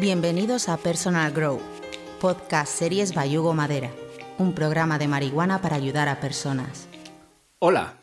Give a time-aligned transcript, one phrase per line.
[0.00, 1.60] Bienvenidos a Personal Grow,
[2.20, 3.92] podcast series Bayugo Madera,
[4.38, 6.88] un programa de marihuana para ayudar a personas.
[7.60, 7.94] Hola,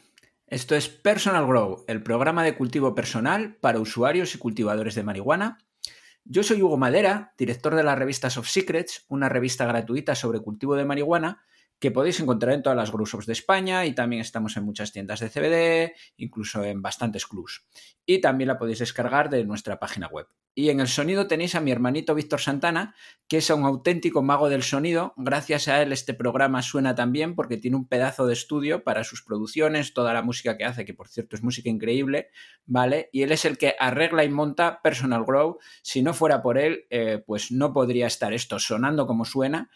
[0.48, 5.58] esto es Personal Grow, el programa de cultivo personal para usuarios y cultivadores de marihuana.
[6.24, 10.76] Yo soy Hugo Madera, director de la revista Soft Secrets, una revista gratuita sobre cultivo
[10.76, 11.44] de marihuana
[11.82, 15.20] que podéis encontrar en todas las grow de España y también estamos en muchas tiendas
[15.20, 17.66] de CBD, incluso en bastantes clubs.
[18.06, 20.28] Y también la podéis descargar de nuestra página web.
[20.54, 22.94] Y en el sonido tenéis a mi hermanito Víctor Santana,
[23.28, 25.14] que es un auténtico mago del sonido.
[25.18, 29.04] Gracias a él este programa suena tan bien porque tiene un pedazo de estudio para
[29.04, 32.30] sus producciones, toda la música que hace, que por cierto es música increíble,
[32.66, 33.10] ¿vale?
[33.12, 35.58] Y él es el que arregla y monta Personal Grow.
[35.82, 39.72] Si no fuera por él, eh, pues no podría estar esto sonando como suena.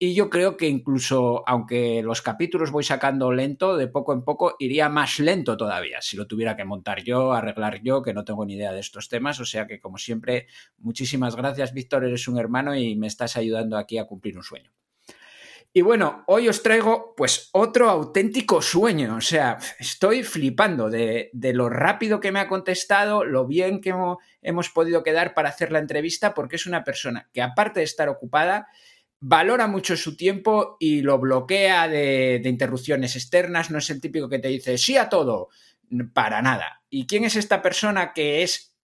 [0.00, 4.54] Y yo creo que incluso, aunque los capítulos voy sacando lento, de poco en poco
[4.60, 8.46] iría más lento todavía, si lo tuviera que montar yo, arreglar yo, que no tengo
[8.46, 9.40] ni idea de estos temas.
[9.40, 10.46] O sea que, como siempre,
[10.78, 14.70] muchísimas gracias, Víctor, eres un hermano y me estás ayudando aquí a cumplir un sueño.
[15.72, 19.16] Y bueno, hoy os traigo pues otro auténtico sueño.
[19.16, 24.18] O sea, estoy flipando de, lo rápido que me ha contestado, lo bien que hemos,
[24.42, 28.08] hemos podido quedar para hacer la entrevista, porque es una persona que aparte de estar
[28.08, 28.68] ocupada,
[29.20, 34.38] valora mucho su tiempo y lo bloquea de, interrupciones externas, no es el típico que
[34.38, 35.48] te dice sí a todo,
[36.14, 36.82] para nada.
[36.88, 38.76] ¿Y quién es esta persona que es,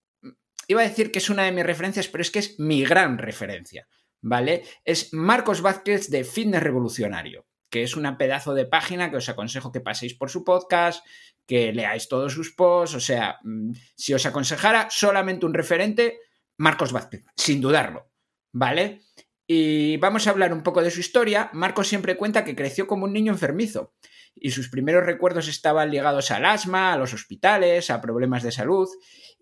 [0.66, 3.18] iba a decir que es una de mis referencias, pero es que es mi gran
[3.18, 3.86] referencia,
[4.20, 4.64] ¿vale?
[4.84, 9.72] Es Marcos Vázquez de Fitness Revolucionario, que es una pedazo de página que os aconsejo
[9.72, 11.05] que paséis por su podcast,
[11.46, 16.18] que leáis todos sus posts, o sea, mm, si os aconsejara solamente un referente,
[16.56, 18.10] Marcos Vázquez, sin dudarlo,
[18.52, 19.02] ¿vale?
[19.47, 21.50] Y vamos a hablar un poco de su historia.
[21.53, 23.95] Marcos siempre cuenta que creció como un niño enfermizo
[24.34, 28.89] y sus primeros recuerdos estaban ligados al asma, a los hospitales, a problemas de salud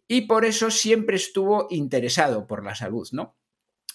[0.09, 3.37] y por eso siempre estuvo interesado por la salud, ¿no?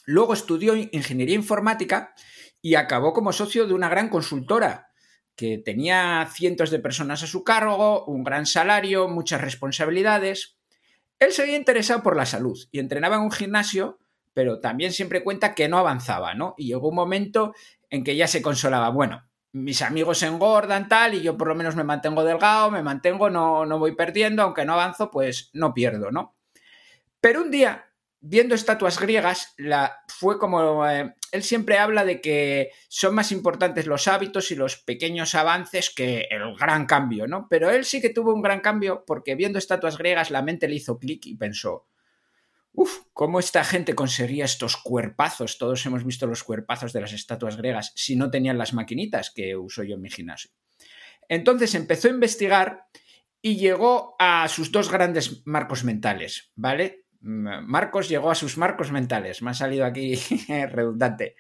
[0.05, 2.15] Luego estudió ingeniería informática
[2.61, 4.87] y acabó como socio de una gran consultora
[5.35, 10.57] que tenía cientos de personas a su cargo, un gran salario, muchas responsabilidades.
[11.19, 13.99] Él se había interesado por la salud y entrenaba en un gimnasio
[14.37, 16.53] pero también siempre cuenta que no avanzaba, ¿no?
[16.59, 17.55] Y llegó un momento
[17.89, 21.75] en que ya se consolaba, bueno, mis amigos engordan tal y yo por lo menos
[21.75, 26.11] me mantengo delgado, me mantengo, no, no voy perdiendo, aunque no avanzo, pues no pierdo,
[26.11, 26.35] ¿no?
[27.19, 27.87] Pero un día,
[28.19, 30.87] viendo estatuas griegas, la, fue como...
[30.87, 35.89] Eh, él siempre habla de que son más importantes los hábitos y los pequeños avances
[35.89, 37.47] que el gran cambio, ¿no?
[37.49, 40.75] Pero él sí que tuvo un gran cambio porque viendo estatuas griegas la mente le
[40.75, 41.87] hizo clic y pensó,
[42.79, 45.57] Uf, ¿cómo esta gente conseguía estos cuerpazos?
[45.57, 49.55] Todos hemos visto los cuerpazos de las estatuas griegas si no tenían las maquinitas que
[49.55, 50.51] uso yo en mi gimnasio.
[51.27, 52.85] Entonces empezó a investigar
[53.41, 57.07] y llegó a sus dos grandes marcos mentales, ¿vale?
[57.19, 60.13] Marcos llegó a sus marcos mentales, me ha salido aquí
[60.47, 61.35] redundante.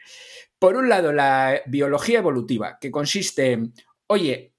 [0.57, 3.73] Por un lado, la biología evolutiva, que consiste en,
[4.07, 4.55] oye,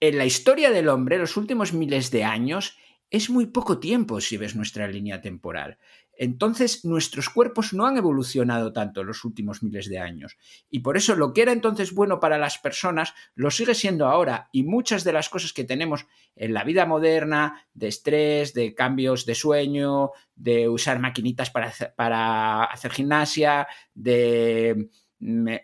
[0.00, 2.78] en la historia del hombre, los últimos miles de años,
[3.10, 5.78] es muy poco tiempo si ves nuestra línea temporal.
[6.20, 10.36] Entonces, nuestros cuerpos no han evolucionado tanto en los últimos miles de años.
[10.68, 14.48] Y por eso lo que era entonces bueno para las personas lo sigue siendo ahora.
[14.50, 19.26] Y muchas de las cosas que tenemos en la vida moderna, de estrés, de cambios
[19.26, 24.88] de sueño, de usar maquinitas para para hacer gimnasia, de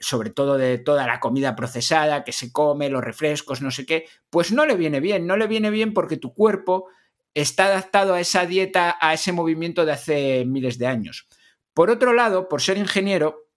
[0.01, 4.07] sobre todo de toda la comida procesada que se come, los refrescos, no sé qué,
[4.31, 6.89] pues no le viene bien, no le viene bien porque tu cuerpo
[7.35, 11.27] está adaptado a esa dieta, a ese movimiento de hace miles de años.
[11.75, 13.49] Por otro lado, por ser ingeniero,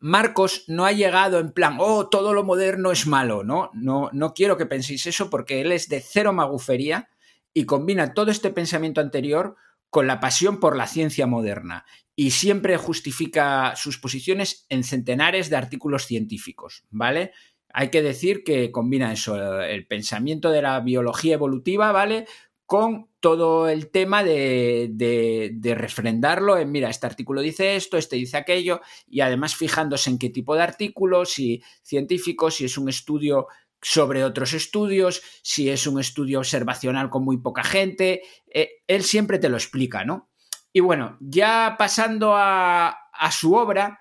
[0.00, 3.70] Marcos no ha llegado en plan, oh, todo lo moderno es malo, ¿no?
[3.74, 7.08] No, no quiero que penséis eso porque él es de cero magufería
[7.52, 9.56] y combina todo este pensamiento anterior
[9.90, 11.84] con la pasión por la ciencia moderna
[12.14, 17.32] y siempre justifica sus posiciones en centenares de artículos científicos, ¿vale?
[17.72, 22.26] Hay que decir que combina eso, el pensamiento de la biología evolutiva, ¿vale?
[22.68, 28.82] Con todo el tema de, refrendarlo en, mira, este artículo dice esto, este dice aquello,
[29.06, 33.46] y además fijándose en qué tipo de artículos, si científicos, si es un estudio
[33.80, 38.20] sobre otros estudios, si es un estudio observacional con muy poca gente,
[38.52, 40.28] eh, él siempre te lo explica, ¿no?
[40.70, 42.98] Y bueno, ya pasando a
[43.32, 43.98] su obra,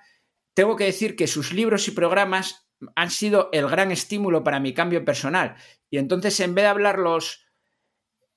[0.54, 4.74] tengo que decir que sus libros y programas han sido el gran estímulo para mi
[4.74, 5.56] cambio personal.
[5.90, 7.47] Y entonces, en vez de hablarlos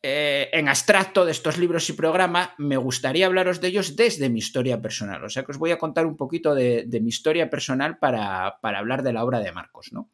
[0.03, 4.39] eh, en abstracto de estos libros y programas, me gustaría hablaros de ellos desde mi
[4.39, 5.23] historia personal.
[5.25, 9.03] O sea que os voy a contar un poquito de, mi historia personal para, hablar
[9.03, 9.93] de la obra de Marcos.
[9.93, 10.11] ¿no?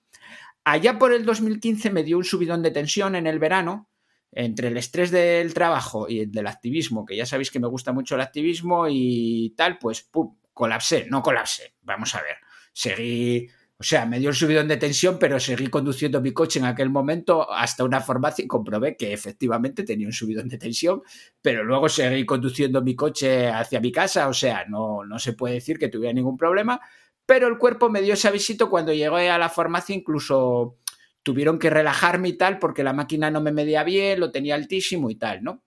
[0.64, 3.88] Allá por el 2015 me dio un subidón de tensión en el verano,
[4.32, 7.92] entre el estrés del trabajo y el del activismo, que ya sabéis que me gusta
[7.92, 12.36] mucho el activismo y tal, pues pum, colapsé, no colapsé, vamos a ver,
[12.72, 16.64] seguí, o sea, me dio el subidón de tensión, pero seguí conduciendo mi coche en
[16.64, 21.02] aquel momento hasta una farmacia y comprobé que efectivamente tenía un subidón de tensión,
[21.42, 25.54] pero luego seguí conduciendo mi coche hacia mi casa, o sea, no, no se puede
[25.54, 26.80] decir que tuviera ningún problema,
[27.26, 30.78] pero el cuerpo me dio ese avisito cuando llegué a la farmacia, incluso
[31.22, 35.10] tuvieron que relajarme y tal porque la máquina no me medía bien, lo tenía altísimo
[35.10, 35.64] y tal, ¿no?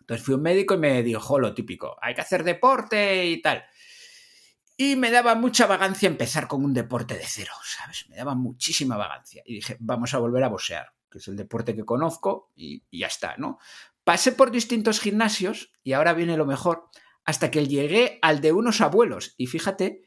[0.00, 3.40] Entonces fui a un médico y me dijo lo típico, hay que hacer deporte y
[3.40, 3.64] tal.
[4.76, 8.08] Y me daba mucha vagancia empezar con un deporte de cero, ¿sabes?
[8.08, 9.42] Me daba muchísima vagancia.
[9.44, 13.06] Y dije, vamos a volver a boxear, que es el deporte que conozco y, ya
[13.06, 13.58] está, ¿no?
[14.04, 16.88] Pasé por distintos gimnasios y ahora viene lo mejor,
[17.24, 19.34] hasta que llegué al de unos abuelos.
[19.36, 20.02] Y fíjate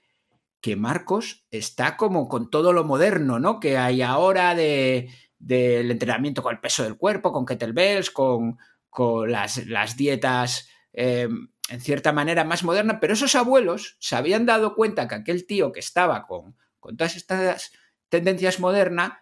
[0.59, 3.59] que Marcos está como con todo lo moderno, ¿no?
[3.59, 8.57] Que hay ahora de, del entrenamiento con el peso del cuerpo, con kettlebells, con,
[8.89, 11.29] con las, las dietas eh,
[11.69, 15.71] en cierta manera más modernas, pero esos abuelos se habían dado cuenta que aquel tío
[15.71, 17.71] que estaba con, con todas estas
[18.09, 19.13] tendencias modernas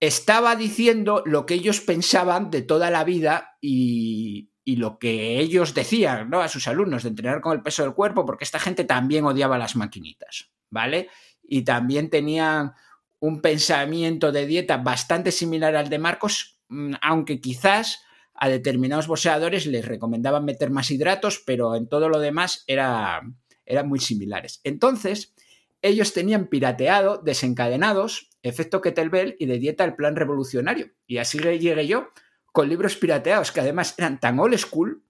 [0.00, 5.74] estaba diciendo lo que ellos pensaban de toda la vida y, y lo que ellos
[5.74, 6.40] decían ¿no?
[6.40, 9.58] a sus alumnos de entrenar con el peso del cuerpo, porque esta gente también odiaba
[9.58, 10.50] las maquinitas.
[10.70, 11.08] ¿vale?
[11.42, 12.72] Y también tenían
[13.20, 18.02] un pensamiento de dieta bastante similar al de Marcos, mm, aunque quizás
[18.38, 23.22] a determinados boxeadores les recomendaban meter más hidratos, pero en todo lo demás era,
[23.64, 24.60] eran muy similares.
[24.64, 25.34] Entonces,
[25.82, 30.90] ellos tenían pirateado, desencadenados, efecto kettlebell y de dieta el plan revolucionario.
[31.06, 32.08] Y así llegué yo
[32.52, 35.02] con libros pirateados que además eran tan old school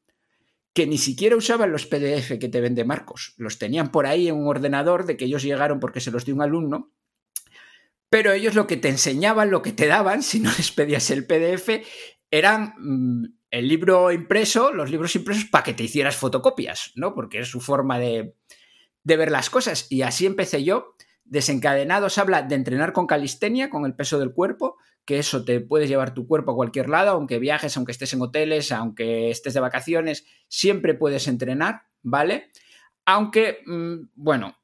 [0.73, 3.35] que ni siquiera usaban los PDF que te vende Marcos.
[3.39, 6.35] Los tenían por ahí en un ordenador de que ellos llegaron porque se los dio
[6.35, 6.93] un alumno.
[8.11, 11.27] Pero ellos lo que te enseñaban, lo que te daban, si no les pedías el
[11.27, 11.87] PDF,
[12.31, 17.15] eran mm, el libro impreso, los libros impresos para que te hicieras fotocopias, ¿no?
[17.15, 18.35] Porque es su forma de,
[19.05, 19.87] de ver las cosas.
[19.91, 20.95] Y así empecé yo.
[21.25, 25.89] Desencadenados habla de entrenar con calistenia, con el peso del cuerpo, que eso te puedes
[25.89, 29.61] llevar tu cuerpo a cualquier lado, aunque viajes, aunque estés en hoteles, aunque estés de
[29.61, 32.51] vacaciones, siempre puedes entrenar, ¿vale?
[33.07, 34.57] Aunque, mm, bueno,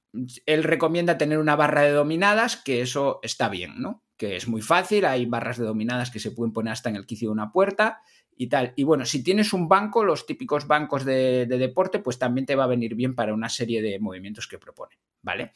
[0.46, 4.02] él recomienda tener una barra de dominadas, que eso está bien, ¿no?
[4.22, 7.06] Que es muy fácil, hay barras de dominadas que se pueden poner hasta en el
[7.06, 8.02] quicio de una puerta
[8.36, 8.72] y tal.
[8.76, 12.54] Y bueno, si tienes un banco, los típicos bancos de, de deporte, pues también te
[12.54, 14.96] va a venir bien para una serie de movimientos que propone.
[15.22, 15.54] ¿vale?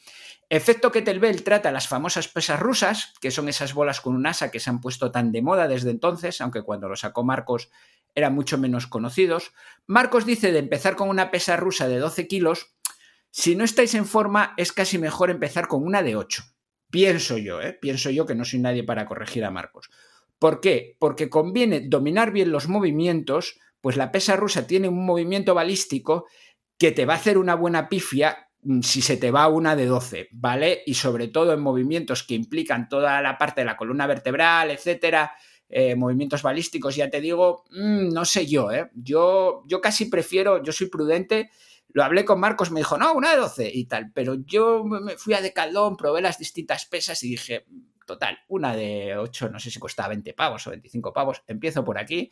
[0.49, 4.59] Efecto Kettlebell trata las famosas pesas rusas, que son esas bolas con un asa que
[4.59, 7.69] se han puesto tan de moda desde entonces, aunque cuando lo sacó Marcos
[8.15, 9.53] eran mucho menos conocidos.
[9.85, 12.75] Marcos dice de empezar con una pesa rusa de 12 kilos.
[13.31, 16.43] Si no estáis en forma, es casi mejor empezar con una de 8.
[16.89, 17.73] Pienso yo, ¿eh?
[17.73, 19.89] Pienso yo que no soy nadie para corregir a Marcos.
[20.39, 20.95] ¿Por qué?
[20.99, 26.25] Porque conviene dominar bien los movimientos, pues la pesa rusa tiene un movimiento balístico
[26.77, 29.85] que te va a hacer una buena pifia Mm, si se te va una de
[29.85, 30.81] 12, ¿vale?
[30.85, 35.31] Y sobre todo en movimientos que implican toda la parte de la columna vertebral, etcétera,
[35.69, 38.89] eh, movimientos balísticos, ya te digo, mm, no sé yo, ¿eh?
[38.93, 41.49] Yo, yo casi prefiero, yo soy prudente,
[41.89, 45.17] lo hablé con Marcos, me dijo, no, una de 12 y tal, pero yo me
[45.17, 47.65] fui a Decaldón, probé las distintas pesas y dije,
[48.05, 51.99] total, una de 8, no sé si costaba 20 pavos o 25 pavos, empiezo por
[51.99, 52.31] aquí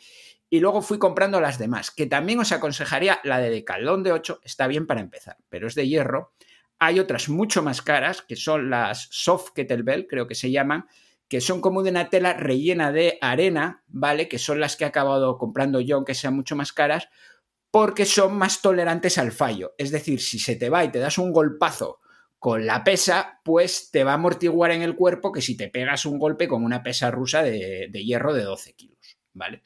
[0.49, 4.39] y luego fui comprando las demás, que también os aconsejaría la de Decaldón de 8,
[4.43, 6.33] está bien para empezar, pero es de hierro.
[6.77, 10.87] Hay otras mucho más caras, que son las Soft Kettlebell, creo que se llaman,
[11.27, 14.27] que son como de una tela rellena de arena, ¿vale?
[14.27, 17.09] Que son las que he acabado comprando yo, aunque sean mucho más caras,
[17.75, 19.75] porque son más tolerantes al fallo.
[19.77, 21.99] Es decir, si se te va y te das un golpazo
[22.39, 26.05] con la pesa, pues te va a amortiguar en el cuerpo que si te pegas
[26.05, 29.65] un golpe con una pesa rusa de, de hierro de 12 kilos, ¿vale?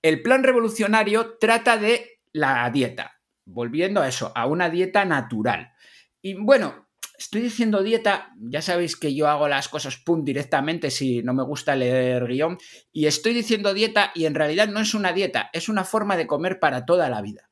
[0.00, 5.72] El plan revolucionario trata de la dieta, volviendo a eso, a una dieta natural.
[6.20, 6.81] Y bueno,
[7.22, 11.42] estoy diciendo dieta, ya sabéis que yo hago las cosas pum directamente si no me
[11.42, 12.58] gusta leer guion,
[12.92, 16.26] y estoy diciendo dieta y en realidad no es una dieta, es una forma de
[16.26, 17.50] comer para toda la vida,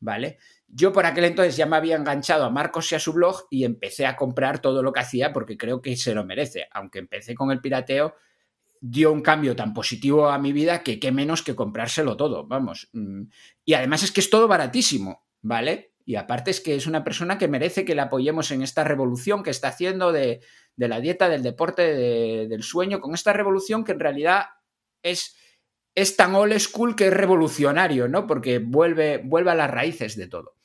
[0.00, 0.38] ¿vale?
[0.68, 3.64] Yo por aquel entonces ya me había enganchado a Marcos y a su blog y
[3.64, 7.34] empecé a comprar todo lo que hacía porque creo que se lo merece, aunque empecé
[7.34, 8.14] con el pirateo
[8.84, 12.88] dio un cambio tan positivo a mi vida que qué menos que comprárselo todo, vamos.
[12.92, 13.22] Mm,
[13.64, 15.91] y además es que es todo baratísimo, ¿vale?
[16.04, 19.42] Y aparte es que es una persona que merece que le apoyemos en esta revolución
[19.42, 20.40] que está haciendo de,
[20.76, 21.82] la dieta, del deporte,
[22.46, 24.46] del sueño, con esta revolución que en realidad
[25.02, 25.36] es,
[25.94, 28.26] es tan old school que es revolucionario, ¿no?
[28.26, 30.56] Porque vuelve, vuelve a las raíces de todo.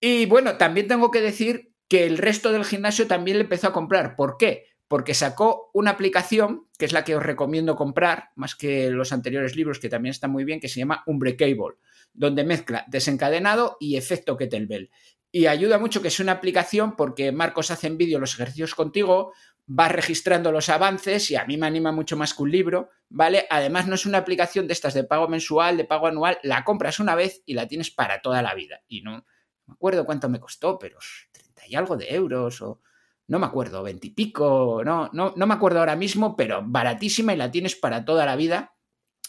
[0.00, 3.72] Y bueno, también tengo que decir que el resto del gimnasio también le empezó a
[3.72, 4.16] comprar.
[4.16, 4.72] ¿Por qué?
[4.92, 9.56] porque sacó una aplicación, que es la que os recomiendo comprar, más que los anteriores
[9.56, 11.78] libros, que también están muy bien, que se llama Unbreakable,
[12.12, 14.90] donde mezcla desencadenado y efecto kettlebell.
[15.30, 19.32] Y ayuda mucho que es una aplicación porque Marcos hace en vídeo los ejercicios contigo,
[19.68, 23.46] va registrando los avances y a mí me anima mucho más que un libro, ¿vale?
[23.48, 27.00] Además no es una aplicación de estas de pago mensual, de pago anual, la compras
[27.00, 28.82] una vez y la tienes para toda la vida.
[28.88, 29.24] Y no,
[29.66, 30.98] me acuerdo cuánto me costó, pero
[31.32, 32.80] 30 y algo de euros o
[33.28, 37.32] no me acuerdo, 20 y pico, no, no, no me acuerdo ahora mismo, pero baratísima
[37.32, 38.74] y la tienes para toda la vida.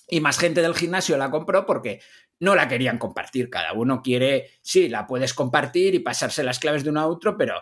[0.09, 2.01] Y más gente del gimnasio la compró porque
[2.39, 3.49] no la querían compartir.
[3.49, 7.37] Cada uno quiere, sí, la puedes compartir y pasarse las claves de uno a otro,
[7.37, 7.55] pero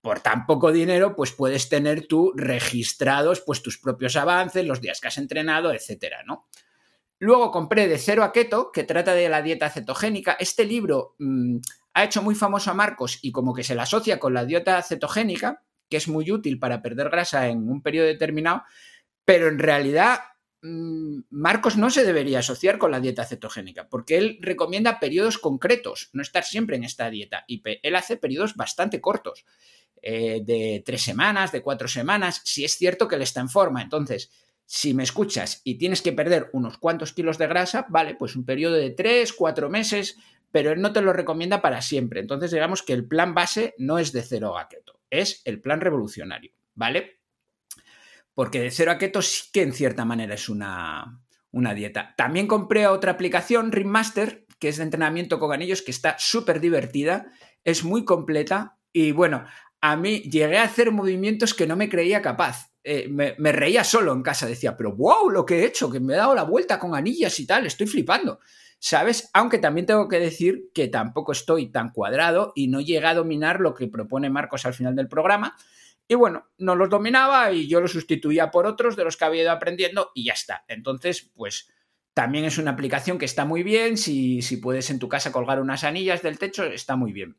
[0.00, 5.00] por tan poco dinero, pues puedes tener tú registrados pues tus propios avances, los días
[5.00, 6.48] que has entrenado, etcétera, ¿no?
[7.20, 10.36] Luego compré De Cero a Keto, que trata de la dieta cetogénica.
[10.40, 11.58] Este libro mm,
[11.94, 14.82] ha hecho muy famoso a Marcos y como que se la asocia con la dieta
[14.82, 18.64] cetogénica, que es muy útil para perder grasa en un periodo determinado,
[19.24, 20.18] pero en realidad
[20.62, 26.22] Marcos no se debería asociar con la dieta cetogénica, porque él recomienda periodos concretos, no
[26.22, 27.44] estar siempre en esta dieta.
[27.48, 29.44] Y él hace periodos bastante cortos,
[30.00, 33.82] eh, de tres semanas, de cuatro semanas, si es cierto que él está en forma.
[33.82, 34.30] Entonces,
[34.64, 38.44] si me escuchas y tienes que perder unos cuantos kilos de grasa, vale, pues un
[38.44, 40.16] periodo de tres, cuatro meses,
[40.52, 42.20] pero él no te lo recomienda para siempre.
[42.20, 44.68] Entonces, digamos que el plan base no es de cero a
[45.10, 47.21] es el plan revolucionario, ¿vale?
[48.34, 51.20] Porque de cero a keto sí que en cierta manera es una,
[51.50, 52.14] una dieta.
[52.16, 57.32] También compré otra aplicación, Ringmaster, que es de entrenamiento con anillos, que está súper divertida,
[57.64, 59.44] es muy completa y bueno,
[59.80, 62.72] a mí llegué a hacer movimientos que no me creía capaz.
[62.84, 66.14] Eh, me, reía solo en casa, decía, pero wow, lo que he hecho, que me
[66.14, 68.40] he dado la vuelta con anillas y tal, estoy flipando.
[68.78, 69.30] ¿Sabes?
[69.32, 73.60] Aunque también tengo que decir que tampoco estoy tan cuadrado y no llegué a dominar
[73.60, 75.56] lo que propone Marcos al final del programa,
[76.12, 79.44] y bueno, no los dominaba y yo los sustituía por otros de los que había
[79.44, 80.62] ido aprendiendo y ya está.
[80.68, 81.70] Entonces, pues
[82.12, 83.96] también es una aplicación que está muy bien.
[83.96, 87.38] Si, si puedes en tu casa colgar unas anillas del techo, está muy bien.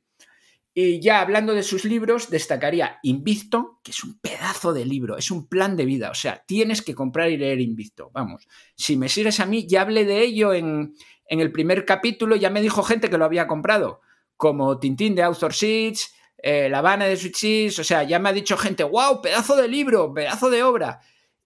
[0.74, 5.30] Y ya hablando de sus libros, destacaría Invicto, que es un pedazo de libro, es
[5.30, 6.10] un plan de vida.
[6.10, 8.10] O sea, tienes que comprar y leer Invicto.
[8.12, 10.96] Vamos, si me sigues a mí, ya hablé de ello en,
[11.28, 14.02] en el primer capítulo, ya me dijo gente que lo había comprado,
[14.36, 18.34] como Tintín de Author Seeds, eh, La Habana de Switches, o sea, ya me ha
[18.34, 21.00] dicho gente, wow, pedazo de libro, pedazo de obra.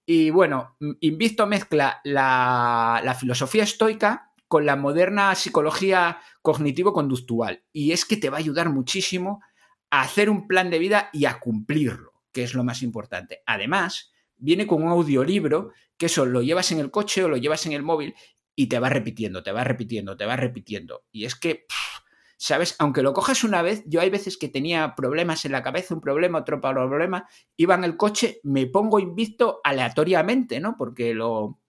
[0.08, 7.64] Y bueno, Invicto mezcla la, la filosofía estoica con la moderna psicología cognitivo-conductual.
[7.72, 9.44] Y es que te va a ayudar muchísimo
[9.92, 13.44] a hacer un plan de vida y a cumplirlo, que es lo más importante.
[13.46, 17.68] Además, viene con un audiolibro que eso lo llevas en el coche o lo llevas
[17.68, 18.16] en el móvil
[18.56, 21.06] y te va repitiendo, te va repitiendo, te va repitiendo.
[21.12, 21.68] Y es que
[22.38, 22.76] ¿sabes?
[22.80, 26.02] Aunque lo cojas una vez, yo hay veces que tenía problemas en la cabeza, un
[26.02, 27.28] problema, otro problema,
[27.58, 30.76] iba en el coche, me pongo invicto aleatoriamente, ¿no?
[30.78, 31.60] Porque lo,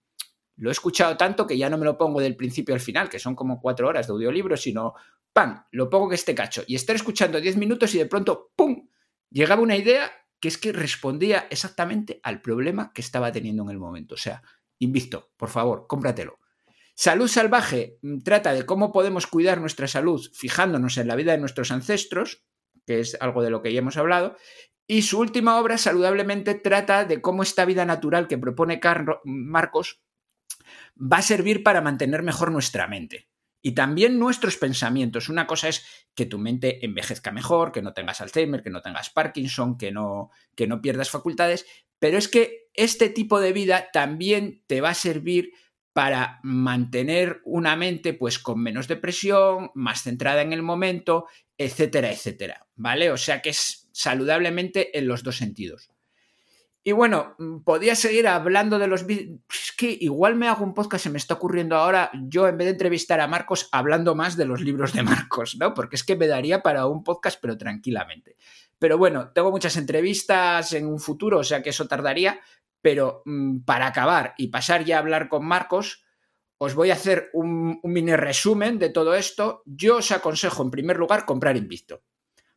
[0.57, 3.19] lo he escuchado tanto que ya no me lo pongo del principio al final, que
[3.19, 4.93] son como cuatro horas de audiolibro, sino,
[5.33, 6.63] ¡pam!, lo pongo que esté cacho.
[6.67, 8.87] Y estar escuchando diez minutos y de pronto, ¡pum!,
[9.31, 13.79] llegaba una idea que es que respondía exactamente al problema que estaba teniendo en el
[13.79, 14.15] momento.
[14.15, 14.41] O sea,
[14.79, 16.39] invicto, por favor, cómpratelo.
[17.01, 21.37] Salud salvaje mm, trata de cómo podemos cuidar nuestra salud fijándonos en la vida de
[21.37, 22.43] nuestros ancestros,
[22.85, 24.35] que es algo de lo que ya hemos hablado,
[24.85, 28.81] y su última obra, Saludablemente, trata de cómo esta vida natural que propone
[29.23, 30.01] Marcos
[31.01, 33.29] va a servir para mantener mejor nuestra mente.
[33.61, 35.29] Y también nuestros pensamientos.
[35.29, 39.09] Una cosa es que tu mente envejezca mejor, que no tengas Alzheimer, que no tengas
[39.09, 41.65] Parkinson, que no, que no pierdas facultades,
[41.97, 45.53] pero es que este tipo de vida también te va a servir
[45.99, 51.27] para mantener una mente pues con menos depresión, más centrada en el momento,
[51.57, 53.11] etcétera, etcétera, ¿vale?
[53.11, 55.91] O sea que es saludablemente en los dos sentidos.
[56.85, 61.03] Y bueno, mm, podía seguir hablando de los Es que igual me hago un podcast,
[61.03, 64.45] se me está ocurriendo ahora, yo en vez de entrevistar a Marcos, hablando más de
[64.45, 65.73] los libros de Marcos, ¿no?
[65.73, 68.37] Porque es que me daría para un podcast, pero tranquilamente.
[68.79, 72.39] Pero bueno, tengo muchas entrevistas en un futuro, o sea que eso tardaría,
[72.81, 76.05] pero mm, para acabar y pasar ya a hablar con Marcos,
[76.57, 79.63] os voy a hacer un, mini resumen de todo esto.
[79.65, 82.03] Yo os aconsejo, en primer lugar, comprar Invicto,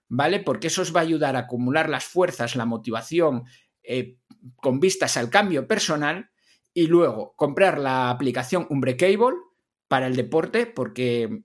[0.09, 0.41] ¿vale?
[0.41, 3.45] Porque eso os va a ayudar a acumular las fuerzas, la motivación,
[3.83, 4.19] eh,
[4.57, 6.31] con vistas al cambio personal.
[6.75, 9.37] Y luego, comprar la aplicación Unbreakable
[9.87, 11.43] para el deporte, porque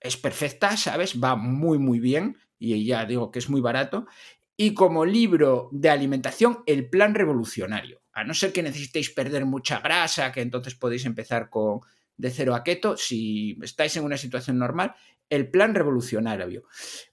[0.00, 1.22] es perfecta, ¿sabes?
[1.22, 2.36] Va muy, muy bien.
[2.58, 4.06] Y ya digo que es muy barato
[4.62, 8.02] y como libro de alimentación El Plan Revolucionario.
[8.12, 11.80] A no ser que necesitéis perder mucha grasa, que entonces podéis empezar con
[12.18, 14.94] de cero a keto, si estáis en una situación normal,
[15.30, 16.64] El Plan Revolucionario.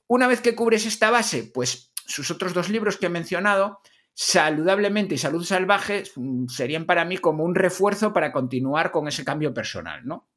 [0.07, 3.79] Una vez que cubres esta base, pues sus otros dos libros que he mencionado,
[4.13, 9.23] saludablemente y salud salvaje mm, serían para mí como un refuerzo para continuar con ese
[9.23, 10.27] cambio personal, ¿no?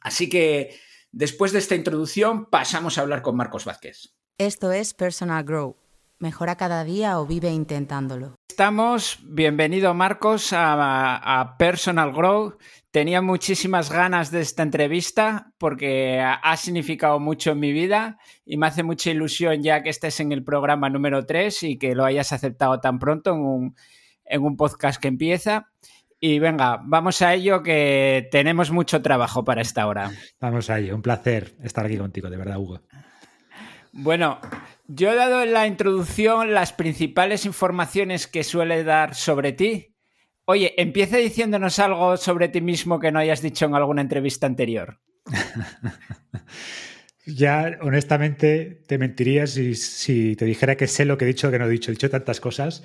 [0.00, 0.74] Así que
[1.12, 4.14] después de esta introducción pasamos a hablar con Marcos Vázquez.
[4.38, 5.85] Esto es Personal Grow.
[6.18, 8.36] Mejora cada día o vive intentándolo.
[8.48, 12.56] Estamos, bienvenido Marcos a, Personal Grow.
[12.90, 18.66] Tenía muchísimas ganas de esta entrevista porque ha significado mucho en mi vida y me
[18.66, 22.32] hace mucha ilusión ya que estés en el programa número 3 y que lo hayas
[22.32, 23.76] aceptado tan pronto en un,
[24.24, 25.68] en un podcast que empieza.
[26.18, 30.10] Y venga, vamos a ello que tenemos mucho trabajo para esta hora.
[30.40, 32.80] Vamos a ello, un placer estar aquí contigo, de verdad, Hugo.
[33.92, 34.40] Bueno,
[34.88, 39.94] yo he dado en la introducción las principales informaciones que suele dar sobre ti.
[40.44, 45.00] Oye, empieza diciéndonos algo sobre ti mismo que no hayas dicho en alguna entrevista anterior.
[47.26, 51.58] ya, honestamente, te mentiría si, si, te dijera que sé lo que he dicho que
[51.58, 51.90] no he dicho.
[51.90, 52.84] He dicho tantas cosas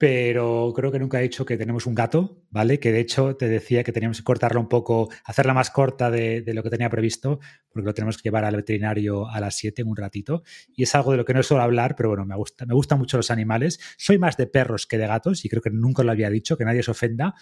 [0.00, 2.80] pero creo que nunca he dicho que tenemos un gato, ¿vale?
[2.80, 6.42] Que de hecho te decía que teníamos que cortarla un poco, hacerla más corta de,
[6.54, 7.38] lo que tenía previsto,
[7.68, 10.42] porque lo tenemos que llevar al veterinario a las 7 en un ratito.
[10.74, 12.98] Y es algo de lo que no suelo hablar, pero bueno, me, gusta, me gustan
[12.98, 13.78] mucho los animales.
[13.98, 16.64] Soy más de perros que de gatos, y creo que nunca lo había dicho, que
[16.64, 17.34] nadie se ofenda.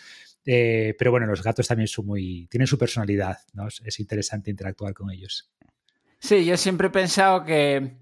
[0.45, 3.69] Eh, pero bueno, los gatos también son muy, tienen su personalidad, ¿no?
[3.69, 5.53] Es interesante interactuar con ellos.
[6.19, 7.99] Sí, yo siempre he pensado que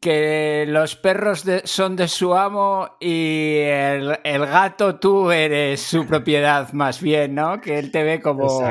[0.00, 7.02] que los perros son de su amo y el, gato tú eres su propiedad más
[7.02, 7.60] bien, ¿no?
[7.60, 8.62] Que él te ve como,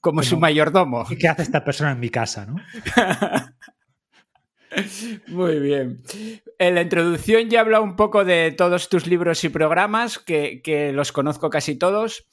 [0.00, 1.04] como su mayordomo.
[1.10, 2.56] ¿Y qué hace esta persona en mi casa, no?
[5.28, 6.02] Muy bien.
[6.58, 10.92] En la introducción ya he hablado un poco de todos tus libros y programas, que,
[10.94, 12.26] los conozco casi todos,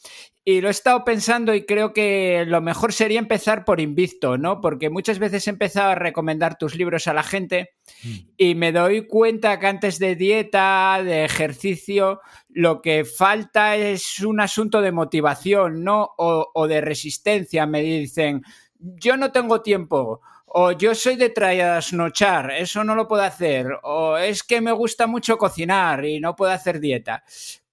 [0.46, 4.62] y lo he estado pensando y creo que lo mejor sería empezar por Invicto, ¿no?
[4.62, 7.72] Porque muchas veces he empezado a recomendar tus libros a la gente
[8.04, 8.16] mm.
[8.38, 14.40] y me doy cuenta que antes de dieta, de ejercicio, lo que falta es un
[14.40, 16.10] asunto de motivación, ¿no?
[16.18, 17.68] O, o de resistencia.
[17.68, 18.42] Me dicen,
[18.80, 24.18] yo no tengo tiempo o yo soy de trasnochar, eso no lo puedo hacer, o
[24.18, 27.24] es que me gusta mucho cocinar y no puedo hacer dieta.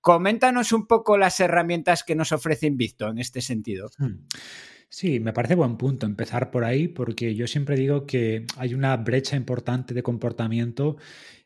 [0.01, 3.91] Coméntanos un poco las herramientas que nos ofrece Invicto en este sentido.
[3.99, 4.27] Hmm.
[4.89, 8.97] Sí, me parece buen punto empezar por ahí porque yo siempre digo que hay una
[8.97, 10.97] brecha importante de comportamiento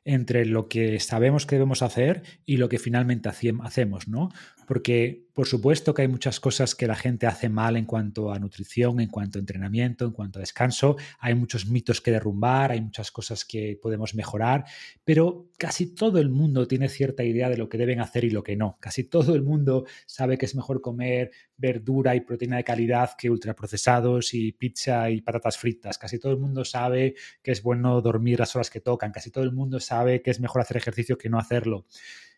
[0.04, 4.30] entre lo que sabemos que debemos hacer y lo que finalmente hacemos, ¿no?
[4.66, 8.38] Porque por supuesto que hay muchas cosas que la gente hace mal en cuanto a
[8.38, 12.82] nutrición, en cuanto a entrenamiento, en cuanto a descanso, hay muchos mitos que derrumbar, hay
[12.82, 14.66] muchas cosas que podemos mejorar,
[15.02, 18.42] pero casi todo el mundo tiene cierta idea de lo que deben hacer y lo
[18.42, 18.76] que no.
[18.80, 23.30] Casi todo el mundo sabe que es mejor comer verdura y proteína de calidad que
[23.30, 25.96] ultraprocesados y pizza y patatas fritas.
[25.96, 29.10] Casi todo el mundo sabe que es bueno dormir las horas que tocan.
[29.10, 31.86] Casi todo el mundo sabe que es mejor hacer ejercicio que no hacerlo.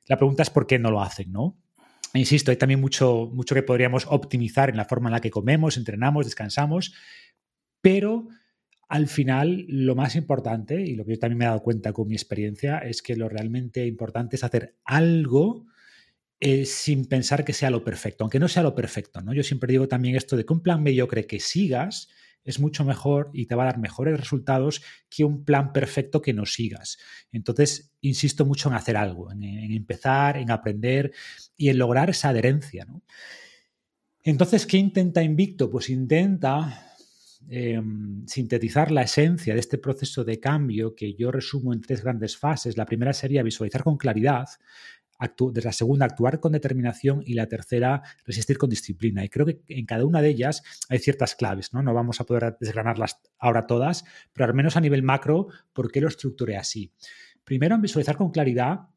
[0.07, 1.57] La pregunta es por qué no lo hacen, ¿no?
[2.15, 5.77] Insisto, hay también mucho, mucho que podríamos optimizar en la forma en la que comemos,
[5.77, 6.95] entrenamos, descansamos,
[7.81, 8.29] pero
[8.89, 12.09] al final lo más importante, y lo que yo también me he dado cuenta con
[12.09, 15.67] mi experiencia, es que lo realmente importante es hacer algo
[16.41, 19.23] eh, sin pensar que sea lo perfecto, aunque no sea lo perfecto.
[19.23, 19.33] ¿no?
[19.33, 22.09] Yo siempre digo también esto de que un plan mediocre que sigas
[22.45, 26.33] es mucho mejor y te va a dar mejores resultados que un plan perfecto que
[26.33, 26.99] no sigas.
[27.31, 31.13] Entonces, insisto mucho en hacer algo, en, empezar, en aprender
[31.57, 32.87] y en lograr esa adherencia.
[34.25, 35.71] Entonces, ¿qué intenta Invicto?
[35.71, 36.95] Pues intenta
[37.49, 42.37] em, sintetizar la esencia de este proceso de cambio que yo resumo en tres grandes
[42.37, 42.77] fases.
[42.77, 44.49] La primera sería visualizar con claridad,
[45.53, 49.25] de la segunda, actuar con determinación y la tercera, resistir con disciplina.
[49.25, 51.83] Y creo que en cada una de ellas hay ciertas claves, ¿no?
[51.83, 56.01] No vamos a poder desgranarlas ahora todas, pero al menos a nivel macro, ¿por qué
[56.01, 56.93] lo estructuré así?
[57.45, 58.89] Primero, en visualizar con claridad,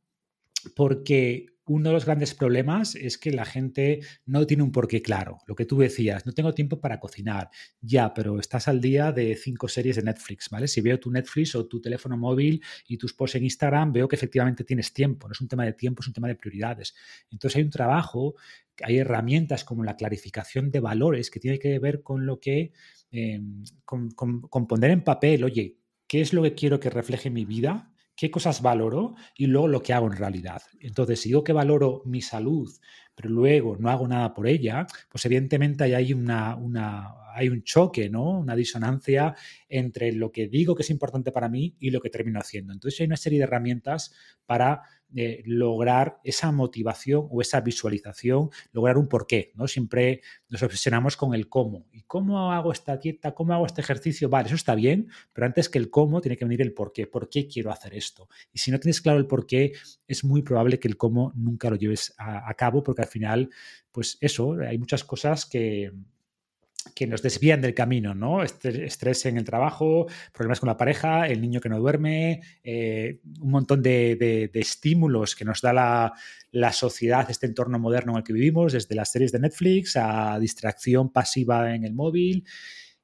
[0.76, 5.40] porque uno de los grandes problemas es que la gente no tiene un porqué claro.
[5.48, 7.50] Lo que tú decías, no tengo tiempo para cocinar.
[7.82, 10.68] Ya, pero estás al día de cinco series de Netflix, ¿vale?
[10.68, 14.16] Si veo tu Netflix o tu teléfono móvil y tus posts en Instagram, veo que
[14.16, 15.28] efectivamente tienes tiempo.
[15.28, 16.94] No es un tema de tiempo, es un tema de prioridades.
[17.32, 18.36] Entonces hay un trabajo,
[18.84, 22.74] hay herramientas como la clarificación de valores que tiene que ver con lo que,
[23.12, 27.95] em, con poner en papel, oye, ¿qué es lo que quiero que refleje mi vida?
[28.16, 30.62] Qué cosas valoro y luego lo que hago en realidad.
[30.80, 32.72] Entonces, si digo que valoro mi salud,
[33.16, 38.10] pero luego no hago nada por ella, pues evidentemente hay, una, una, hay un choque,
[38.10, 38.40] ¿no?
[38.40, 39.36] Una disonancia
[39.70, 42.74] entre lo que digo que es importante para mí y lo que termino haciendo.
[42.74, 44.14] Entonces hay una serie de herramientas
[44.46, 44.84] para
[45.16, 49.68] eh, lograr esa motivación o esa visualización, lograr un porqué, ¿no?
[49.68, 51.88] Siempre nos obsesionamos con el cómo.
[51.92, 53.34] ¿Y cómo hago esta dieta?
[53.34, 54.30] ¿Cómo hago este ejercicio?
[54.30, 57.08] Vale, eso está bien, pero antes que el cómo tiene que venir el porqué.
[57.08, 58.28] ¿Por qué quiero hacer esto?
[58.52, 59.74] Y si no tienes claro el porqué,
[60.08, 63.50] es muy probable que el cómo nunca lo lleves a, a cabo porque al final,
[63.92, 65.92] pues eso, hay muchas cosas que,
[66.94, 68.44] que nos desvían del camino, ¿no?
[68.44, 73.52] Estrés en el trabajo, problemas con la pareja, el niño que no duerme, eh, un
[73.52, 76.14] montón de, estímulos que nos da la,
[76.52, 80.38] la, sociedad, este entorno moderno en el que vivimos, desde las series de Netflix a
[80.40, 82.46] distracción pasiva en el móvil.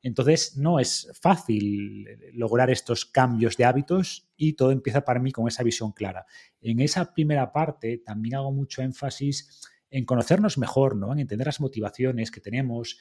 [0.04, 5.48] Entonces, no es fácil lograr estos cambios de hábitos y todo empieza para mí con
[5.48, 6.26] esa visión clara.
[6.60, 11.12] En esa primera parte también hago mucho énfasis en conocernos mejor, ¿no?
[11.14, 12.98] en entender las motivaciones que tenemos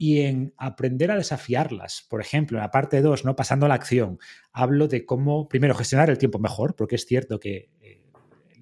[0.00, 2.06] y en aprender a desafiarlas.
[2.08, 3.34] Por ejemplo, en la parte 2, ¿no?
[3.34, 4.18] pasando a la acción,
[4.52, 8.04] hablo de cómo, primero, gestionar el tiempo mejor, porque es cierto que eh,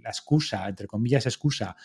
[0.02, 1.76] la excusa, entre comillas, excusa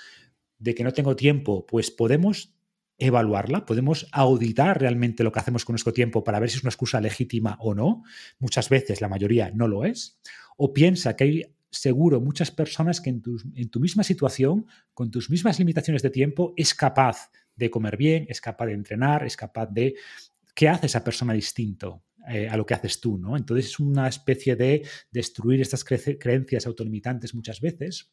[0.57, 2.55] de que no tengo tiempo, pues podemos
[2.97, 6.69] evaluarla, podemos auditar realmente lo que hacemos con nuestro tiempo para ver si es una
[6.69, 8.03] excusa legítima o no.
[8.39, 10.19] Muchas veces, la mayoría no lo es.
[10.55, 15.09] O piensa que hay seguro muchas personas que en tu, en tu misma situación, con
[15.09, 19.37] tus mismas limitaciones de tiempo, es capaz de comer bien, es capaz de entrenar, es
[19.37, 19.95] capaz de...
[20.53, 22.03] ¿Qué hace esa persona distinto?
[22.29, 23.35] Eh, a lo que haces tú, ¿no?
[23.35, 28.11] Entonces es una especie de destruir estas creencias autolimitantes muchas veces.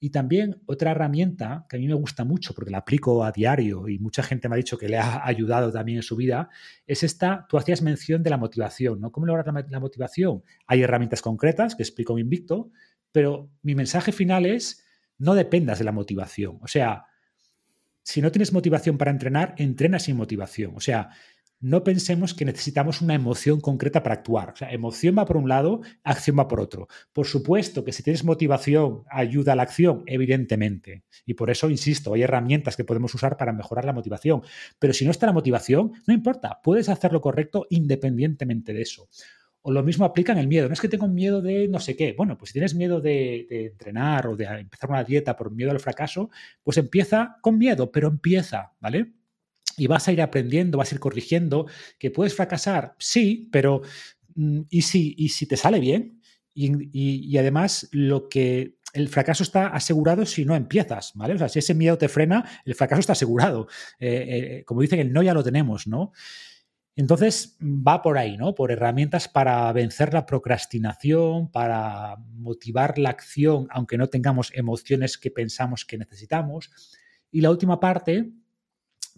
[0.00, 3.88] Y también otra herramienta que a mí me gusta mucho porque la aplico a diario
[3.88, 6.50] y mucha gente me ha dicho que le ha ayudado también en su vida,
[6.86, 9.12] es esta, tú hacías mención de la motivación, ¿no?
[9.12, 10.42] ¿Cómo lograr la, la motivación?
[10.66, 12.70] Hay herramientas concretas que explico Invicto,
[13.12, 14.84] pero mi mensaje final es,
[15.18, 16.58] no dependas de la motivación.
[16.60, 17.04] O sea,
[18.06, 20.74] si no tienes motivación para entrenar, entrena sin motivación.
[20.76, 21.10] O sea,
[21.58, 24.50] no pensemos que necesitamos una emoción concreta para actuar.
[24.50, 26.86] O sea, emoción va por un lado, acción va por otro.
[27.12, 31.02] Por supuesto que si tienes motivación, ayuda a la acción, evidentemente.
[31.24, 34.42] Y por eso, insisto, hay herramientas que podemos usar para mejorar la motivación.
[34.78, 39.08] Pero si no está la motivación, no importa, puedes hacer lo correcto independientemente de eso.
[39.68, 40.68] O lo mismo aplica en el miedo.
[40.68, 42.12] No es que tengo miedo de no sé qué.
[42.16, 45.80] Bueno, pues si tienes miedo de, entrenar o de empezar una dieta por miedo al
[45.80, 46.30] fracaso,
[46.62, 49.14] pues empieza con miedo, pero empieza, ¿vale?
[49.76, 51.66] Y vas a ir aprendiendo, vas a ir corrigiendo.
[51.98, 52.94] ¿Que puedes fracasar?
[53.00, 53.82] Sí, pero
[54.36, 56.20] mm, ¿y si, y si te sale bien?
[56.54, 61.34] Y, además, lo que el fracaso está asegurado si no empiezas, ¿vale?
[61.34, 63.66] O sea, si ese miedo te frena, el fracaso está asegurado.
[63.98, 66.12] Eh, eh, como dicen, el no ya lo tenemos, ¿no?
[66.96, 68.54] Entonces va por ahí, ¿no?
[68.54, 75.30] Por herramientas para vencer la procrastinación, para motivar la acción, aunque no tengamos emociones que
[75.30, 76.70] pensamos que necesitamos.
[77.30, 78.32] Y la última parte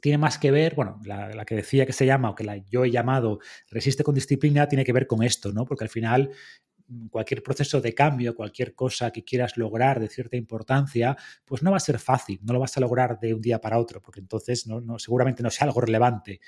[0.00, 2.84] tiene más que ver, bueno, la, que decía que se llama, o que la, yo
[2.84, 3.38] he llamado
[3.70, 5.64] resiste con disciplina, tiene que ver con esto, ¿no?
[5.64, 6.30] Porque al final
[7.10, 11.76] cualquier proceso de cambio, cualquier cosa que quieras lograr de cierta importancia, pues no va
[11.76, 14.66] a ser fácil, no lo vas a lograr de un día para otro, porque entonces
[14.66, 16.40] no, seguramente no sea algo relevante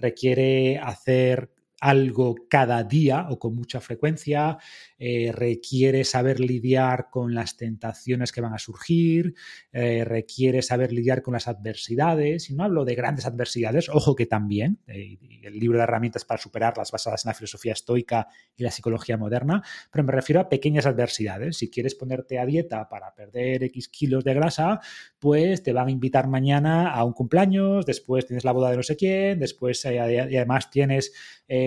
[0.00, 4.58] requiere hacer algo cada día o con mucha frecuencia,
[4.98, 9.34] eh, requiere saber lidiar con las tentaciones que van a surgir,
[9.72, 14.26] eh, requiere saber lidiar con las adversidades, y no hablo de grandes adversidades, ojo que
[14.26, 18.70] también, eh, el libro de herramientas para superarlas basadas en la filosofía estoica y la
[18.70, 21.56] psicología moderna, pero me refiero a pequeñas adversidades.
[21.56, 24.80] Si quieres ponerte a dieta para perder X kilos de grasa,
[25.18, 28.82] pues te van a invitar mañana a un cumpleaños, después tienes la boda de no
[28.82, 31.12] sé quién, después y además tienes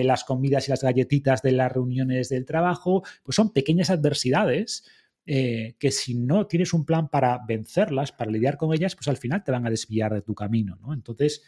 [0.04, 4.84] las comidas y las galletitas de las reuniones del trabajo, pues son pequeñas adversidades
[5.26, 9.16] eh, que si no tienes un plan para vencerlas, para lidiar con ellas, pues al
[9.16, 10.92] final te van a desviar de tu camino, ¿no?
[10.92, 11.42] Entonces,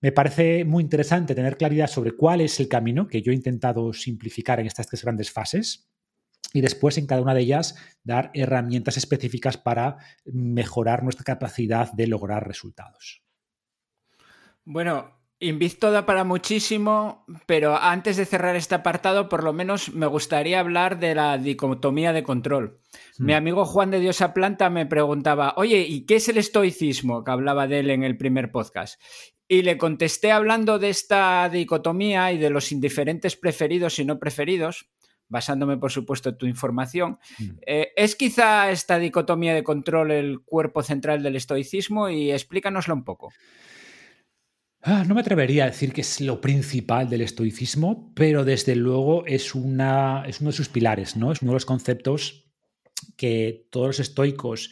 [0.00, 3.92] me parece muy interesante tener claridad sobre cuál es el camino que yo he intentado
[3.92, 5.88] simplificar en estas tres grandes fases
[6.52, 12.06] y después en cada una de ellas dar herramientas específicas para mejorar nuestra capacidad de
[12.08, 13.22] lograr resultados.
[14.64, 20.06] Bueno, Invicto da para muchísimo, pero antes de cerrar este apartado, por lo menos me
[20.06, 22.80] gustaría hablar de la dicotomía de control.
[23.18, 27.22] Mi amigo Juan de Diosa Planta me preguntaba, oye, ¿y qué es el estoicismo?
[27.22, 28.98] Que hablaba de él en el primer podcast.
[29.46, 34.88] Y le contesté hablando de esta dicotomía y de los indiferentes preferidos y no preferidos,
[35.28, 37.18] basándome por supuesto en tu información.
[37.38, 37.58] Hmm.
[37.66, 42.08] Eh, ¿Es quizá esta dicotomía de control el cuerpo central del estoicismo?
[42.08, 43.28] Y explícanoslo un poco.
[44.88, 49.26] Ah, no me atrevería a decir que es lo principal del estoicismo, pero desde luego
[49.26, 51.32] es, una, es uno de sus pilares, ¿no?
[51.32, 52.48] Es uno de los conceptos
[53.16, 54.70] que todos los estoicos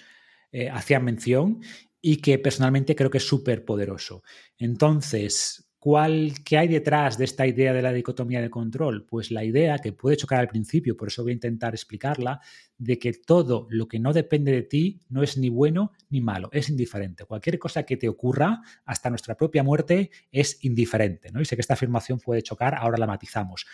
[0.53, 1.63] eh, hacían mención
[2.01, 4.23] y que personalmente creo que es súper poderoso.
[4.57, 9.05] Entonces, ¿Cuál, ¿Qué hay detrás de esta idea de la dicotomía de control?
[9.05, 12.41] Pues la idea que puede chocar al principio, por eso voy a intentar explicarla,
[12.79, 16.49] de que todo lo que no depende de ti no es ni bueno ni malo,
[16.53, 17.27] es indiferente.
[17.27, 21.31] Cualquier cosa que te ocurra, hasta nuestra propia muerte, es indiferente.
[21.31, 21.43] ¿no?
[21.43, 23.67] Y sé que esta afirmación puede chocar, ahora la matizamos.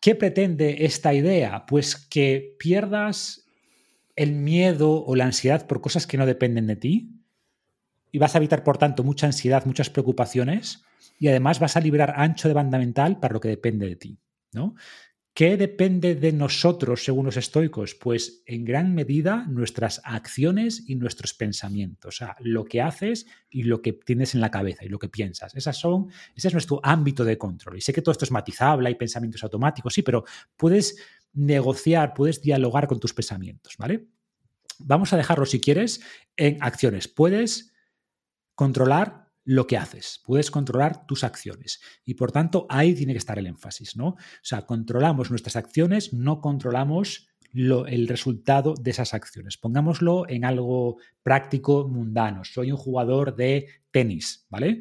[0.00, 1.64] ¿Qué pretende esta idea?
[1.64, 3.46] Pues que pierdas
[4.16, 7.11] el miedo o la ansiedad por cosas que no dependen de ti,
[8.12, 10.84] y vas a evitar, por tanto, mucha ansiedad, muchas preocupaciones
[11.18, 14.18] y además vas a liberar ancho de banda mental para lo que depende de ti.
[14.52, 14.74] ¿no?
[15.34, 17.94] ¿Qué depende de nosotros según los estoicos?
[17.94, 23.62] Pues en gran medida nuestras acciones y nuestros pensamientos, o sea, lo que haces y
[23.62, 25.54] lo que tienes en la cabeza y lo que piensas.
[25.54, 27.78] Esas son, ese es nuestro ámbito de control.
[27.78, 30.98] Y sé que todo esto es matizable, hay pensamientos automáticos, sí, pero puedes
[31.32, 34.08] negociar, puedes dialogar con tus pensamientos, ¿vale?
[34.80, 36.02] Vamos a dejarlo, si quieres,
[36.36, 37.08] en acciones.
[37.08, 37.71] Puedes
[38.54, 43.38] controlar lo que haces, puedes controlar tus acciones y por tanto ahí tiene que estar
[43.38, 44.08] el énfasis, ¿no?
[44.08, 49.58] O sea, controlamos nuestras acciones, no controlamos el resultado de esas acciones.
[49.58, 52.44] Pongámoslo en algo práctico, mundano.
[52.44, 54.80] Soy un jugador de tenis, ¿vale?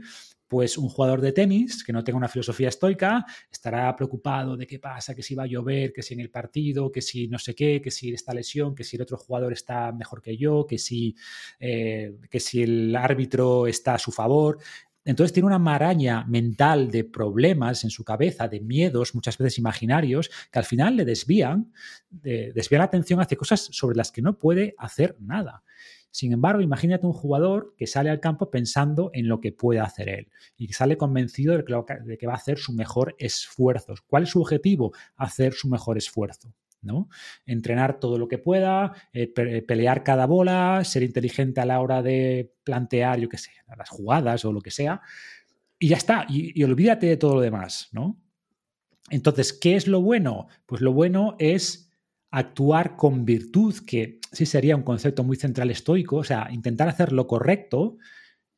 [0.51, 4.79] Pues un jugador de tenis que no tenga una filosofía estoica estará preocupado de qué
[4.79, 7.55] pasa, que si va a llover, que si en el partido, que si no sé
[7.55, 10.77] qué, que si esta lesión, que si el otro jugador está mejor que yo, que
[10.77, 11.15] si,
[11.57, 14.57] eh, que si el árbitro está a su favor.
[15.05, 20.29] Entonces tiene una maraña mental de problemas en su cabeza, de miedos, muchas veces imaginarios,
[20.51, 21.71] que al final le desvían,
[22.09, 25.63] desvían la atención hacia cosas sobre las que no puede hacer nada.
[26.11, 30.09] Sin embargo, imagínate un jugador que sale al campo pensando en lo que puede hacer
[30.09, 33.95] él y sale convencido de que, va a hacer su mejor esfuerzo.
[34.07, 34.91] ¿Cuál es su objetivo?
[35.15, 36.53] Hacer su mejor esfuerzo.
[36.81, 37.09] ¿no?
[37.45, 42.53] Entrenar todo lo que pueda, eh, pelear cada bola, ser inteligente a la hora de
[42.63, 45.01] plantear, yo qué sé, las jugadas o lo que sea.
[45.79, 48.19] Y ya está, y, y olvídate de todo lo demás, ¿no?
[49.11, 50.47] Entonces, ¿qué es lo bueno?
[50.65, 51.90] Pues lo bueno es
[52.31, 57.11] actuar con virtud, que sí sería un concepto muy central estoico, o sea, intentar hacer
[57.11, 57.97] lo correcto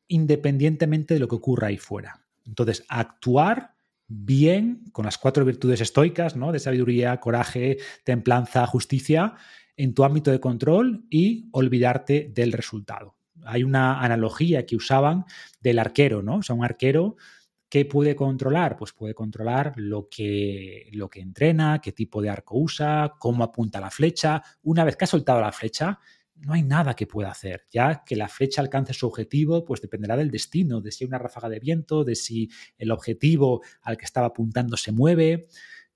[0.06, 2.24] independientemente de lo que ocurra ahí fuera.
[2.46, 3.74] Entonces, actuar
[4.06, 6.52] bien con las cuatro virtudes estoicas, ¿no?
[6.52, 9.34] De sabiduría, coraje, templanza, justicia,
[9.76, 13.16] en tu ámbito de control y olvidarte del resultado.
[13.44, 15.24] Hay una analogía que usaban
[15.60, 16.36] del arquero, ¿no?
[16.36, 17.16] O sea, un arquero
[17.68, 18.76] ¿Qué puede controlar?
[18.76, 23.80] Pues puede controlar lo que, lo que entrena, qué tipo de arco usa, cómo apunta
[23.80, 24.42] la flecha.
[24.62, 25.98] Una vez que ha soltado la flecha,
[26.36, 27.66] no hay nada que pueda hacer.
[27.70, 31.18] Ya que la flecha alcance su objetivo, pues dependerá del destino, de si hay una
[31.18, 35.48] ráfaga de viento, de si el objetivo al que estaba apuntando se mueve,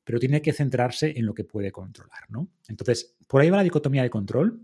[0.05, 2.49] pero tiene que centrarse en lo que puede controlar, ¿no?
[2.69, 4.63] Entonces, por ahí va la dicotomía de control,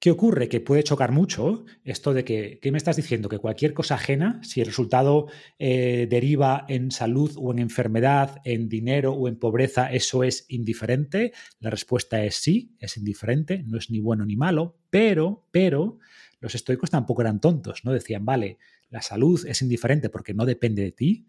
[0.00, 0.48] ¿Qué ocurre?
[0.48, 3.28] Que puede chocar mucho esto de que, ¿qué me estás diciendo?
[3.28, 5.26] Que cualquier cosa ajena, si el resultado
[5.58, 11.32] eh, deriva en salud o en enfermedad, en dinero o en pobreza, ¿eso es indiferente?
[11.58, 15.98] La respuesta es sí, es indiferente, no es ni bueno ni malo, pero, pero,
[16.40, 17.92] los estoicos tampoco eran tontos, ¿no?
[17.92, 18.56] Decían, vale,
[18.88, 21.26] la salud es indiferente porque no depende de ti,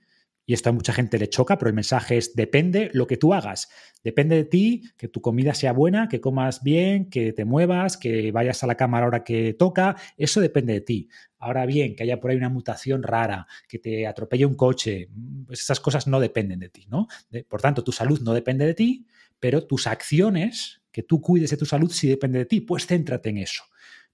[0.51, 3.33] y esto a mucha gente le choca, pero el mensaje es, depende lo que tú
[3.33, 3.69] hagas.
[4.03, 8.33] Depende de ti, que tu comida sea buena, que comas bien, que te muevas, que
[8.33, 9.95] vayas a la cama a la hora que toca.
[10.17, 11.07] Eso depende de ti.
[11.39, 15.07] Ahora bien, que haya por ahí una mutación rara, que te atropelle un coche,
[15.47, 17.07] pues esas cosas no dependen de ti, ¿no?
[17.47, 19.07] por tanto, tu salud no depende de ti,
[19.39, 22.59] pero tus acciones, que tú cuides de tu salud, sí depende de ti.
[22.59, 23.63] Pues céntrate en eso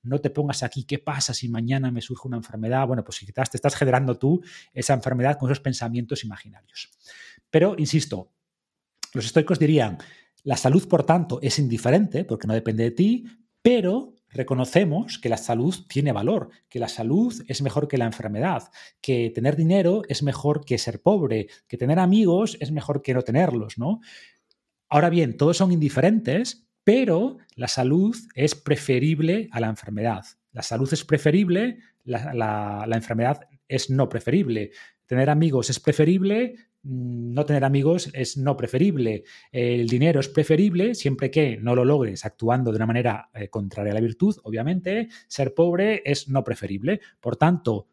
[0.04, 2.88] no te pongas aquí, ¿qué pasa si mañana me surge una enfermedad?
[2.88, 4.42] Bueno, pues quizás te estás generando tú
[4.74, 6.90] esa enfermedad con esos pensamientos imaginarios.
[7.50, 8.34] Pero, insisto,
[9.14, 9.98] los estoicos dirían,
[10.44, 13.26] la salud, por tanto, es indiferente porque no depende de ti,
[13.62, 18.70] pero reconocemos que la salud tiene valor, que la salud es mejor que la enfermedad,
[19.02, 23.22] que tener dinero es mejor que ser pobre, que tener amigos es mejor que no
[23.24, 24.00] tenerlos, ¿no?
[24.90, 30.24] Ahora bien, todos son indiferentes, pero la salud es preferible a la enfermedad.
[30.54, 34.72] La salud es preferible, la, enfermedad es no preferible.
[35.06, 39.26] Tener amigos es preferible, mm, no tener amigos es no preferible.
[39.52, 43.92] El dinero es preferible siempre que no lo logres actuando de una manera eh, contraria
[43.92, 45.10] a la virtud, obviamente.
[45.28, 47.02] Ser pobre es no preferible.
[47.20, 47.90] Por tanto,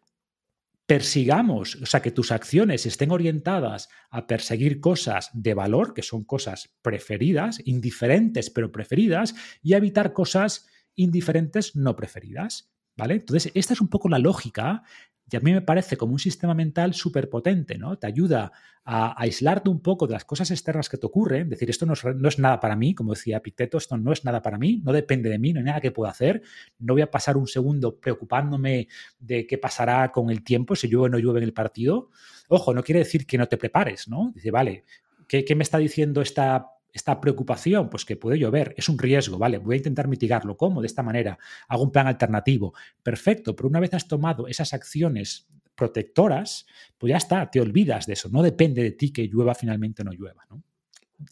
[0.86, 6.24] persigamos, o sea, que tus acciones estén orientadas a perseguir cosas de valor, que son
[6.24, 12.73] cosas preferidas, indiferentes pero preferidas, y a evitar cosas indiferentes no preferidas.
[12.96, 13.14] ¿Vale?
[13.14, 14.82] Entonces, esta es un poco la lógica
[15.30, 17.98] y a mí me parece como un sistema mental súper potente, ¿no?
[17.98, 18.52] Te ayuda
[18.84, 21.94] a, aislarte un poco de las cosas externas que te ocurren, decir, esto no
[22.28, 25.30] es, nada para mí, como decía Epicteto, esto no es nada para mí, no depende
[25.30, 26.42] de mí, no hay nada que pueda hacer,
[26.78, 31.06] no voy a pasar un segundo preocupándome de qué pasará con el tiempo, si llueve
[31.06, 32.10] o no llueve en el partido.
[32.48, 34.30] Ojo, no quiere decir que no te prepares, ¿no?
[34.34, 34.84] Dice, vale,
[35.26, 39.36] ¿qué, qué me está diciendo esta esta preocupación, pues que puede llover, es un riesgo,
[39.36, 39.58] ¿vale?
[39.58, 40.56] Voy a intentar mitigarlo.
[40.56, 40.80] ¿Cómo?
[40.80, 41.36] De esta manera.
[41.68, 42.72] Hago un plan alternativo.
[43.02, 48.12] Perfecto, pero una vez has tomado esas acciones protectoras, pues ya está, te olvidas de
[48.12, 48.28] eso.
[48.30, 50.46] No depende de ti que llueva finalmente o no llueva.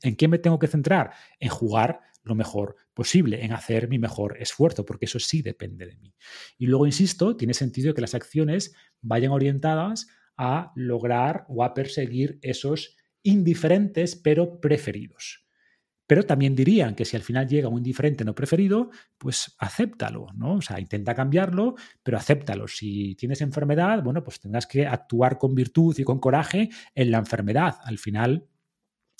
[0.03, 1.13] ¿En qué me tengo que centrar?
[1.39, 5.97] En jugar lo mejor posible, en hacer mi mejor esfuerzo, porque eso sí depende de
[5.97, 6.13] mí.
[6.59, 12.41] Y luego, insisto, tiene sentido que las acciones vayan orientadas a lograr o a perseguir
[12.43, 15.47] esos indiferentes pero preferidos.
[16.13, 20.57] Pero también dirían que si al final llega un indiferente no preferido, pues acéptalo, ¿no?
[20.57, 22.69] O sea, intenta cambiarlo, pero acéptalo.
[22.69, 27.17] Si tienes enfermedad, bueno, pues tendrás que actuar con virtud y con coraje en la
[27.17, 27.77] enfermedad.
[27.83, 28.47] Al final,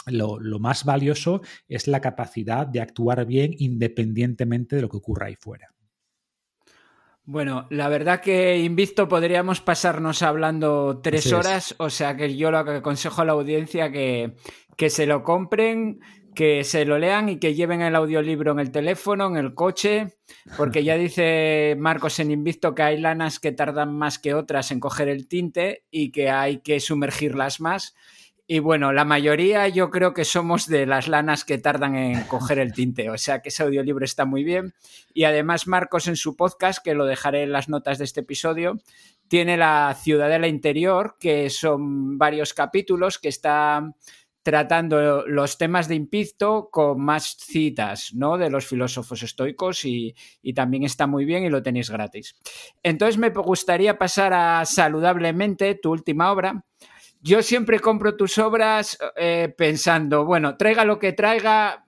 [0.05, 5.29] lo, lo, más valioso es la capacidad de actuar bien independientemente de lo que ocurra
[5.29, 5.75] ahí fuera.
[7.25, 12.63] Bueno, la verdad que Invicto podríamos pasarnos hablando tres horas, o sea que yo lo
[12.67, 14.35] que aconsejo a la audiencia que,
[14.77, 16.01] que se lo compren,
[16.35, 20.15] que se lo lean y que lleven el audiolibro en el teléfono, en el coche,
[20.57, 24.81] porque ya dice Marcos en Invicto que hay lanas que tardan más que otras en
[24.81, 27.95] coger el tinte y que hay que sumergirlas más.
[28.47, 32.59] Y bueno, la mayoría yo creo que somos de las lanas que tardan en coger
[32.59, 34.75] el tinte, o sea que ese audiolibro está muy bien.
[35.15, 38.81] Y además Marcos en su podcast, que lo dejaré en las notas de este episodio,
[39.29, 43.95] tiene la Ciudadela Interior, que son varios capítulos que están
[44.43, 48.39] tratando los temas de impacto con más citas ¿no?
[48.39, 52.35] de los filósofos estoicos y, y, también está muy bien y lo tenéis gratis.
[52.83, 56.65] Entonces me gustaría pasar a Saludablemente, tu última obra.
[57.25, 61.87] Yo siempre compro tus obras eh, pensando, bueno, traiga lo que traiga,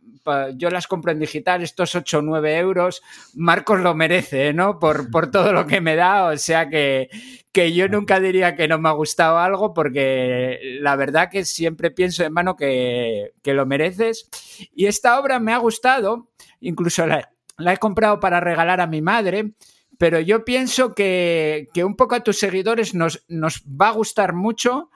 [0.56, 3.02] yo las compro en digital, estos 8 o 9 euros,
[3.34, 4.78] Marcos lo merece, ¿no?
[4.78, 7.08] Por, por todo lo que me da, o sea que,
[7.52, 11.90] que yo nunca diría que no me ha gustado algo porque la verdad que siempre
[11.90, 14.28] pienso en mano que, que lo mereces.
[14.74, 19.02] Y esta obra me ha gustado, incluso la, la, he comprado para regalar a mi
[19.02, 19.52] madre,
[19.98, 24.34] pero yo pienso que, que un poco a tus seguidores nos, nos va a gustar
[24.34, 24.90] mucho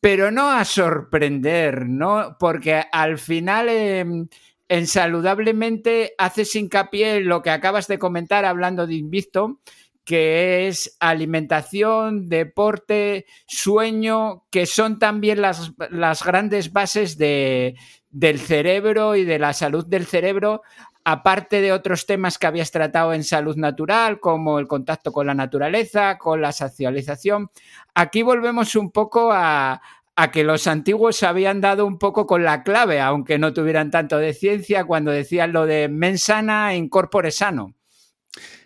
[0.00, 2.36] pero no a sorprender, ¿no?
[2.38, 4.28] Porque al final em,
[4.68, 9.60] en saludablemente haces hincapié en lo que acabas de comentar hablando de Invicto,
[10.04, 17.76] que es alimentación, deporte, sueño, que son también las, las grandes bases de,
[18.10, 20.62] del cerebro y de la salud del cerebro,
[21.04, 25.34] aparte de otros temas que habías tratado en salud natural, como el contacto con la
[25.34, 27.50] naturaleza, con la socialización.
[27.94, 29.80] Aquí volvemos un poco a,
[30.20, 34.18] a que los antiguos habían dado un poco con la clave, aunque no tuvieran tanto
[34.18, 37.76] de ciencia, cuando decían lo de mensana in corpore sano.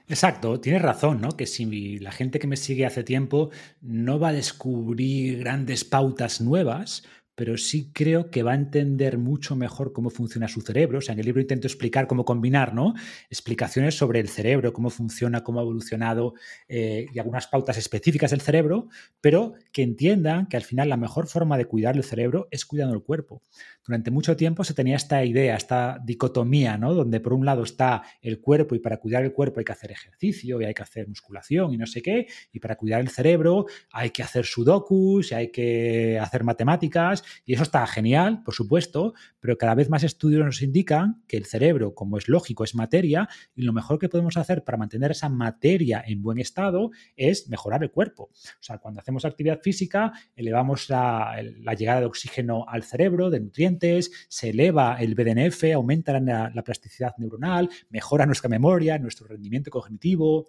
[0.09, 1.37] Exacto, tienes razón, ¿no?
[1.37, 3.51] Que si la gente que me sigue hace tiempo
[3.83, 7.03] no va a descubrir grandes pautas nuevas,
[7.43, 10.99] pero sí creo que va a entender mucho mejor cómo funciona su cerebro.
[10.99, 12.95] O sea, en el libro intento explicar cómo combinar, ¿no?
[13.31, 16.35] Explicaciones sobre el cerebro, cómo funciona, cómo ha evolucionado
[16.69, 18.87] eh, y algunas pautas específicas del cerebro,
[19.21, 22.95] pero que entiendan que al final la mejor forma de cuidar el cerebro es cuidando
[22.95, 23.43] el cuerpo.
[23.85, 26.95] Durante mucho tiempo se tenía esta idea, esta dicotomía, ¿no?
[26.95, 29.91] Donde por un lado está el cuerpo y para cuidar el cuerpo hay que hacer
[29.91, 33.67] ejercicio y hay que hacer musculación y no sé qué, y para cuidar el cerebro
[33.91, 39.15] hay que hacer sudokus y hay que hacer matemáticas y eso está genial, por supuesto,
[39.41, 43.29] pero cada vez más estudios nos indican que el cerebro, como es lógico, es materia
[43.55, 47.83] y lo mejor que podemos hacer para mantener esa materia en buen estado es mejorar
[47.83, 48.25] el cuerpo.
[48.25, 51.35] O sea, cuando hacemos actividad física, elevamos la,
[51.77, 57.71] llegada de oxígeno al cerebro, de nutrientes, se eleva el BDNF, aumenta la plasticidad neuronal,
[57.91, 60.49] mejora nuestra memoria, nuestro rendimiento cognitivo.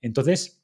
[0.00, 0.62] Entonces,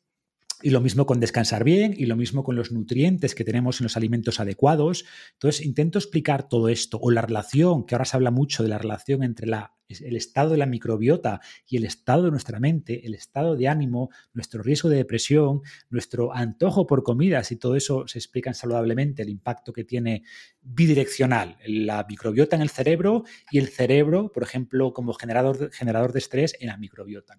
[0.63, 3.85] y lo mismo con descansar bien y lo mismo con los nutrientes que tenemos en
[3.85, 5.05] los alimentos adecuados.
[5.33, 8.79] Entonces, intento explicar todo esto o la relación, que ahora se habla mucho de la
[8.79, 13.15] relación entre la el estado de la microbiota y el estado de nuestra mente, el
[13.15, 18.19] estado de ánimo, nuestro riesgo de depresión, nuestro antojo por comidas y todo eso se
[18.19, 20.23] explica saludablemente, el impacto que tiene
[20.63, 26.19] bidireccional, la microbiota en el cerebro y el cerebro, por ejemplo, como generador, generador de
[26.21, 27.37] estrés en la microbiota.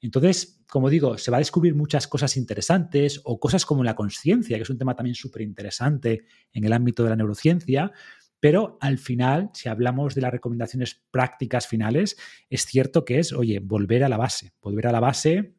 [0.00, 4.56] Entonces, como digo, se va a descubrir muchas cosas interesantes o cosas como la conciencia,
[4.56, 7.92] que es un tema también súper interesante en el ámbito de la neurociencia,
[8.40, 12.16] pero al final, si hablamos de las recomendaciones prácticas finales,
[12.50, 15.55] es cierto que es, oye, volver a la base, volver a la base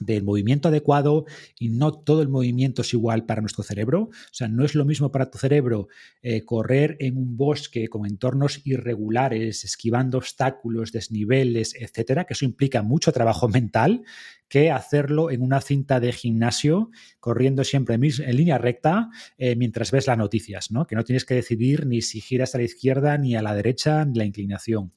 [0.00, 1.26] del movimiento adecuado
[1.58, 4.04] y no todo el movimiento es igual para nuestro cerebro.
[4.04, 5.88] O sea, no es lo mismo para tu cerebro
[6.22, 12.82] eh, correr en un bosque con entornos irregulares, esquivando obstáculos, desniveles, etcétera, que eso implica
[12.82, 14.02] mucho trabajo mental,
[14.48, 20.08] que hacerlo en una cinta de gimnasio, corriendo siempre en, línea recta eh, mientras ves
[20.08, 20.86] las noticias, ¿no?
[20.86, 24.04] que no tienes que decidir ni si giras a la izquierda, ni a la derecha,
[24.04, 24.92] ni la inclinación.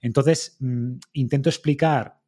[0.00, 2.18] Entonces, mm, intento explicar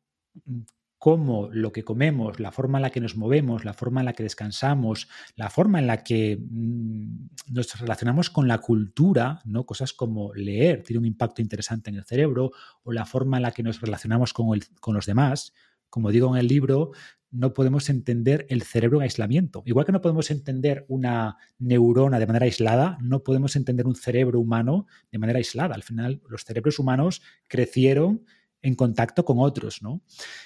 [1.05, 4.15] cómo lo que comemos, la forma en la que nos movemos, la forma en la
[4.15, 9.67] que descansamos, la forma en la que mm, nos relacionamos con la cultura, ¿no?
[9.67, 12.53] cosas como leer tiene un impacto interesante en el cerebro,
[12.85, 15.53] o la forma en la que nos relacionamos con, con los demás.
[15.91, 16.93] Como digo en el libro,
[17.31, 19.63] no podemos entender el cerebro en aislamiento.
[19.67, 24.41] Igual que no podemos entender una neurona de manera aislada, no podemos entender un cerebro
[24.41, 25.75] humano de manera aislada.
[25.75, 28.25] Al final, los cerebros humanos crecieron
[28.65, 30.03] en contacto con otros, ¿no?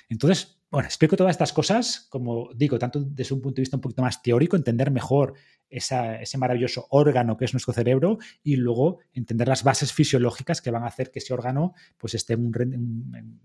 [0.09, 3.81] Entonces, bueno, explico todas estas cosas, como digo, tanto desde un punto de vista un
[3.81, 5.35] poquito más teórico, entender mejor
[5.71, 10.83] ese maravilloso órgano que es nuestro cerebro y luego entender las bases fisiológicas que van
[10.83, 13.41] a hacer que ese órgano pues esté en un,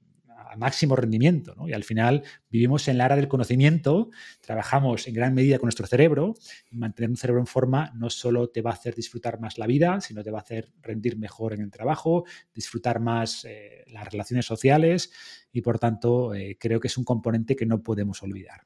[0.55, 1.55] máximo rendimiento.
[1.67, 4.09] Y al final vivimos en la era del conocimiento,
[4.41, 6.35] trabajamos en gran medida con nuestro cerebro.
[6.71, 10.01] mantener un cerebro en forma no solo te va a hacer disfrutar más la vida,
[10.01, 14.45] sino te va a hacer rendir mejor en el trabajo, disfrutar más eh, las relaciones
[14.45, 15.11] sociales
[15.51, 18.61] y por tanto eh, creo que es un componente que no podemos olvidar.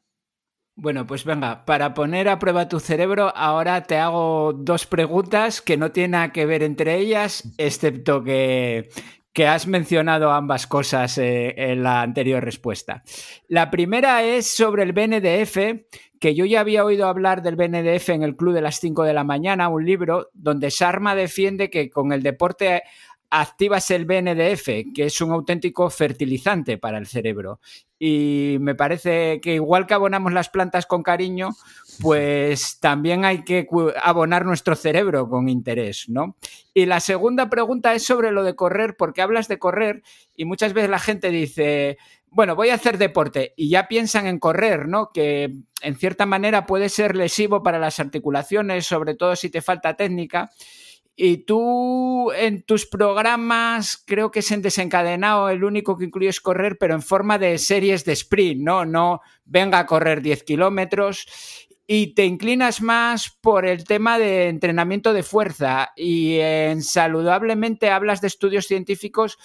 [0.79, 5.75] Bueno, pues venga, para poner a prueba tu cerebro, ahora te hago dos preguntas que
[5.75, 8.89] no tienen nada que ver entre ellas, excepto que,
[9.37, 13.03] que has mencionado ambas cosas eh, en la anterior respuesta.
[13.47, 15.57] La primera es sobre el BNDF,
[16.19, 19.13] que yo ya había oído hablar del BNDF en el Club de las 5 de
[19.13, 22.81] la mañana, un libro donde Sharma defiende que con el deporte
[23.29, 27.59] activas el BNDF, que es un auténtico fertilizante para el cerebro.
[27.99, 31.49] Y me parece que igual que abonamos las plantas con cariño,
[31.99, 33.67] pues también hay que
[34.01, 36.37] abonar nuestro cerebro con interés, ¿no?
[36.73, 40.03] Y la segunda pregunta es sobre lo de correr, porque hablas de correr
[40.35, 41.97] y muchas veces la gente dice,
[42.29, 45.11] bueno, voy a hacer deporte y ya piensan en correr, ¿no?
[45.11, 49.95] Que en cierta manera puede ser lesivo para las articulaciones, sobre todo si te falta
[49.95, 50.51] técnica.
[51.19, 56.77] Y tú en tus programas, creo que es en desencadenado, el único que incluyes correr,
[56.79, 58.85] pero en forma de series de sprint, ¿no?
[58.85, 61.25] No venga a correr 10 kilómetros.
[61.87, 65.91] Y te inclinas más por el tema de entrenamiento de fuerza.
[65.95, 69.39] Y en saludablemente hablas de estudios científicos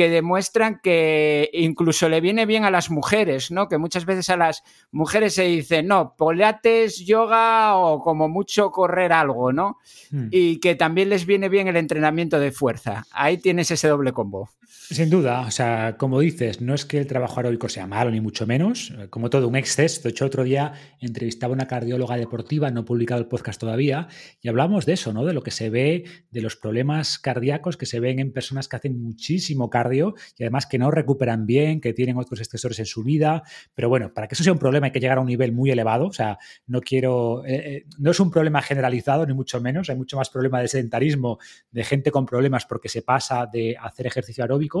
[0.00, 3.68] que demuestran que incluso le viene bien a las mujeres, ¿no?
[3.68, 9.12] Que muchas veces a las mujeres se dice, no, pilates, yoga o como mucho correr
[9.12, 9.76] algo, ¿no?
[10.10, 10.28] Hmm.
[10.30, 13.04] Y que también les viene bien el entrenamiento de fuerza.
[13.12, 14.48] Ahí tienes ese doble combo.
[14.92, 18.20] Sin duda, o sea, como dices, no es que el trabajo aeróbico sea malo, ni
[18.20, 20.02] mucho menos, como todo, un exceso.
[20.02, 24.08] De hecho, otro día entrevistaba a una cardióloga deportiva, no he publicado el podcast todavía,
[24.42, 25.24] y hablamos de eso, ¿no?
[25.24, 28.74] De lo que se ve, de los problemas cardíacos que se ven en personas que
[28.74, 33.04] hacen muchísimo cardio y además que no recuperan bien, que tienen otros estresores en su
[33.04, 33.44] vida.
[33.76, 35.70] Pero bueno, para que eso sea un problema hay que llegar a un nivel muy
[35.70, 36.36] elevado, o sea,
[36.66, 40.30] no quiero, eh, eh, no es un problema generalizado, ni mucho menos, hay mucho más
[40.30, 41.38] problema de sedentarismo,
[41.70, 44.79] de gente con problemas porque se pasa de hacer ejercicio aeróbico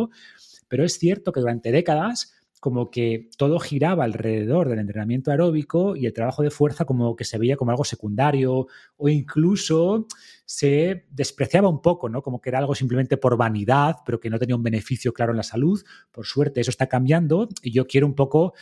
[0.68, 6.04] pero es cierto que durante décadas como que todo giraba alrededor del entrenamiento aeróbico y
[6.04, 8.66] el trabajo de fuerza como que se veía como algo secundario
[8.98, 10.06] o incluso
[10.44, 12.22] se despreciaba un poco, ¿no?
[12.22, 15.38] Como que era algo simplemente por vanidad, pero que no tenía un beneficio claro en
[15.38, 15.82] la salud.
[16.12, 18.52] Por suerte eso está cambiando y yo quiero un poco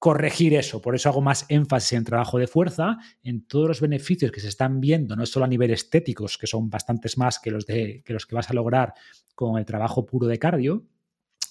[0.00, 0.80] corregir eso.
[0.80, 4.48] Por eso hago más énfasis en trabajo de fuerza, en todos los beneficios que se
[4.48, 8.14] están viendo, no solo a nivel estéticos, que son bastantes más que los, de, que
[8.14, 8.94] los que vas a lograr
[9.34, 10.86] con el trabajo puro de cardio,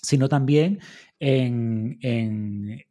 [0.01, 0.79] sino también
[1.19, 1.99] en,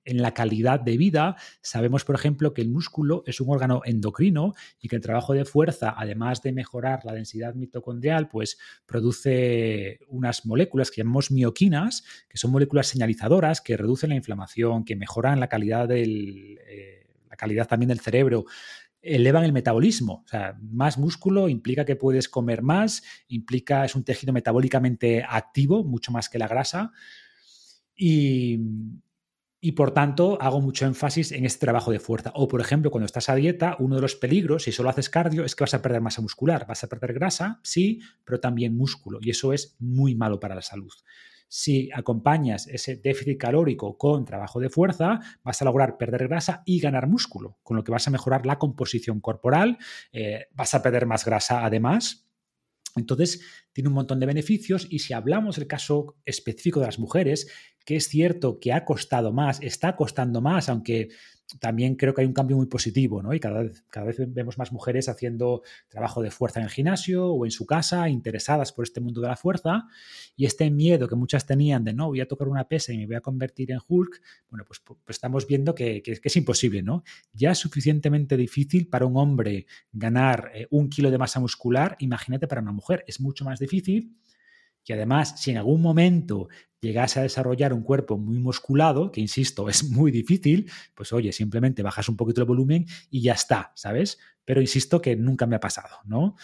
[0.04, 1.36] la calidad de vida.
[1.62, 5.44] Sabemos, por ejemplo, que el músculo es un órgano endocrino y que el trabajo de
[5.44, 12.38] fuerza, además de mejorar la densidad mitocondrial, pues produce unas moléculas que llamamos mioquinas, que
[12.38, 16.58] son moléculas señalizadoras que reducen la inflamación, que mejoran la calidad del...
[16.66, 16.94] Eh,
[17.30, 18.46] la calidad también del cerebro,
[19.02, 20.22] elevan el metabolismo.
[20.24, 25.84] O sea, más músculo implica que puedes comer más, implica, es un tejido metabólicamente activo,
[25.84, 26.92] mucho más que la grasa.
[27.94, 28.60] Y,
[29.60, 32.32] y por tanto hago mucho énfasis en este trabajo de fuerza.
[32.34, 35.44] O por ejemplo, cuando estás a dieta, uno de los peligros, si solo haces cardio,
[35.44, 36.66] es que vas a perder masa muscular.
[36.66, 39.18] Vas a perder grasa, sí, pero también músculo.
[39.20, 40.92] Y eso es muy malo para la salud.
[41.48, 46.78] Si acompañas ese déficit calórico con trabajo de fuerza, vas a lograr perder grasa y
[46.78, 49.78] ganar músculo, con lo que vas a mejorar la composición corporal,
[50.12, 52.28] eh, vas a perder más grasa además.
[52.96, 53.40] Entonces,
[53.72, 57.48] tiene un montón de beneficios y si hablamos del caso específico de las mujeres,
[57.84, 61.08] que es cierto que ha costado más, está costando más, aunque
[61.60, 63.32] también creo que hay un cambio muy positivo, ¿no?
[63.32, 67.26] Y cada vez, cada vez vemos más mujeres haciendo trabajo de fuerza en el gimnasio
[67.26, 69.86] o en su casa, interesadas por este mundo de la fuerza,
[70.36, 73.06] y este miedo que muchas tenían de, no, voy a tocar una pesa y me
[73.06, 74.20] voy a convertir en Hulk,
[74.50, 77.02] bueno, pues, pues, pues estamos viendo que, es imposible, ¿no?
[77.32, 82.46] Ya es suficientemente difícil para un hombre ganar eh, un kilo de masa muscular, imagínate
[82.46, 84.14] para una mujer, es mucho más difícil
[84.88, 86.48] que además, si en algún momento
[86.80, 91.82] llegase a desarrollar un cuerpo muy musculado, que insisto, es muy difícil, pues oye, simplemente
[91.82, 94.18] bajas un poquito el volumen y ya está, ¿sabes?
[94.46, 96.36] Pero insisto que nunca me ha pasado, ¿no?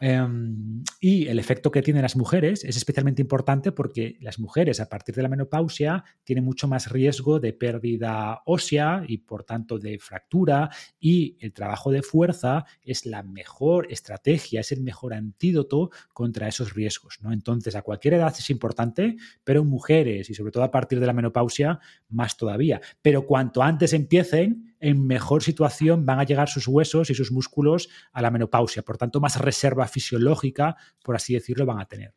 [0.00, 4.88] Em, y el efecto que tienen las mujeres es especialmente importante porque las mujeres a
[4.88, 9.98] partir de la menopausia tienen mucho más riesgo de pérdida ósea y por tanto de
[9.98, 10.70] fractura
[11.00, 16.74] y el trabajo de fuerza es la mejor estrategia, es el mejor antídoto contra esos
[16.74, 17.18] riesgos.
[17.22, 17.32] ¿no?
[17.32, 21.06] Entonces a cualquier edad es importante, pero en mujeres y sobre todo a partir de
[21.06, 21.80] la menopausia
[22.10, 22.80] más todavía.
[23.00, 27.88] Pero cuanto antes empiecen, en mejor situación van a llegar sus huesos y sus músculos
[28.12, 28.82] a la menopausia.
[28.82, 32.14] Por tanto, más reserva fisiológica, por así decirlo, van a tener.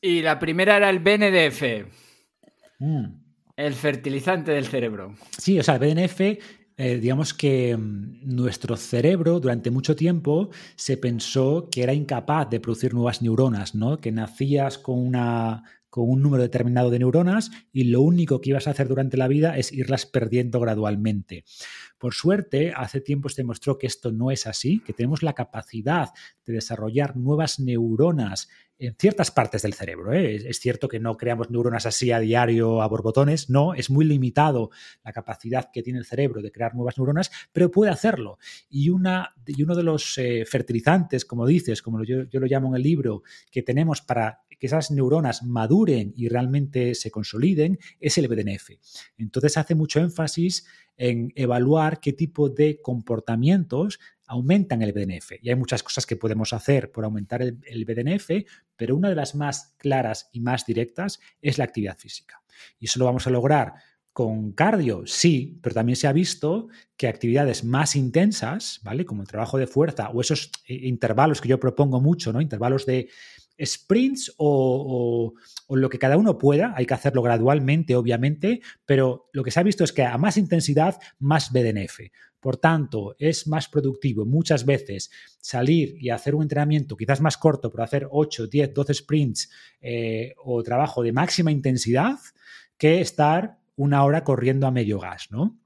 [0.00, 1.88] Y la primera era el BNDF.
[2.78, 3.06] Mm.
[3.56, 5.16] El fertilizante del cerebro.
[5.36, 6.20] Sí, o sea, el BNF
[6.80, 12.60] eh, digamos que mm, nuestro cerebro durante mucho tiempo se pensó que era incapaz de
[12.60, 13.98] producir nuevas neuronas, ¿no?
[13.98, 18.66] Que nacías con una con un número determinado de neuronas y lo único que ibas
[18.66, 21.44] a hacer durante la vida es irlas perdiendo gradualmente.
[21.98, 26.10] Por suerte, hace tiempo se demostró que esto no es así, que tenemos la capacidad
[26.46, 30.12] de desarrollar nuevas neuronas en ciertas partes del cerebro.
[30.12, 30.36] ¿eh?
[30.36, 34.70] Es cierto que no creamos neuronas así a diario a borbotones, no, es muy limitado
[35.04, 38.38] la capacidad que tiene el cerebro de crear nuevas neuronas, pero puede hacerlo.
[38.70, 42.68] Y, una, y uno de los eh, fertilizantes, como dices, como yo, yo lo llamo
[42.68, 48.18] en el libro, que tenemos para que esas neuronas maduren y realmente se consoliden, es
[48.18, 48.70] el BDNF.
[49.16, 50.66] Entonces hace mucho énfasis
[50.98, 55.32] en evaluar qué tipo de comportamientos aumentan el BDNF.
[55.40, 58.30] Y hay muchas cosas que podemos hacer por aumentar el, el, BDNF,
[58.76, 62.42] pero una de las más claras y más directas es la actividad física.
[62.78, 63.72] Y eso lo vamos a lograr
[64.18, 69.04] con cardio, sí, pero también se ha visto que actividades más intensas, ¿vale?
[69.04, 72.40] Como el trabajo de fuerza o esos eh, intervalos que yo propongo mucho, ¿no?
[72.40, 73.08] Intervalos de
[73.64, 75.34] sprints o,
[75.68, 79.62] lo que cada uno pueda, hay que hacerlo gradualmente, obviamente, pero lo que se ha
[79.62, 82.00] visto es que a más intensidad, más BDNF.
[82.40, 87.70] Por tanto, es más productivo muchas veces salir y hacer un entrenamiento quizás más corto,
[87.70, 89.50] pero hacer 8, 10, 12 sprints
[89.80, 92.16] eh, o trabajo de máxima intensidad
[92.76, 95.58] que estar una hora corriendo a medio gas, ¿no?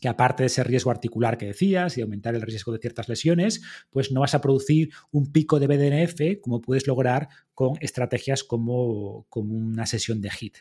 [0.00, 3.62] Que aparte de ese riesgo articular que decías y aumentar el riesgo de ciertas lesiones,
[3.90, 9.26] pues no vas a producir un pico de BDNF como puedes lograr con estrategias como,
[9.28, 10.58] como una sesión de HIT.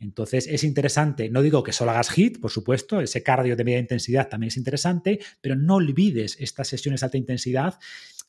[0.00, 3.78] Entonces es interesante, no digo que solo hagas HIT, por supuesto, ese cardio de media
[3.78, 7.78] intensidad también es interesante, pero no olvides estas sesiones de alta intensidad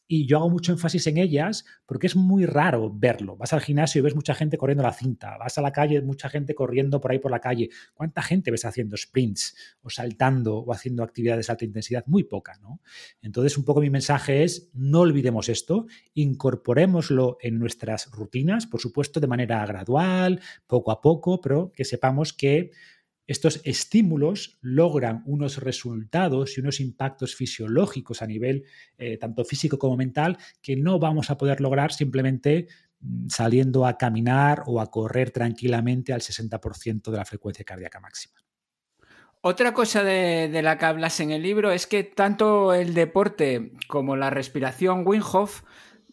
[0.08, 3.38] y yo hago mucho énfasis en ellas porque es muy raro verlo.
[3.38, 6.30] Vas al gimnasio y ves mucha gente corriendo la cinta, vas a la calle, mucha
[6.30, 7.70] gente corriendo por ahí por la calle.
[7.94, 12.04] ¿Cuánta gente ves haciendo sprints o saltando o haciendo actividades de alta intensidad?
[12.08, 12.82] Muy poca, ¿no?
[13.22, 19.20] Entonces, un poco mi mensaje es, no olvidemos esto, incorporémoslo en nuestras rutinas, por supuesto,
[19.20, 22.72] de manera gradual, poco a poco, pero que sepamos que
[23.28, 28.66] estos estímulos logran unos resultados y unos impactos fisiológicos a nivel
[28.98, 32.68] eh, tanto físico como mental que no vamos a poder lograr simplemente
[33.00, 38.36] mm, saliendo a caminar o a correr tranquilamente al 60% de la frecuencia cardíaca máxima.
[39.48, 44.16] Otra cosa de, la que hablas en el libro es que tanto el deporte como
[44.16, 45.62] la respiración Wim Hof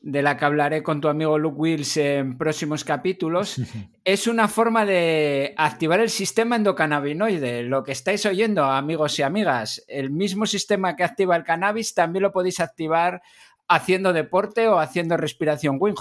[0.03, 3.57] de la que hablaré con tu amigo Luke Wills en próximos capítulos,
[4.05, 7.63] es una forma de activar el sistema endocannabinoide.
[7.63, 12.25] Lo que estáis oyendo, amigos y amigas, el mismo sistema que activa el cannabis también
[12.25, 13.23] lo podéis activar
[13.69, 15.95] haciendo deporte o haciendo respiración Wim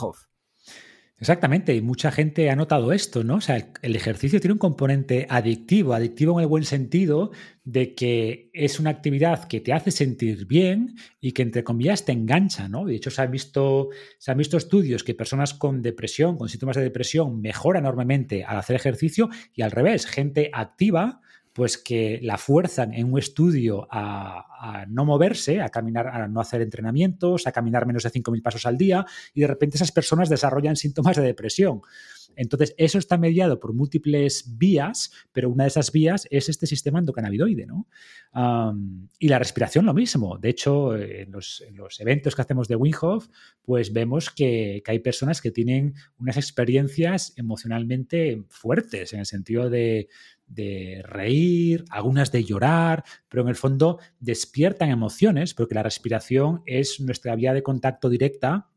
[1.21, 3.35] Exactamente, y mucha gente ha notado esto, ¿no?
[3.35, 7.29] O sea, el, ejercicio tiene un componente adictivo, adictivo en el buen sentido
[7.63, 12.11] de que es una actividad que te hace sentir bien y que entre comillas te
[12.11, 12.85] engancha, ¿no?
[12.85, 16.77] De hecho, se han visto, se han visto estudios que personas con depresión, con síntomas
[16.77, 21.21] de depresión, mejoran enormemente al hacer ejercicio y al revés, gente activa
[21.53, 26.61] pues que la fuerzan en un estudio a, no moverse, a caminar, a no hacer
[26.61, 30.75] entrenamientos, a caminar menos de 5.000 pasos al día, y de repente esas personas desarrollan
[30.75, 31.81] síntomas de depresión.
[32.35, 36.99] Entonces, eso está mediado por múltiples vías, pero una de esas vías es este sistema
[36.99, 37.87] endocannabinoide, ¿no?
[39.19, 40.37] y la respiración lo mismo.
[40.37, 41.61] De hecho, en los,
[41.99, 43.27] eventos que hacemos de Winghoff,
[43.61, 50.07] pues vemos que, hay personas que tienen unas experiencias emocionalmente fuertes, en el sentido de,
[50.53, 56.99] de reír, algunas de llorar, pero en el fondo despiertan emociones, porque la respiración es
[56.99, 58.67] nuestra vía de contacto directa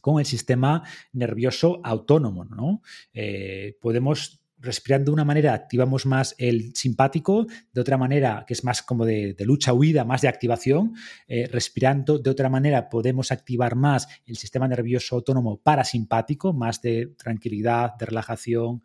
[0.00, 0.82] con el sistema
[1.12, 2.44] nervioso autónomo.
[2.44, 2.82] ¿no?
[3.12, 8.62] Eh, podemos respirando de una manera activamos más el simpático, de otra manera, que es
[8.62, 10.94] más como de, lucha-huida, más de activación,
[11.26, 17.14] eh, respirando de otra manera podemos activar más el sistema nervioso autónomo parasimpático, más de
[17.16, 18.82] tranquilidad, de relajación.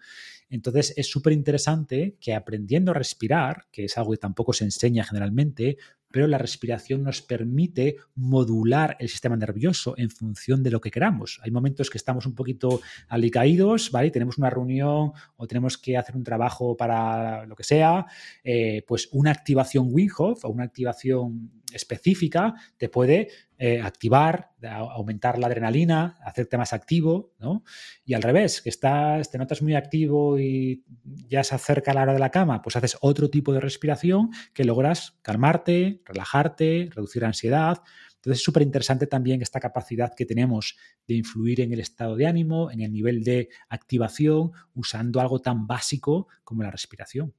[0.56, 5.04] Entonces es súper interesante que aprendiendo a respirar, que es algo que tampoco se enseña
[5.04, 5.78] generalmente,
[6.10, 11.42] pero la respiración nos permite modular el sistema nervioso en función de lo que queramos.
[11.44, 12.80] Hay momentos que estamos un poquito
[13.10, 14.12] alicaídos, ¿vale?
[14.12, 18.06] Tenemos una reunión o tenemos que hacer un trabajo para lo que sea,
[18.46, 23.28] eh, pues una activación Wim o una activación específica te puede
[23.58, 27.64] eh, activar, aumentar la adrenalina, hacerte más activo, ¿no?
[28.04, 30.84] Y al revés, que estás, te notas muy activo y
[31.28, 34.66] ya se acerca la hora de la cama, pues haces otro tipo de respiración que
[34.66, 37.82] logras calmarte, relajarte, reducir ansiedad.
[38.16, 40.76] Entonces es súper interesante también esta capacidad que tenemos
[41.08, 45.66] de influir en el estado de ánimo, en el nivel de activación, usando algo tan
[45.66, 47.34] básico como la respiración.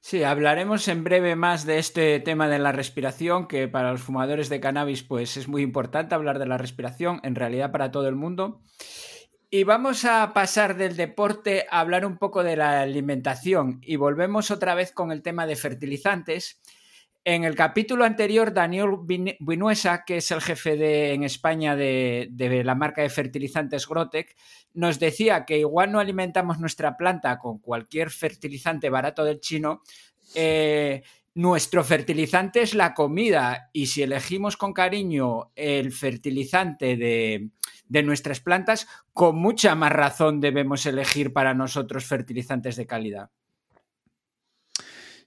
[0.00, 4.48] Sí, hablaremos en breve más de este tema de la respiración, que para los fumadores
[4.48, 8.16] de cannabis pues es muy importante hablar de la respiración, en realidad para todo el
[8.16, 8.62] mundo.
[9.50, 14.50] Y vamos a pasar del deporte a hablar un poco de la alimentación y volvemos
[14.50, 16.60] otra vez con el tema de fertilizantes
[17.24, 18.96] en el capítulo anterior, Daniel
[19.40, 24.34] Vinuesa, que es el jefe de, en España de, la marca de fertilizantes Grotec,
[24.72, 29.82] nos decía que igual no alimentamos nuestra planta con cualquier fertilizante barato del chino.
[30.34, 31.02] Eh,
[31.34, 37.50] nuestro fertilizante es la comida y si elegimos con cariño el fertilizante de,
[37.86, 43.30] de nuestras plantas, con mucha más razón debemos elegir para nosotros fertilizantes de calidad.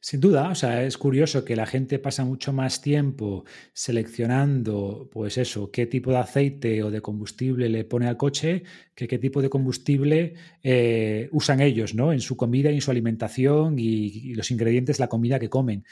[0.05, 5.37] Sin duda, o sea, es curioso que la gente pasa mucho más tiempo seleccionando, pues
[5.37, 8.63] eso, qué tipo de aceite o de combustible le pone al coche,
[8.95, 12.11] que qué tipo de combustible eh, usan ellos, ¿no?
[12.11, 15.85] En su comida y en su alimentación y, los ingredientes la comida que comen.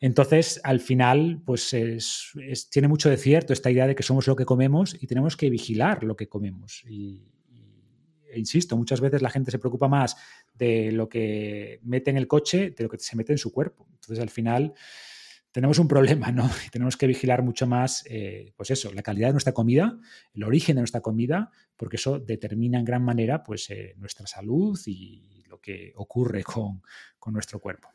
[0.00, 1.74] Entonces, al final, pues
[2.70, 5.48] tiene mucho de cierto esta idea de que somos lo que comemos y tenemos que
[5.48, 6.84] vigilar lo que comemos.
[8.36, 10.16] Insisto, muchas veces la gente se preocupa más
[10.54, 13.86] de lo que mete en el coche de lo que se mete en su cuerpo.
[13.92, 14.74] Entonces, al final,
[15.52, 16.48] tenemos un problema, ¿no?
[16.66, 19.98] Y tenemos que vigilar mucho más, eh, pues eso, la calidad de nuestra comida,
[20.34, 24.78] el origen de nuestra comida, porque eso determina en gran manera, pues, eh, nuestra salud
[24.86, 26.82] y lo que ocurre con,
[27.18, 27.88] con nuestro cuerpo.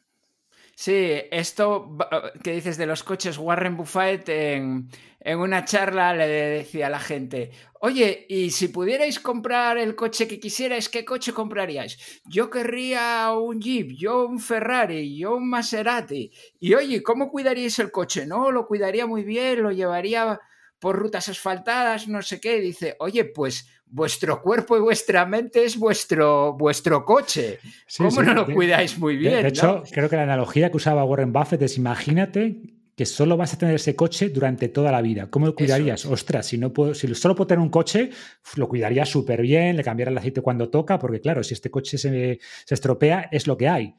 [0.77, 1.97] Sí, esto
[2.43, 4.89] que dices de los coches, Warren Buffett en,
[5.25, 10.37] una charla le decía a la gente, oye, y si pudierais comprar el coche que
[10.37, 12.21] quisierais, ¿qué coche compraríais?
[12.25, 16.29] Yo querría un Jeep, yo un Ferrari, yo un Maserati.
[16.59, 18.25] Y oye, ¿cómo cuidaríais el coche?
[18.25, 20.39] No, lo cuidaría muy bien, lo llevaría
[20.79, 22.59] por rutas asfaltadas, no sé qué.
[22.59, 27.59] Dice, oye, pues vuestro cuerpo y vuestra mente es vuestro, vuestro coche.
[27.97, 29.41] ¿Cómo no lo cuidáis muy bien?
[29.41, 32.61] De, hecho, creo que la analogía que usaba Warren Buffett es imagínate
[32.95, 35.29] que solo vas a tener ese coche durante toda la vida.
[35.29, 36.05] ¿Cómo lo cuidarías?
[36.05, 38.09] Ostras, si, no puedo, si solo puedo tener un coche,
[38.55, 41.97] lo cuidaría súper bien, le cambiaría el aceite cuando toca, porque claro, si este coche
[41.97, 43.95] se, se estropea, es lo que hay.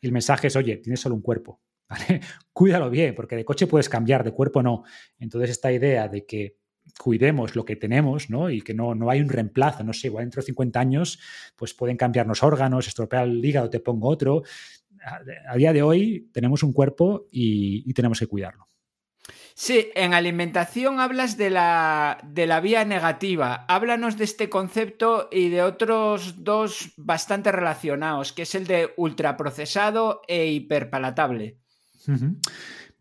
[0.00, 1.60] Y el mensaje es, oye, tienes solo un cuerpo.
[2.52, 4.84] Cuídalo bien, porque de coche puedes cambiar, de cuerpo no.
[5.18, 6.56] Entonces, esta idea de que
[6.98, 8.50] cuidemos lo que tenemos, ¿no?
[8.50, 11.18] Y que no, no hay un reemplazo, no sé, igual dentro de 50 años,
[11.56, 14.42] pues pueden cambiarnos órganos, estropear el hígado, te pongo otro.
[15.48, 18.66] A, día de hoy tenemos un cuerpo y, tenemos que cuidarlo.
[19.54, 23.66] Sí, en alimentación hablas de la, de la vía negativa.
[23.68, 30.22] Háblanos de este concepto y de otros dos bastante relacionados, que es el de ultraprocesado
[30.28, 31.58] e hiperpalatable.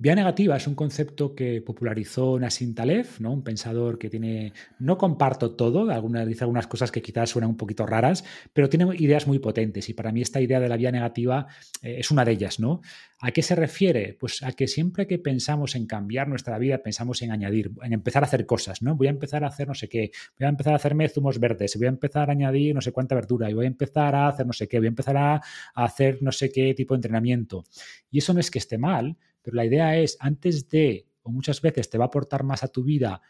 [0.01, 3.33] Vía negativa es un concepto que popularizó Nassim Taleb, ¿no?
[3.33, 7.57] un pensador que tiene, no comparto todo, algunas, dice algunas cosas que quizás suenan un
[7.57, 8.23] poquito raras,
[8.53, 11.47] pero tiene ideas muy potentes y para mí esta idea de la vía negativa
[11.81, 12.61] eh, es una de ellas.
[12.61, 12.79] ¿no?
[13.19, 14.15] ¿A qué se refiere?
[14.17, 18.23] Pues a que siempre que pensamos en cambiar nuestra vida, pensamos en añadir, en empezar
[18.23, 18.81] a hacer cosas.
[18.81, 18.95] ¿no?
[18.95, 21.75] Voy a empezar a hacer no sé qué, voy a empezar a hacerme zumos verdes,
[21.75, 24.47] voy a empezar a añadir no sé cuánta verdura y voy a empezar a hacer
[24.47, 27.65] no sé qué, voy a empezar a, a hacer no sé qué tipo de entrenamiento.
[28.09, 31.61] Y eso no es que esté mal, pero la idea es, antes de, o muchas
[31.61, 33.21] veces te va a aportar más a tu vida,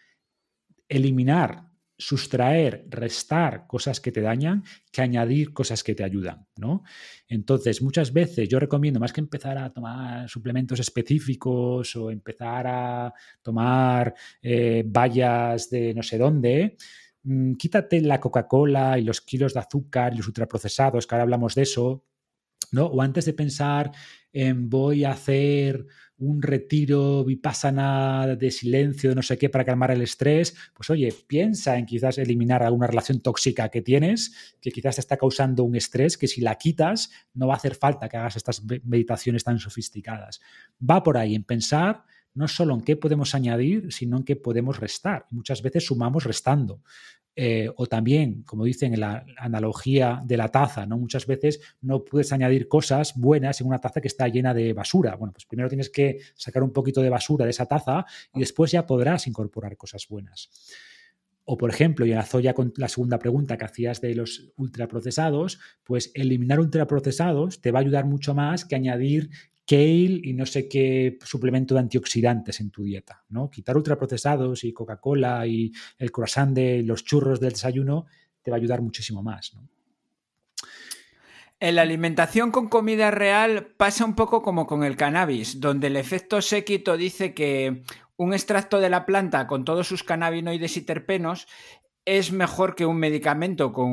[0.88, 6.84] eliminar sustraer, restar cosas que te dañan que añadir cosas que te ayudan, ¿no?
[7.28, 13.14] Entonces, muchas veces yo recomiendo, más que empezar a tomar suplementos específicos o empezar a
[13.42, 16.78] tomar eh, vallas de no sé dónde,
[17.24, 21.54] mm, quítate la Coca-Cola y los kilos de azúcar y los ultraprocesados, que ahora hablamos
[21.54, 22.06] de eso,
[22.72, 22.86] ¿no?
[22.86, 23.92] O antes de pensar
[24.32, 25.86] en voy a hacer
[26.20, 31.78] un retiro vipassana de silencio, no sé qué, para calmar el estrés, pues oye, piensa
[31.78, 36.18] en quizás eliminar alguna relación tóxica que tienes, que quizás te está causando un estrés,
[36.18, 40.42] que si la quitas no va a hacer falta que hagas estas meditaciones tan sofisticadas.
[40.88, 42.04] Va por ahí en pensar
[42.34, 45.26] no solo en qué podemos añadir, sino en qué podemos restar.
[45.32, 46.84] Muchas veces sumamos restando.
[47.42, 50.98] Eh, o también, como dicen en la analogía de la taza, ¿no?
[50.98, 55.16] Muchas veces no puedes añadir cosas buenas en una taza que está llena de basura.
[55.16, 58.74] Bueno, pues primero tienes que sacar un poquito de basura de esa taza y después
[58.74, 60.50] ya podrás incorporar cosas buenas.
[61.46, 65.62] O, por ejemplo, y enlazo ya con la segunda pregunta que hacías de los ultraprocesados,
[65.86, 69.30] pues eliminar ultraprocesados te va a ayudar mucho más que añadir
[69.70, 73.52] kale y no sé qué suplemento de antioxidantes en tu dieta, ¿no?
[73.52, 78.08] Quitar ultraprocesados y Coca-Cola y el croissant de los churros del desayuno
[78.42, 79.56] te va a ayudar muchísimo más,
[81.60, 85.98] En la alimentación con comida real pasa un poco como con el cannabis, donde el
[85.98, 87.84] efecto séquito dice que
[88.18, 91.48] un extracto de la planta con todos sus cannabinoides y terpenos
[92.06, 93.92] es mejor que un medicamento con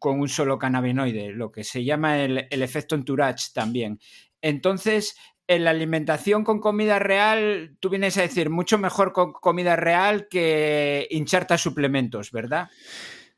[0.00, 3.98] un, solo cannabinoide, lo que se llama el, el efecto entourage también.
[4.42, 5.16] Entonces,
[5.46, 10.28] en la alimentación con comida real, tú vienes a decir mucho mejor con comida real
[10.28, 12.68] que hincharte suplementos, ¿verdad?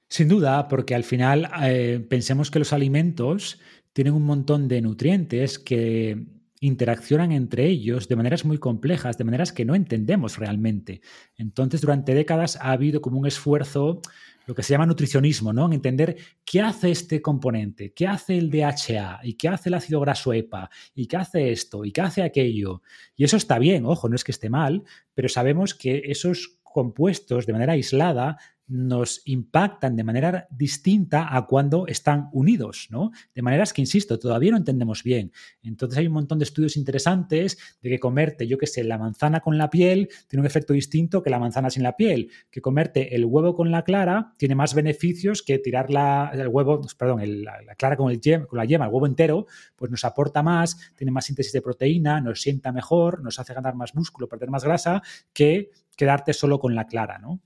[0.09, 3.61] Sin duda, porque al final eh, pensemos que los alimentos
[3.93, 6.27] tienen un montón de nutrientes que
[6.61, 11.01] interaccionan entre ellos de maneras muy complejas, de maneras que no entendemos realmente.
[11.37, 14.03] Entonces, durante décadas ha habido como un esfuerzo
[14.47, 15.67] lo que se llama nutricionismo, ¿no?
[15.67, 20.01] En entender qué hace este componente, qué hace el DHA y qué hace el ácido
[20.01, 22.83] graso EPA y qué hace esto y qué hace aquello.
[23.17, 24.85] Y eso está bien, ojo, no es que esté mal,
[25.15, 28.39] pero sabemos que esos compuestos de manera aislada
[28.71, 33.11] nos impactan de manera distinta a cuando están unidos, ¿no?
[33.35, 35.33] De maneras que, insisto, todavía no entendemos bien.
[35.63, 39.41] Entonces hay un montón de estudios interesantes de que comerte, yo qué sé, la manzana
[39.41, 43.17] con la piel tiene un efecto distinto que la manzana sin la piel, que comerte
[43.17, 47.75] el huevo con la clara tiene más beneficios que tirar la, el huevo, perdón, la,
[47.77, 51.25] clara con, el con la yema, el huevo entero, pues nos aporta más, tiene más
[51.25, 55.03] síntesis de proteína, nos sienta mejor, nos hace ganar más músculo, perder más grasa,
[55.33, 57.41] que quedarte solo con la clara, ¿no?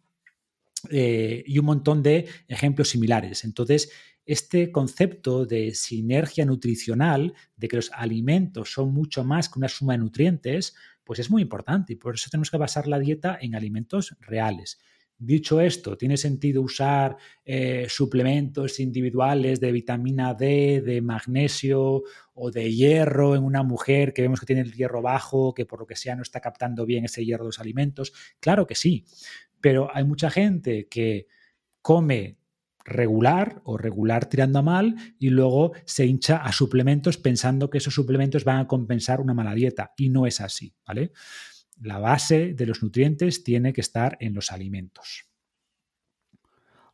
[0.90, 3.44] Eh, y un montón de ejemplos similares.
[3.44, 3.90] Entonces,
[4.26, 9.92] este concepto de sinergia nutricional, de que los alimentos son mucho más que una suma
[9.92, 10.74] de nutrientes,
[11.04, 14.78] pues es muy importante y por eso tenemos que basar la dieta en alimentos reales.
[15.16, 22.02] Dicho esto, ¿tiene sentido usar eh, suplementos individuales de vitamina D, de magnesio
[22.34, 25.78] o de hierro en una mujer que vemos que tiene el hierro bajo, que por
[25.78, 28.12] lo que sea no está captando bien ese hierro de los alimentos?
[28.40, 29.04] Claro que sí,
[29.64, 31.26] pero hay mucha gente que
[31.80, 32.36] come
[32.84, 37.94] regular o regular tirando a mal y luego se hincha a suplementos pensando que esos
[37.94, 41.12] suplementos van a compensar una mala dieta y no es así, ¿vale?
[41.80, 45.30] La base de los nutrientes tiene que estar en los alimentos.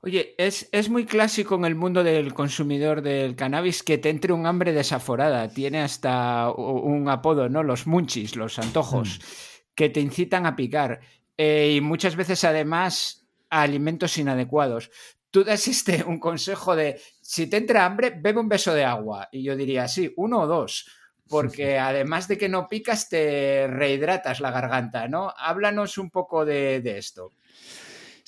[0.00, 4.32] Oye, es, es, muy clásico en el mundo del consumidor del cannabis que te entre
[4.32, 5.48] un hambre desaforada.
[5.48, 7.64] Tiene hasta un apodo, ¿no?
[7.64, 9.74] Los munchis, los antojos, mm.
[9.74, 11.00] que te incitan a picar.
[11.42, 14.90] Eh, y muchas veces además a alimentos inadecuados.
[15.30, 19.26] Tú das este un consejo de si te entra hambre, bebe un beso de agua.
[19.32, 20.86] Y yo diría, sí, uno o dos,
[21.30, 25.32] porque además de que no picas, te rehidratas la garganta, ¿no?
[25.34, 27.32] Háblanos un poco de, esto.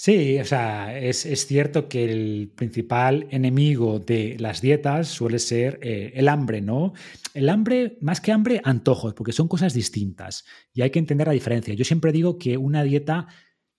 [0.04, 6.10] Sí, o sea, es, cierto que el principal enemigo de las dietas suele ser eh,
[6.16, 6.92] el hambre, ¿no?
[7.34, 10.44] El hambre, más que hambre, antojos, porque son cosas distintas
[10.74, 11.72] y hay que entender la diferencia.
[11.74, 13.28] Yo siempre digo que una dieta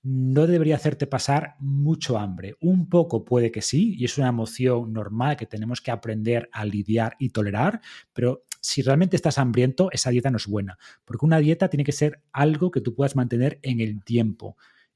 [0.01, 2.55] no debería hacerte pasar mucho hambre.
[2.61, 6.63] Un poco puede que sí, y es una emoción normal que tenemos que aprender a
[6.63, 7.81] lidiar y tolerar,
[8.13, 11.91] pero si realmente estás hambriento, esa dieta no es buena, porque una dieta tiene que
[11.91, 14.55] ser algo que tú puedas mantener en el tiempo.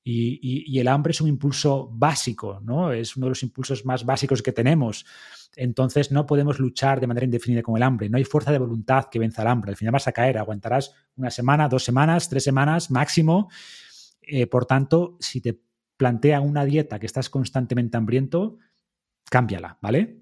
[0.10, 2.94] Y, el hambre es un impulso básico, ¿no?
[2.94, 5.06] Es uno de los impulsos más básicos que tenemos.
[5.58, 8.08] Entonces no podemos luchar de manera indefinida con el hambre.
[8.10, 9.72] No hay fuerza de voluntad que venza el hambre.
[9.72, 13.50] Al final vas a caer, aguantarás una semana, dos semanas, tres semanas máximo.
[14.22, 15.60] Eh, por tanto, si te
[15.98, 18.60] plantean una dieta que estás constantemente hambriento,
[19.30, 20.22] cámbiala, ¿vale?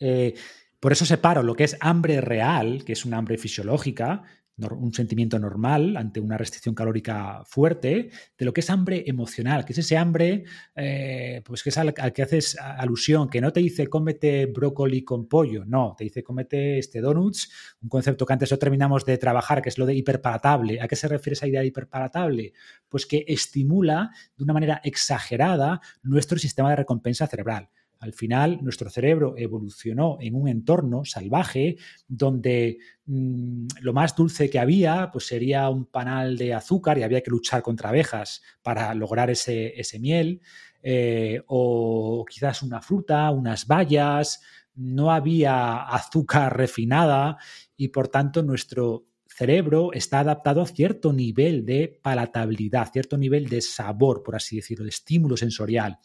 [0.00, 0.34] Eh,
[0.80, 4.24] por eso separo lo que es hambre real, que es una hambre fisiológica,
[4.58, 9.72] un sentimiento normal ante una restricción calórica fuerte, de lo que es hambre emocional, que
[9.72, 10.44] es ese hambre,
[10.76, 15.28] eh, pues que es al, que haces alusión, que no te dice cómete brócoli con
[15.28, 19.62] pollo, no, te dice cómete este donuts, un concepto que antes no terminamos de trabajar,
[19.62, 20.80] que es lo de hiperpalatable.
[20.80, 22.52] ¿A qué se refiere esa idea de hiperpalatable?
[22.88, 27.68] Pues que estimula de una manera exagerada nuestro sistema de recompensa cerebral.
[28.00, 31.76] Al final, nuestro cerebro evolucionó en un entorno salvaje
[32.08, 37.20] donde mm, lo más dulce que había pues sería un panal de azúcar y había
[37.20, 40.40] que luchar contra abejas para lograr ese, miel,
[40.82, 44.40] eh, o quizás una fruta, unas bayas,
[44.74, 47.36] no había azúcar refinada
[47.76, 53.60] y por tanto nuestro cerebro está adaptado a cierto nivel de palatabilidad, cierto nivel de
[53.60, 55.98] sabor, por así decirlo, de estímulo sensorial.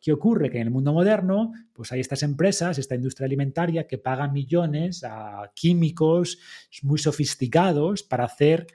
[0.00, 0.50] ¿Qué ocurre?
[0.50, 5.02] Que en el mundo moderno, pues hay estas empresas, esta industria alimentaria que pagan millones
[5.04, 6.38] a químicos
[6.82, 8.66] muy sofisticados para hacer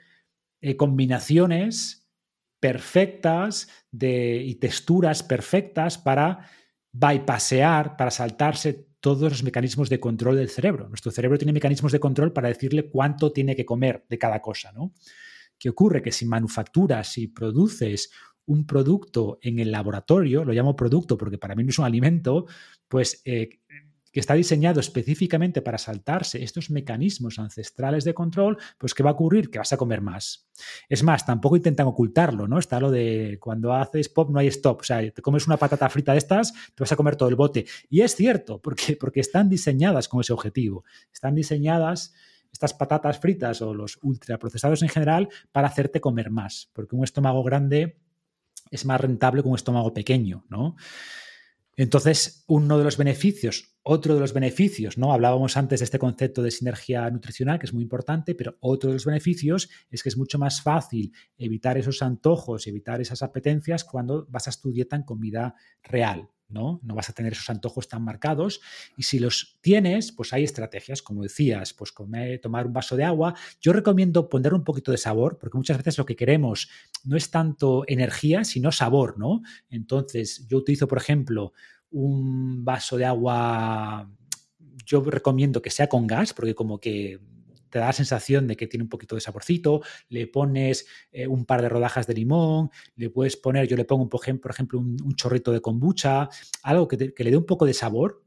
[0.60, 2.08] eh, combinaciones
[2.60, 6.48] perfectas de, y texturas perfectas para
[6.92, 10.88] bypassear, para saltarse todos los mecanismos de control del cerebro.
[10.88, 14.72] Nuestro cerebro tiene mecanismos de control para decirle cuánto tiene que comer de cada cosa,
[14.72, 14.94] ¿no?
[15.58, 16.00] ¿Qué ocurre?
[16.00, 18.10] Que si manufacturas, si produces
[18.46, 22.46] un producto en el laboratorio, lo llamo producto porque para mí no es un alimento,
[22.88, 23.60] pues eh,
[24.14, 29.14] que está diseñado específicamente para saltarse estos mecanismos ancestrales de control, pues ¿qué va a
[29.14, 29.50] ocurrir?
[29.50, 30.48] Que vas a comer más.
[30.88, 32.60] Es más, tampoco intentan ocultarlo, ¿no?
[32.60, 35.88] Está lo de cuando haces pop no hay stop, o sea, te comes una patata
[35.88, 37.66] frita de estas, te vas a comer todo el bote.
[37.90, 40.84] Y es cierto, porque, porque están diseñadas con ese objetivo.
[41.12, 42.14] Están diseñadas
[42.52, 47.42] estas patatas fritas o los ultraprocesados en general para hacerte comer más, porque un estómago
[47.42, 47.98] grande
[48.70, 50.76] es más rentable que un estómago pequeño, ¿no?
[51.76, 55.12] Entonces, uno de los beneficios, otro de los beneficios, ¿no?
[55.12, 58.94] Hablábamos antes de este concepto de sinergia nutricional, que es muy importante, pero otro de
[58.94, 64.26] los beneficios es que es mucho más fácil evitar esos antojos, evitar esas apetencias cuando
[64.30, 66.80] vas a tu dieta en comida real, ¿no?
[66.82, 68.60] vas a tener esos antojos tan marcados.
[68.96, 73.04] Y si los tienes, pues hay estrategias, como decías, pues comer, tomar un vaso de
[73.04, 73.34] agua.
[73.60, 76.70] Yo recomiendo poner un poquito de sabor, porque muchas veces lo que queremos
[77.04, 79.42] no es tanto energía, sino sabor, ¿no?
[79.70, 81.52] Entonces, yo utilizo, por ejemplo,
[81.90, 84.10] un vaso de agua
[84.86, 87.20] yo recomiendo que sea con gas, porque como que
[87.74, 91.44] te da la sensación de que tiene un poquito de saborcito, le pones eh, un
[91.44, 95.50] par de rodajas de limón, le puedes poner, yo le pongo, por ejemplo, un, chorrito
[95.50, 96.28] de kombucha,
[96.62, 98.22] algo que, le dé un poco de sabor.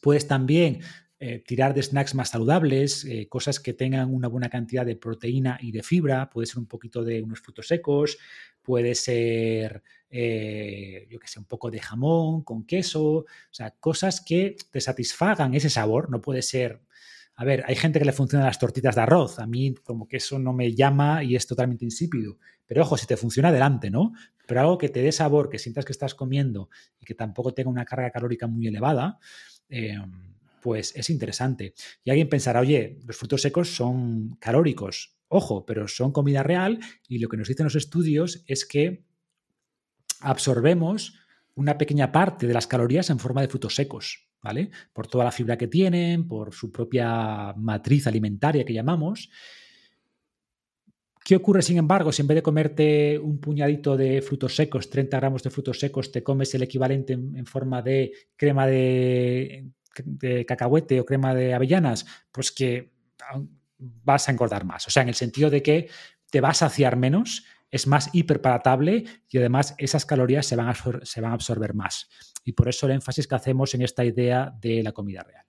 [0.00, 0.80] Puedes también
[1.20, 5.58] eh, tirar de snacks más saludables, eh, cosas que tengan una buena cantidad de proteína
[5.60, 8.16] y de fibra, puede ser un poquito de unos frutos secos,
[8.62, 14.56] puede ser, yo que sé, un poco de jamón con queso, o sea, cosas que
[14.70, 16.80] te satisfagan ese sabor, no puede ser
[17.40, 19.38] a ver, hay gente que le funcionan las tortitas de arroz.
[19.38, 22.36] A mí como que eso no me llama y es totalmente insípido.
[22.66, 24.12] Pero ojo, si te funciona adelante, ¿no?
[24.44, 26.68] Pero algo que te dé sabor, que sientas que estás comiendo
[26.98, 29.20] y que tampoco tenga una carga calórica muy elevada,
[29.68, 29.98] eh,
[30.60, 31.74] pues es interesante.
[32.02, 35.16] Y alguien pensará, oye, los frutos secos son calóricos.
[35.28, 39.04] Ojo, pero son comida real y lo que nos dicen los estudios es que
[40.18, 41.14] absorbemos
[41.54, 44.27] una pequeña parte de las calorías en forma de frutos secos.
[44.42, 44.70] ¿Vale?
[44.92, 49.30] Por toda la fibra que tienen, por su propia matriz alimentaria que llamamos.
[51.24, 55.18] ¿Qué ocurre, sin embargo, si en vez de comerte un puñadito de frutos secos, 30
[55.18, 59.68] gramos de frutos secos, te comes el equivalente en, forma de crema de,
[60.04, 62.06] de, cacahuete o crema de avellanas?
[62.32, 62.92] Pues que
[63.78, 64.86] vas a engordar más.
[64.86, 65.90] O sea, en el sentido de que
[66.30, 71.32] te vas a saciar menos, es más hiperpalatable y además esas calorías se van, a
[71.32, 72.08] absorber más.
[72.44, 75.44] Y por eso el énfasis que hacemos en esta idea de la comida real.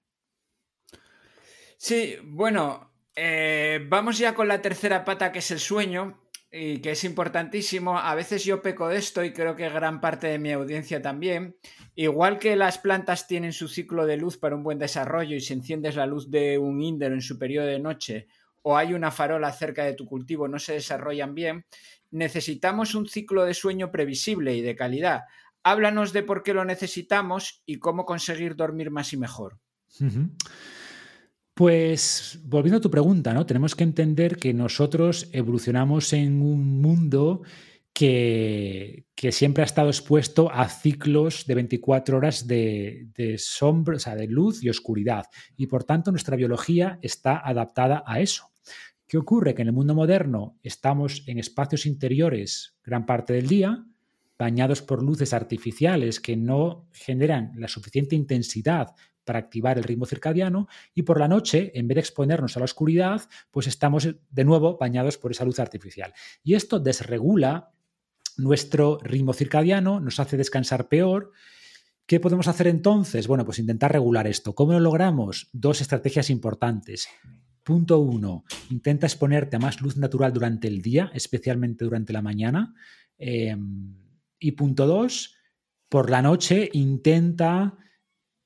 [1.78, 6.20] Sí, bueno, eh, vamos ya con la tercera pata que es el sueño
[6.52, 7.98] y que es importantísimo.
[7.98, 11.56] A veces yo peco de esto y creo que gran parte de mi audiencia también.
[11.96, 15.54] Igual que las plantas tienen su ciclo de luz para un buen desarrollo y si
[15.54, 18.28] enciendes la luz de un índero en su periodo de noche
[18.62, 21.66] o hay una farola cerca de tu cultivo no se desarrollan bien,
[22.12, 25.24] necesitamos un ciclo de sueño previsible y de calidad.
[25.64, 29.60] Háblanos de por qué lo necesitamos y cómo conseguir dormir más y mejor.
[31.54, 33.46] Pues volviendo a tu pregunta, ¿no?
[33.46, 37.42] Tenemos que entender que nosotros evolucionamos en un mundo
[37.94, 44.16] que, siempre ha estado expuesto a ciclos de 24 horas de, de sombra, o sea,
[44.16, 45.26] de luz y oscuridad.
[45.58, 48.50] Y por tanto, nuestra biología está adaptada a eso.
[49.10, 49.56] ¿Qué ocurre?
[49.56, 53.84] Que en el mundo moderno estamos en espacios interiores gran parte del día,
[54.38, 58.94] bañados por luces artificiales que no generan la suficiente intensidad
[59.26, 62.66] para activar el ritmo circadiano y por la noche, en vez de exponernos a la
[62.66, 66.14] oscuridad, pues estamos de nuevo bañados por esa luz artificial.
[66.44, 67.72] Y esto desregula
[68.38, 71.32] nuestro ritmo circadiano, nos hace descansar peor.
[72.06, 73.28] ¿Qué podemos hacer entonces?
[73.28, 74.54] Bueno, pues intentar regular esto.
[74.54, 75.50] ¿Cómo lo logramos?
[75.52, 77.10] Dos estrategias importantes.
[77.70, 82.74] Punto uno, intenta exponerte a más luz natural durante el día, especialmente durante la mañana.
[83.16, 83.96] Em,
[84.40, 85.36] y punto dos,
[85.88, 87.78] por la noche intenta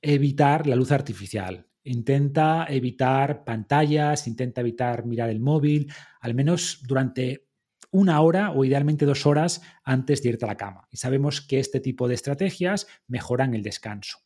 [0.02, 1.66] evitar la luz artificial.
[1.86, 7.48] Intenta evitar pantallas, intenta evitar mirar el móvil, al menos durante
[7.94, 10.88] una hora o idealmente dos horas antes de irte a la cama.
[10.92, 14.18] Y sabemos que este tipo de estrategias mejoran el descanso.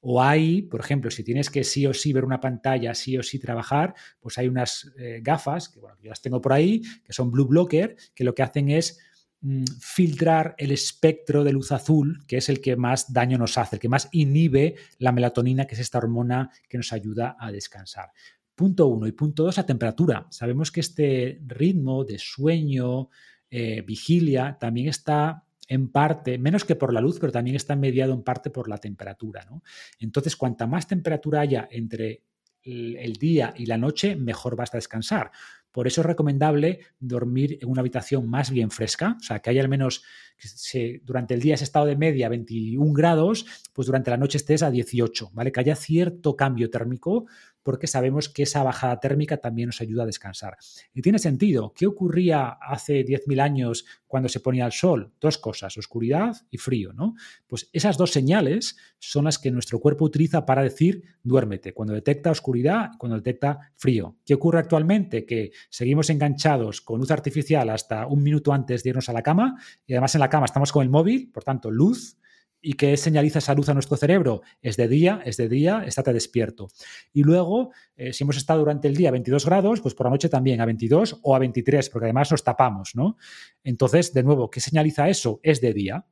[0.00, 3.24] O hay, por ejemplo, si tienes que sí o sí ver una pantalla, sí o
[3.24, 7.12] sí trabajar, pues hay unas eh, gafas, que bueno, yo las tengo por ahí, que
[7.12, 9.00] son Blue Blocker, que lo que hacen es
[9.40, 13.74] mm, filtrar el espectro de luz azul, que es el que más daño nos hace,
[13.74, 18.12] el que más inhibe la melatonina, que es esta hormona que nos ayuda a descansar.
[18.56, 19.06] Punto uno.
[19.06, 20.26] Y punto dos, la temperatura.
[20.30, 23.10] Sabemos que este ritmo de sueño,
[23.50, 28.14] eh, vigilia, también está en parte, menos que por la luz, pero también está mediado
[28.14, 29.44] en parte por la temperatura.
[29.48, 29.62] ¿no?
[29.98, 32.22] Entonces, cuanta más temperatura haya entre
[32.66, 35.30] el día y la noche, mejor vas a descansar.
[35.70, 39.60] Por eso es recomendable dormir en una habitación más bien fresca, o sea, que haya
[39.60, 40.02] al menos,
[40.38, 44.62] si durante el día has estado de media 21 grados, pues durante la noche estés
[44.62, 45.52] a 18, ¿vale?
[45.52, 47.26] Que haya cierto cambio térmico
[47.66, 50.56] porque sabemos que esa bajada térmica también nos ayuda a descansar.
[50.94, 51.72] Y tiene sentido.
[51.74, 55.12] ¿Qué ocurría hace 10.000 años cuando se ponía el sol?
[55.20, 57.16] Dos cosas, oscuridad y frío, ¿no?
[57.48, 62.30] Pues esas dos señales son las que nuestro cuerpo utiliza para decir duérmete, cuando detecta
[62.30, 64.16] oscuridad cuando detecta frío.
[64.24, 65.26] ¿Qué ocurre actualmente?
[65.26, 69.56] Que seguimos enganchados con luz artificial hasta un minuto antes de irnos a la cama
[69.84, 72.16] y además en la cama estamos con el móvil, por tanto, luz
[72.60, 74.42] ¿Y qué señaliza esa luz a nuestro cerebro?
[74.60, 76.68] Es de día, es de día, estate despierto.
[77.12, 80.10] Y luego, eh, si hemos estado durante el día a 22 grados, pues por la
[80.10, 83.16] noche también a 22 o a 23, porque además nos tapamos, ¿no?
[83.62, 85.38] Entonces, de nuevo, ¿qué señaliza eso?
[85.42, 86.06] Es de día.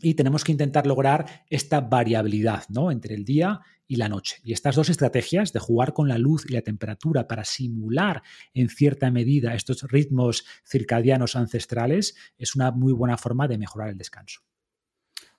[0.00, 2.92] Y tenemos que intentar lograr esta variabilidad, ¿no?
[2.92, 4.36] Entre el día y la noche.
[4.44, 8.22] Y estas dos estrategias de jugar con la luz y la temperatura para simular
[8.52, 13.98] en cierta medida estos ritmos circadianos ancestrales es una muy buena forma de mejorar el
[13.98, 14.47] descanso.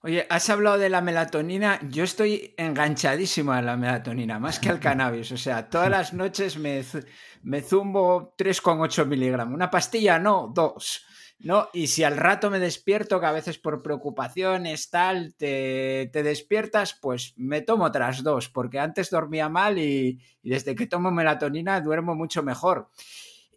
[0.01, 1.79] Oye, has hablado de la melatonina.
[1.89, 5.31] Yo estoy enganchadísimo a la melatonina, más que al cannabis.
[5.33, 6.83] O sea, todas las noches me,
[7.43, 9.53] me zumbo 3,8 miligramos.
[9.53, 11.05] Una pastilla, no, dos.
[11.39, 11.69] ¿no?
[11.73, 16.97] Y si al rato me despierto, que a veces por preocupaciones, tal, te, te despiertas,
[17.01, 21.79] pues me tomo otras dos, porque antes dormía mal y, y desde que tomo melatonina
[21.81, 22.89] duermo mucho mejor.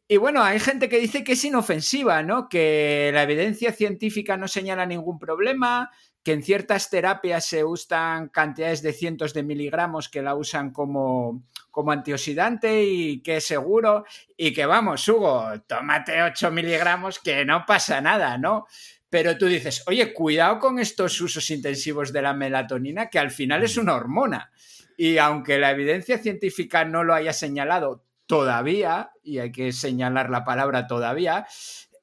[0.09, 2.49] Y bueno, hay gente que dice que es inofensiva, ¿no?
[2.49, 5.91] Que la evidencia científica no señala ningún problema,
[6.23, 11.45] que en ciertas terapias se usan cantidades de cientos de miligramos que la usan como,
[11.71, 14.05] como antioxidante y que es seguro
[14.37, 18.67] y que vamos, Hugo, tómate 8 miligramos que no pasa nada, ¿no?
[19.11, 23.63] Pero tú dices, oye, cuidado con estos usos intensivos de la melatonina, que al final
[23.63, 24.51] es una hormona.
[24.97, 30.45] Y aunque la evidencia científica no lo haya señalado todavía, y hay que señalar la
[30.45, 31.47] palabra todavía,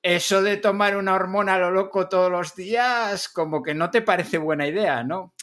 [0.02, 4.02] eso de tomar una hormona a lo loco todos los días, como que no te
[4.02, 5.34] parece buena idea, ¿no?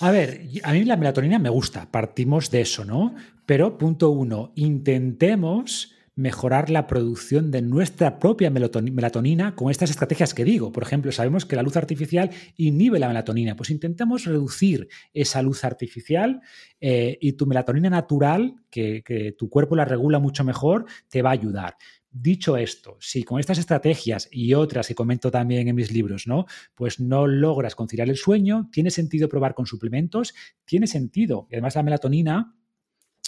[0.00, 3.14] A ver, a mí la melatonina me gusta, partimos de eso, ¿no?
[3.46, 10.44] Pero punto uno, intentemos mejorar la producción de nuestra propia melatonina con estas estrategias que
[10.44, 10.72] digo.
[10.72, 15.62] Por ejemplo, sabemos que la luz artificial inhibe la melatonina, pues intentemos reducir esa luz
[15.62, 16.40] artificial
[16.80, 21.30] eh, y tu melatonina natural, que, que tu cuerpo la regula mucho mejor, te va
[21.30, 21.76] a ayudar.
[22.10, 26.46] Dicho esto, si con estas estrategias y otras que comento también en mis libros, ¿no?
[26.74, 30.34] Pues no logras conciliar el sueño, tiene sentido probar con suplementos,
[30.64, 31.46] tiene sentido.
[31.50, 32.56] Y además la melatonina,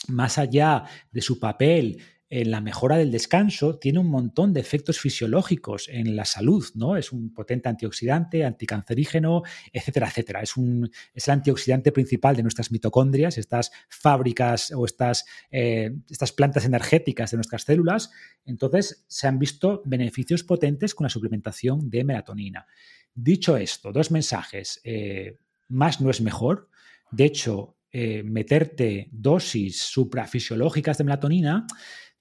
[0.08, 2.00] más allá de su papel
[2.30, 6.96] en la mejora del descanso tiene un montón de efectos fisiológicos en la salud, ¿no?
[6.96, 10.40] Es un potente antioxidante, anticancerígeno, etcétera, etcétera.
[10.40, 16.30] Es, un, es el antioxidante principal de nuestras mitocondrias, estas fábricas o estas, eh, estas
[16.30, 18.12] plantas energéticas de nuestras células.
[18.44, 22.64] Entonces, se han visto beneficios potentes con la suplementación de melatonina.
[23.12, 24.80] Dicho esto, dos mensajes.
[24.84, 25.36] Eh,
[25.68, 26.68] más no es mejor.
[27.10, 31.66] De hecho, eh, meterte dosis suprafisiológicas de melatonina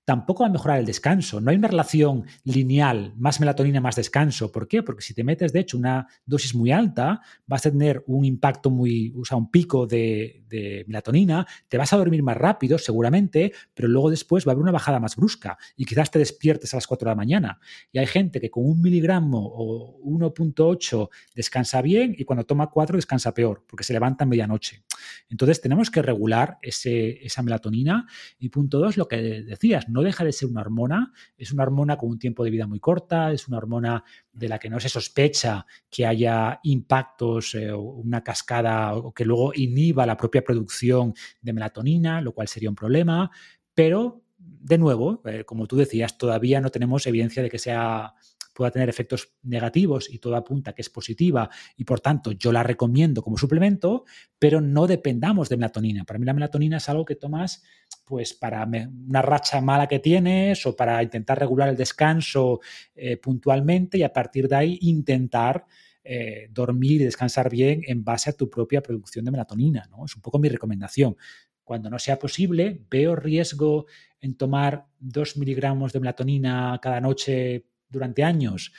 [0.09, 1.39] tampoco va a mejorar el descanso.
[1.39, 4.51] No hay una relación lineal, más melatonina, más descanso.
[4.51, 4.81] ¿Por qué?
[4.81, 8.71] Porque si te metes, de hecho, una dosis muy alta, vas a tener un impacto
[8.71, 10.43] muy, o sea, un pico de,
[10.87, 14.71] melatonina, te vas a dormir más rápido, seguramente, pero luego después va a haber una
[14.71, 17.59] bajada más brusca y quizás te despiertes a las 4 de la mañana.
[17.91, 22.95] Y hay gente que con un miligramo o 1.8 descansa bien y cuando toma 4
[22.95, 24.81] descansa peor, porque se levanta a medianoche.
[25.29, 28.07] Entonces tenemos que regular ese, esa melatonina.
[28.39, 31.97] Y punto dos, lo que decías, no deja de ser una hormona, es una hormona
[31.97, 34.89] con un tiempo de vida muy corta, es una hormona de la que no se
[34.89, 41.13] sospecha que haya impactos eh, o una cascada o que luego inhiba la propia producción
[41.41, 43.31] de melatonina, lo cual sería un problema,
[43.73, 48.13] pero de nuevo, eh, como tú decías, todavía no tenemos evidencia de que sea
[48.59, 52.61] pueda tener efectos negativos y todo apunta que es positiva y por tanto yo la
[52.61, 54.03] recomiendo como suplemento,
[54.37, 56.03] pero no dependamos de melatonina.
[56.03, 57.63] Para mí la melatonina es algo que tomas
[58.03, 62.59] pues para una racha mala que tienes o para intentar regular el descanso
[62.95, 65.65] eh, puntualmente y a partir de ahí intentar
[66.03, 69.87] eh, dormir y descansar bien en base a tu propia producción de melatonina.
[69.89, 70.03] ¿no?
[70.03, 71.15] Es un poco mi recomendación.
[71.63, 73.85] Cuando no sea posible, veo riesgo
[74.19, 78.73] en tomar dos miligramos de melatonina cada noche durante años,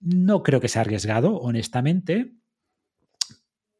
[0.00, 2.34] no creo que sea arriesgado, honestamente.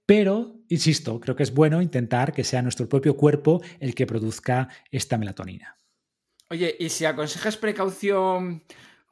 [0.07, 4.69] Pero, insisto, creo que es bueno intentar que sea nuestro propio cuerpo el que produzca
[4.91, 5.77] esta melatonina.
[6.51, 8.65] Oye, y si aconsejas precaución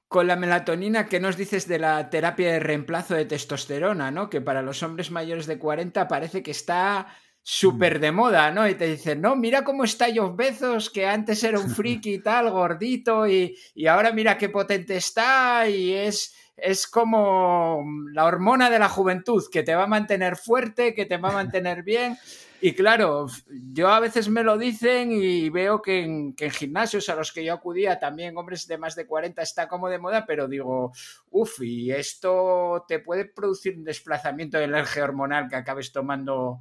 [0.09, 4.29] con la melatonina, ¿qué nos dices de la terapia de reemplazo de testosterona, ¿no?
[4.29, 7.07] Que para los hombres mayores de 40 parece que está
[7.43, 8.69] súper de moda, ¿no?
[8.69, 12.23] Y te dicen, no, mira cómo está Jeff Bezos, que antes era un friki y
[12.23, 18.71] tal, gordito, y, y ahora mira qué potente está, y es, es como la hormona
[18.71, 22.19] de la juventud, que te va a mantener fuerte, que te va a mantener bien.
[22.63, 23.27] Y claro,
[23.73, 27.55] yo a veces me lo dicen y veo que en, gimnasios a los que yo
[27.55, 30.93] acudía también hombres de más de 40 está como de moda, pero digo,
[31.31, 36.59] uff, y esto te puede producir un desplazamiento del eje hormonal que acabes tomando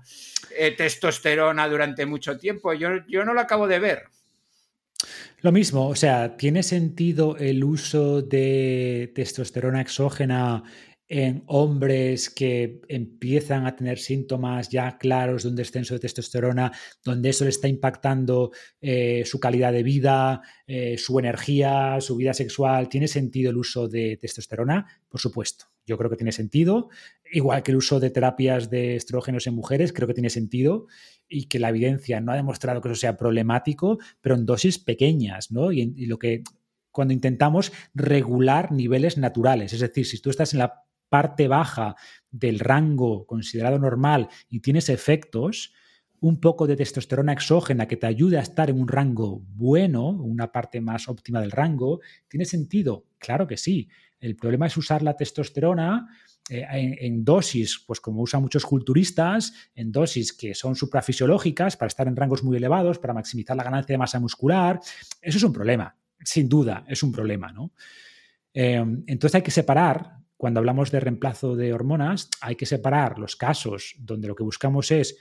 [0.56, 2.72] eh, testosterona durante mucho tiempo.
[2.74, 4.04] Yo, yo no lo acabo de ver.
[5.42, 10.64] Lo mismo, o sea, ¿tiene sentido el uso de testosterona exógena
[11.08, 16.72] en hombres que empiezan a tener síntomas ya claros de un descenso de testosterona,
[17.04, 22.34] donde eso le está impactando eh, su calidad de vida, eh, su energía, su vida
[22.34, 22.90] sexual.
[22.90, 24.86] ¿Tiene sentido el uso de testosterona?
[25.08, 26.90] Por supuesto, yo creo que tiene sentido.
[27.32, 30.88] Igual que el uso de terapias de estrógenos en mujeres, creo que tiene sentido
[31.30, 35.52] y que la evidencia no ha demostrado que eso sea problemático, pero en dosis pequeñas,
[35.52, 35.72] ¿no?
[35.72, 36.44] Y, lo que
[36.92, 41.96] cuando intentamos regular niveles naturales, es decir, si tú estás en la parte baja
[42.32, 45.74] del rango considerado normal y tienes efectos,
[46.22, 50.52] un poco de testosterona exógena que te ayude a estar en un rango bueno, una
[50.52, 53.06] parte más óptima del rango, ¿tiene sentido?
[53.18, 53.88] Claro que sí.
[54.20, 56.10] El problema es usar la testosterona
[56.50, 56.66] eh,
[57.02, 62.16] en, dosis, pues como usan muchos culturistas, en dosis que son suprafisiológicas para estar en
[62.16, 64.80] rangos muy elevados, para maximizar la ganancia de masa muscular.
[65.22, 67.72] Eso es un problema, sin duda, es un problema, ¿no?
[68.54, 73.36] Eh, entonces hay que separar cuando hablamos de reemplazo de hormonas, hay que separar los
[73.36, 75.18] casos donde lo que buscamos es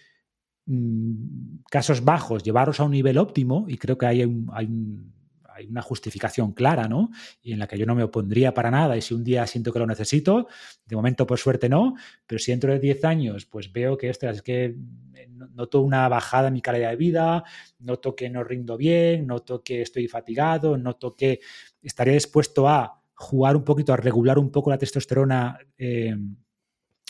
[0.66, 4.22] mm, casos bajos, llevarlos a un nivel óptimo, y creo que hay,
[4.52, 4.68] hay,
[5.66, 7.10] una justificación clara, ¿no?
[7.42, 9.72] Y en la que yo no me opondría para nada, y si un día siento
[9.72, 10.48] que lo necesito,
[10.86, 11.94] de momento por suerte no,
[12.26, 14.76] pero si dentro de 10 años pues veo que, es que
[15.54, 17.44] noto una bajada en mi calidad de vida,
[17.78, 21.40] noto que no rindo bien, noto que estoy fatigado, noto que
[21.82, 26.16] estaría dispuesto a jugar un poquito, a regular un poco la testosterona, eh,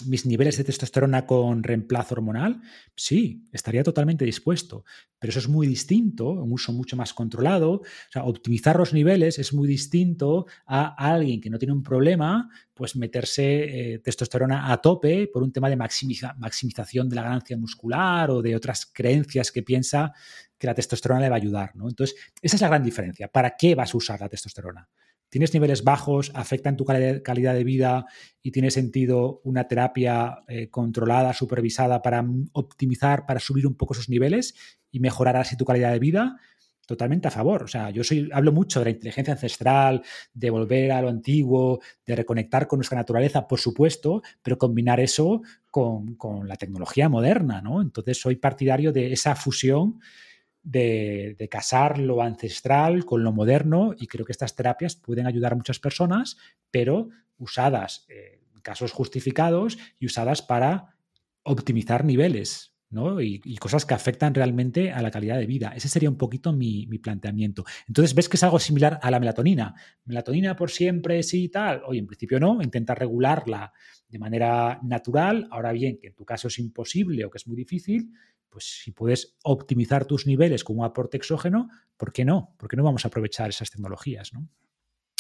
[0.07, 2.61] mis niveles de testosterona con reemplazo hormonal,
[2.95, 4.85] sí, estaría totalmente dispuesto.
[5.19, 7.73] Pero eso es muy distinto, un uso mucho más controlado.
[7.73, 7.83] O
[8.13, 12.95] sea, optimizar los niveles es muy distinto a alguien que no tiene un problema, pues
[12.95, 18.41] meterse eh, testosterona a tope por un tema de maximización de la ganancia muscular o
[18.41, 20.13] de otras creencias que piensa
[20.57, 21.75] que la testosterona le va a ayudar.
[21.75, 21.89] ¿no?
[21.89, 23.29] Entonces, esa es la gran diferencia.
[23.29, 24.89] ¿Para qué vas a usar la testosterona?
[25.29, 28.07] Tienes niveles bajos, afectan tu calidad de vida
[28.43, 34.09] y tiene sentido una terapia eh, controlada, supervisada para optimizar, para subir un poco esos
[34.09, 34.55] niveles
[34.91, 36.37] y mejorar así tu calidad de vida,
[36.87, 37.65] totalmente a favor.
[37.65, 40.03] O sea, yo soy, hablo mucho de la inteligencia ancestral,
[40.33, 45.43] de volver a lo antiguo, de reconectar con nuestra naturaleza, por supuesto, pero combinar eso
[45.71, 47.83] con, con la tecnología moderna, ¿no?
[47.83, 50.01] Entonces soy partidario de esa fusión
[50.71, 55.57] de, casar lo ancestral con lo moderno y creo que estas terapias pueden ayudar a
[55.57, 56.37] muchas personas,
[56.71, 57.09] pero
[57.39, 60.97] usadas en casos justificados y usadas para
[61.43, 62.75] optimizar niveles.
[62.91, 63.21] ¿no?
[63.21, 65.73] Y, cosas que afectan realmente a la calidad de vida.
[65.77, 67.65] Ese sería un poquito mi, planteamiento.
[67.87, 69.75] Entonces, ves que es algo similar a la melatonina.
[70.05, 71.83] Melatonina por siempre, sí y tal.
[71.87, 73.73] Oye, en principio no, intenta regularla
[74.09, 75.49] de manera natural.
[75.51, 78.11] Ahora bien, que en tu caso es imposible o que es muy difícil,
[78.49, 82.55] pues si puedes optimizar tus niveles con un aporte exógeno, ¿por qué no?
[82.57, 84.33] ¿Por qué no vamos a aprovechar esas tecnologías?
[84.33, 84.49] ¿no?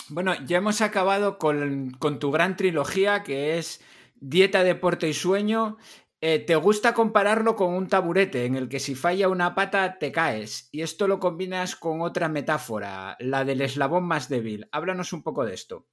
[0.09, 3.81] Bueno, ya hemos acabado con, tu gran trilogía que es
[4.17, 5.77] dieta, deporte y sueño.
[6.21, 10.11] eh, te gusta compararlo con un taburete en el que si falla una pata te
[10.11, 14.69] caes y esto lo combinas con otra metáfora, la del eslabón más débil.
[14.73, 15.87] Háblanos un poco de esto.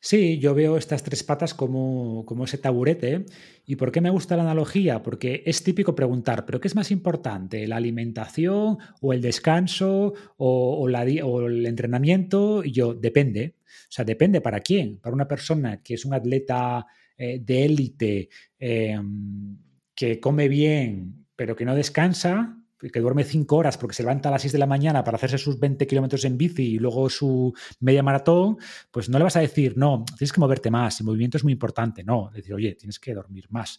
[0.00, 3.24] Sí, yo veo estas tres patas como, como, ese taburete.
[3.64, 5.02] ¿Y por qué me gusta la analogía?
[5.02, 7.66] Porque es típico preguntar, ¿pero qué es más importante?
[7.66, 12.62] ¿La alimentación o el descanso o, el entrenamiento?
[12.62, 13.56] Y yo, depende.
[13.64, 14.98] O sea, depende para quién.
[14.98, 16.86] Para una persona que es un atleta
[17.18, 18.28] eh, de élite,
[18.58, 19.58] em,
[19.94, 24.32] que come bien, pero que no descansa, que duerme cinco horas porque se levanta a
[24.32, 27.54] las 6 de la mañana para hacerse sus 20 kilómetros en bici y luego su
[27.80, 28.58] media maratón,
[28.90, 31.52] pues no le vas a decir, no, tienes que moverte más, el movimiento es muy
[31.52, 32.04] importante.
[32.04, 33.78] No, decir, oye, tienes que dormir más.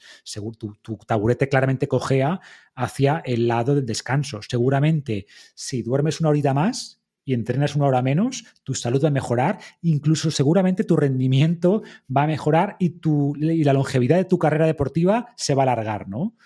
[0.57, 2.39] Tu, tu taburete claramente cojea
[2.75, 4.39] hacia el lado del descanso.
[4.47, 9.11] Seguramente, si duermes una horita más, y entrenas una hora menos, tu salud va a
[9.11, 11.83] mejorar, incluso seguramente tu rendimiento
[12.15, 15.65] va a mejorar y, tu, y la longevidad de tu carrera deportiva se va a
[15.65, 16.37] alargar, ¿no?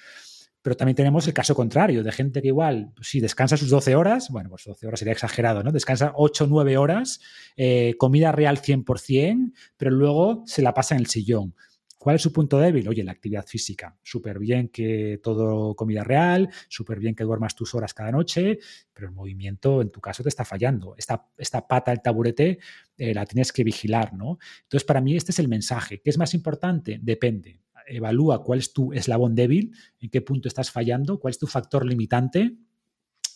[0.62, 4.30] Pero también tenemos el caso contrario, de gente que igual, si descansa sus 12 horas,
[4.30, 5.72] bueno, pues 12 horas sería exagerado, ¿no?
[5.72, 7.20] Descansa 8 o 9 horas,
[7.58, 11.56] eh, comida real 100%, pero luego se la pasa en el sillón.
[12.02, 12.88] ¿Cuál es su punto débil?
[12.88, 13.96] Oye, la actividad física.
[14.02, 18.58] Súper bien que todo comida real, súper bien que duermas tus horas cada noche,
[18.92, 20.96] pero el movimiento en tu caso te está fallando.
[20.98, 22.58] Esta, esta pata del taburete
[22.98, 24.40] eh, la tienes que vigilar, ¿no?
[24.64, 26.02] Entonces, para mí este es el mensaje.
[26.04, 26.98] ¿Qué es más importante?
[27.00, 27.62] Depende
[27.96, 31.86] evalúa cuál es tu eslabón débil, en qué punto estás fallando, cuál es tu factor
[31.86, 32.58] limitante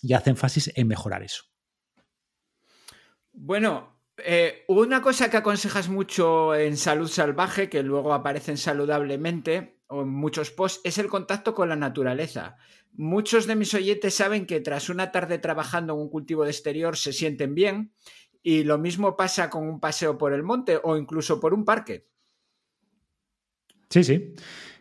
[0.02, 1.44] y haz énfasis en mejorar eso.
[3.32, 10.04] Bueno, eh, una cosa que aconsejas mucho en salud salvaje, que luego aparecen saludablemente o
[10.04, 12.58] en muchos posts, es el contacto con la naturaleza.
[12.94, 16.96] Muchos de mis oyentes saben que tras una tarde trabajando en un cultivo de exterior
[16.96, 17.94] se sienten bien
[18.42, 22.08] y lo mismo pasa con un paseo por el monte o incluso por un parque.
[23.90, 24.34] Sí, sí.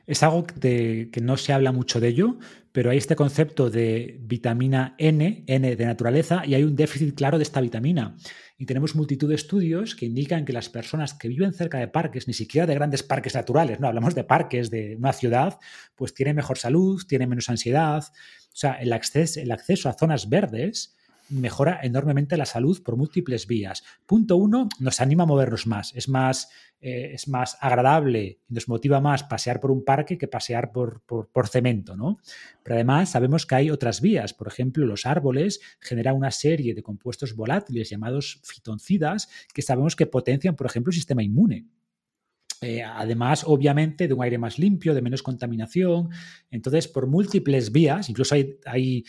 [0.06, 2.38] Es algo que no se habla mucho de ello,
[2.72, 7.38] pero hay este concepto de vitamina N, N de naturaleza, y hay un déficit claro
[7.38, 8.16] de esta vitamina.
[8.58, 12.28] Y tenemos multitud de estudios que indican que las personas que viven cerca de parques,
[12.28, 15.58] ni siquiera de grandes parques naturales, no hablamos de parques de una ciudad,
[15.94, 18.02] pues tienen mejor salud, tienen menos ansiedad.
[18.02, 20.96] O sea, el acceso, el acceso a zonas verdes
[21.30, 23.82] mejora enormemente la salud por múltiples vías.
[24.06, 25.94] Punto uno, nos anima a movernos más.
[25.94, 30.70] Es más, eh, es más agradable nos motiva más pasear por un parque que pasear
[30.72, 32.18] por, por, cemento, ¿no?
[32.62, 34.34] Pero además sabemos que hay otras vías.
[34.34, 40.06] Por ejemplo, los árboles generan una serie de compuestos volátiles llamados fitoncidas que sabemos que
[40.06, 41.66] potencian, por ejemplo, el sistema inmune.
[42.60, 46.08] Eh, además, obviamente, de un aire más limpio, de menos contaminación.
[46.50, 49.04] Entonces, por múltiples vías, incluso hay, hay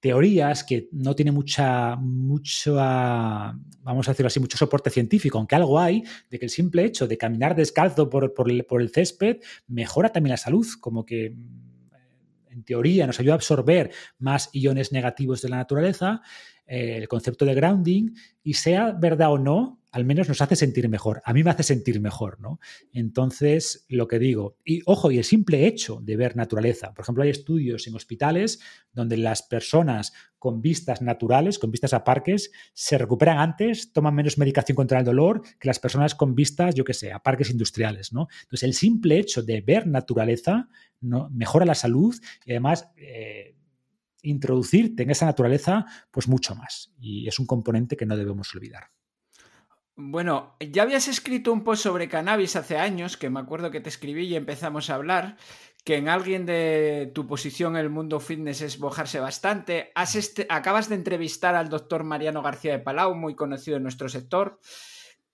[0.00, 5.78] teorías que no tienen mucha, mucho, vamos a decirlo así, mucho soporte científico, aunque algo
[5.78, 9.36] hay, de que el simple hecho de caminar descalzo por, el, por el césped
[9.68, 14.90] mejora también la salud, como que mm, en teoría nos ayuda a absorber más iones
[14.90, 16.22] negativos de la naturaleza,
[16.66, 20.88] eh, el concepto de grounding, y sea verdad o no, al menos nos hace sentir
[20.88, 21.20] mejor.
[21.24, 22.60] A mí me hace sentir mejor, ¿no?
[22.92, 26.94] Entonces, lo que digo, y ojo, y el simple hecho de ver naturaleza.
[26.94, 28.60] Por ejemplo, hay estudios en hospitales
[28.92, 34.38] donde las personas con vistas naturales, con vistas a parques, se recuperan antes, toman menos
[34.38, 38.12] medicación contra el dolor que las personas con vistas, yo qué sé, a parques industriales,
[38.12, 38.28] ¿no?
[38.42, 40.68] Entonces, el simple hecho de ver naturaleza
[41.00, 42.14] mejora la salud
[42.44, 42.88] y además...
[42.96, 43.56] Eh,
[44.22, 46.92] introducirte en esa naturaleza, pues mucho más.
[47.00, 48.90] Y es un componente que no debemos olvidar.
[50.02, 53.90] Bueno, ya habías escrito un post sobre cannabis hace años, que me acuerdo que te
[53.90, 55.36] escribí y empezamos a hablar,
[55.84, 59.92] que en alguien de tu posición en el mundo fitness es bojarse bastante.
[60.14, 64.58] Este, acabas de entrevistar al doctor Mariano García de Palau, muy conocido en nuestro sector,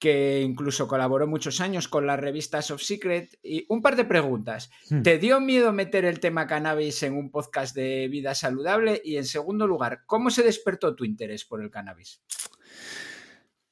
[0.00, 3.38] que incluso colaboró muchos años con la revista Soft Secret.
[3.44, 4.70] Y un par de preguntas.
[4.90, 5.02] Hmm.
[5.02, 9.00] ¿Te dio miedo meter el tema cannabis en un podcast de vida saludable?
[9.04, 12.20] Y en segundo lugar, ¿cómo se despertó tu interés por el cannabis?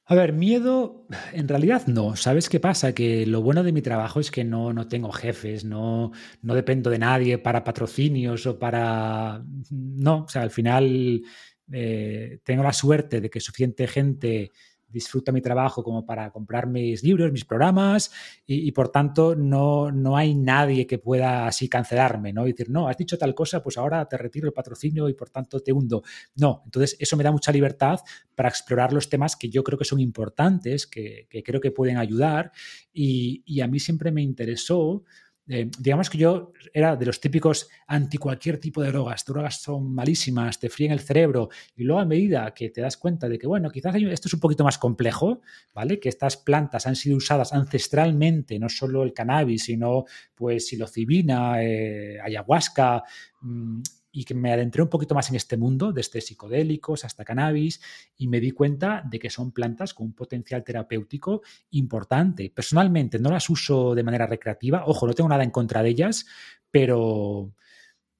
[0.07, 2.15] A ver, miedo, en realidad no.
[2.15, 2.93] ¿Sabes qué pasa?
[2.93, 6.11] Que lo bueno de mi trabajo es que no, no tengo jefes, no,
[6.43, 9.43] no dependo de nadie para patrocinios o para...
[9.71, 11.23] No, o sea, al final
[11.71, 14.51] eh, tengo la suerte de que suficiente gente
[14.87, 18.11] disfruta mi trabajo como para comprar mis libros, mis programas
[18.45, 22.47] y, por tanto no, no, hay nadie que pueda así cancelarme, ¿no?
[22.47, 25.29] Y decir, no, has dicho tal cosa, pues ahora te retiro el patrocinio y por
[25.29, 26.03] tanto te hundo.
[26.35, 27.99] No, entonces eso me da mucha libertad
[28.35, 32.51] para explorar los temas que yo creo que son importantes, que, creo que pueden ayudar
[32.93, 35.03] y, y a mí siempre me interesó
[35.47, 39.23] eh, digamos que yo era de los típicos anti cualquier tipo de drogas.
[39.25, 41.49] Drogas son malísimas, te fríen el cerebro.
[41.75, 44.39] Y luego a medida que te das cuenta de que, bueno, quizás esto es un
[44.39, 45.41] poquito más complejo,
[45.73, 45.99] ¿vale?
[45.99, 52.19] Que estas plantas han sido usadas ancestralmente, no solo el cannabis, sino pues psilocibina, eh,
[52.21, 53.03] ayahuasca,
[53.41, 53.81] mm,
[54.15, 57.81] y que me adentré un poquito más en este mundo, desde psicodélicos hasta cannabis,
[58.15, 62.49] y me di cuenta de que son plantas con un potencial terapéutico importante.
[62.49, 66.25] Personalmente no las uso de manera recreativa, ojo, no tengo nada en contra de ellas,
[66.71, 67.53] pero,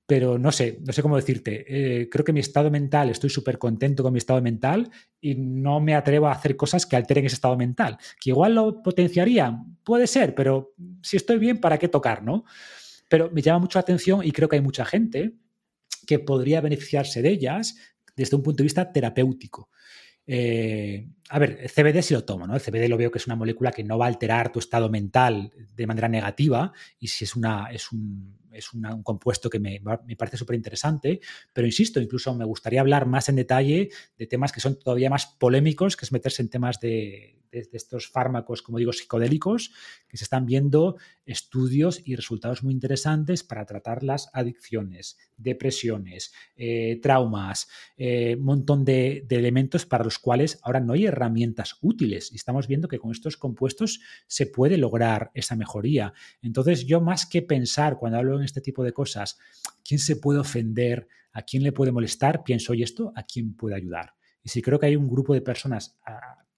[0.06, 1.64] pero no sé, no sé cómo decirte.
[1.70, 4.92] Eh, creo que mi estado mental, estoy súper contento con mi estado mental
[5.22, 7.98] y no me atrevo a hacer cosas que alteren ese estado mental.
[8.20, 12.44] Que igual lo potenciarían, puede ser, pero si estoy bien, ¿para qué tocar, no?
[13.08, 15.36] Pero me llama mucho la atención y creo que hay mucha gente
[16.06, 17.76] que podría beneficiarse de ellas
[18.16, 19.70] desde un punto de vista terapéutico.
[20.28, 22.56] Eh, a ver, el CBD sí lo tomo, ¿no?
[22.56, 24.90] El CBD lo veo que es una molécula que no va a alterar tu estado
[24.90, 29.82] mental de manera negativa y si es, una, es, un, es un compuesto que me,
[30.06, 31.20] me parece súper interesante,
[31.54, 35.26] pero insisto, incluso me gustaría hablar más en detalle de temas que son todavía más
[35.28, 39.72] polémicos, que es meterse en temas de, de, estos fármacos, como digo, psicodélicos,
[40.08, 47.00] que se están viendo estudios y resultados muy interesantes para tratar las adicciones, depresiones, eh,
[47.02, 47.68] traumas,
[47.98, 52.68] un eh, montón de, elementos para los cuales ahora no hay herramientas útiles y estamos
[52.68, 56.14] viendo que con estos compuestos se puede lograr esa mejoría.
[56.42, 59.38] Entonces yo más que pensar cuando hablo en este tipo de cosas,
[59.84, 61.08] ¿quién se puede ofender?
[61.34, 62.44] ¿A quién le puede molestar?
[62.44, 64.14] Pienso, ¿y esto a quién puede ayudar?
[64.42, 66.00] Y si creo que hay un grupo de personas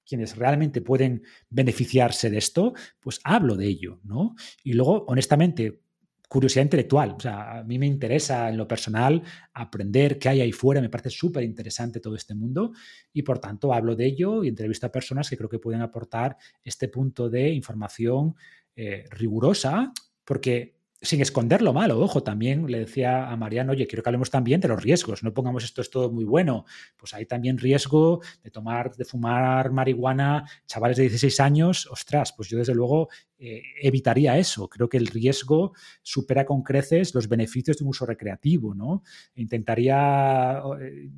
[0.08, 4.36] quienes realmente pueden beneficiarse de esto, pues hablo de ello, ¿no?
[4.64, 5.82] Y luego, honestamente,
[6.28, 7.12] curiosidad intelectual.
[7.18, 9.22] O sea, a mí me interesa en lo personal
[9.54, 12.74] aprender qué hay ahí fuera, me parece súper interesante todo este mundo
[13.14, 16.38] y por tanto hablo de ello y entrevisto a personas que creo que pueden aportar
[16.64, 18.36] este punto de información
[18.76, 19.92] eh, rigurosa,
[20.24, 22.00] porque sin esconder lo malo.
[22.00, 25.34] Ojo, también le decía a Mariano, oye, quiero que hablemos también de los riesgos, no
[25.34, 26.66] pongamos esto es todo muy bueno.
[26.98, 32.50] Pues hay también riesgo de tomar, de fumar marihuana, chavales de 16 años, ostras, pues
[32.50, 34.68] yo desde luego eh, evitaría eso.
[34.70, 39.04] Creo que el riesgo supera con creces los beneficios de un uso recreativo, ¿no?
[39.36, 40.62] Intentaría...
[40.82, 41.10] Eh,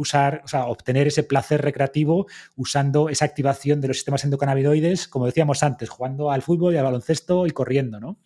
[0.00, 5.26] usar, o sea, obtener ese placer recreativo usando esa activación de los sistemas endocannabinoides, como
[5.26, 8.18] decíamos antes, jugando al fútbol y al baloncesto y corriendo, ¿no?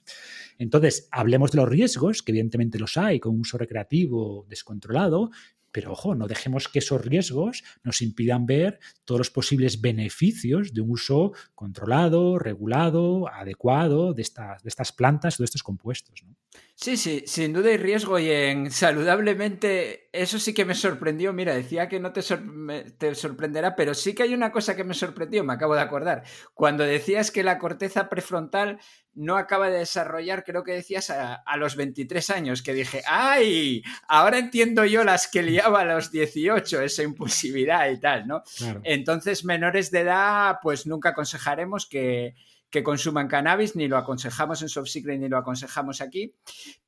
[0.56, 5.30] Entonces, hablemos de los riesgos, que evidentemente los hay con un uso recreativo descontrolado,
[5.72, 10.80] pero ojo, no dejemos que esos riesgos nos impidan ver todos los posibles beneficios de
[10.80, 16.22] un uso controlado, regulado, adecuado de estas, de estas plantas o de estos compuestos.
[16.24, 16.36] ¿no?
[16.76, 21.32] Sí, sí, sin duda hay riesgo y en saludablemente eso sí que me sorprendió.
[21.32, 22.20] Mira, decía que no te,
[22.98, 26.24] te, sorprenderá, pero sí que hay una cosa que me sorprendió, me acabo de acordar.
[26.52, 28.80] Cuando decías que la corteza prefrontal
[29.14, 33.84] no acaba de desarrollar, creo que decías a, los 23 años, que dije, ¡ay!
[34.08, 38.42] Ahora entiendo yo las que liaba a los 18, esa impulsividad y tal, ¿no?
[38.82, 42.34] Entonces, menores de edad, pues nunca aconsejaremos que
[42.74, 46.34] que consuman cannabis, ni lo aconsejamos en Soft Secret ni lo aconsejamos aquí.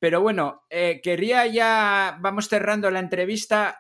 [0.01, 3.79] Pero bueno, eh, quería ya, vamos cerrando la entrevista.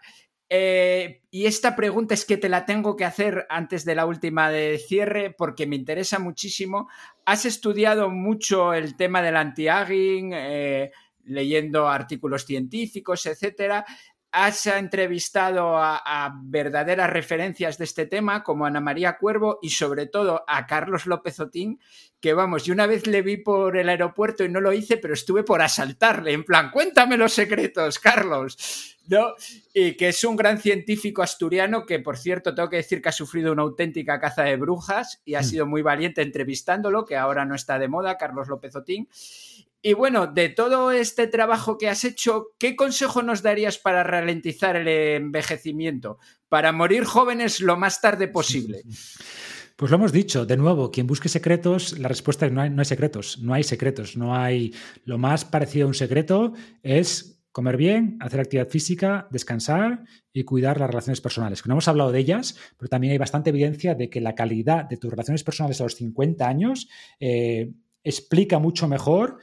[0.48, 4.52] Eh, y esta pregunta es que te la tengo que hacer antes de la última
[4.52, 6.88] de cierre porque me interesa muchísimo.
[7.24, 10.92] Has estudiado mucho el tema del anti-aging, eh,
[11.24, 13.84] leyendo artículos científicos, etcétera
[14.38, 20.44] has entrevistado a, verdaderas referencias de este tema, como Ana María Cuervo y sobre todo
[20.46, 21.80] a Carlos López Otín,
[22.20, 25.14] que vamos, yo una vez le vi por el aeropuerto y no lo hice, pero
[25.14, 28.92] estuve por asaltarle, en plan, cuéntame los secretos, Carlos.
[29.08, 29.34] ¿No?
[29.72, 33.12] Y que es un gran científico asturiano que, por cierto, tengo que decir que ha
[33.12, 35.44] sufrido una auténtica caza de brujas y ha mm.
[35.44, 39.08] sido muy valiente entrevistándolo, que ahora no está de moda, Carlos López Otín.
[39.82, 44.76] Y bueno, de todo este trabajo que has hecho, ¿qué consejo nos darías para ralentizar
[44.76, 46.18] el envejecimiento?
[46.48, 48.82] Para morir jóvenes lo más tarde posible.
[49.76, 52.86] Pues lo hemos dicho, de nuevo, quien busque secretos, la respuesta es no no hay
[52.86, 54.72] secretos, no hay secretos, no hay...
[55.04, 60.78] Lo más parecido a un secreto es comer bien, hacer actividad física, descansar y cuidar
[60.78, 61.64] las relaciones personales.
[61.66, 64.98] no hemos hablado de ellas, pero también hay bastante evidencia de que la calidad de
[64.98, 66.88] tus relaciones personales a los 50 años
[67.18, 67.72] eh,
[68.04, 69.38] explica mucho mejor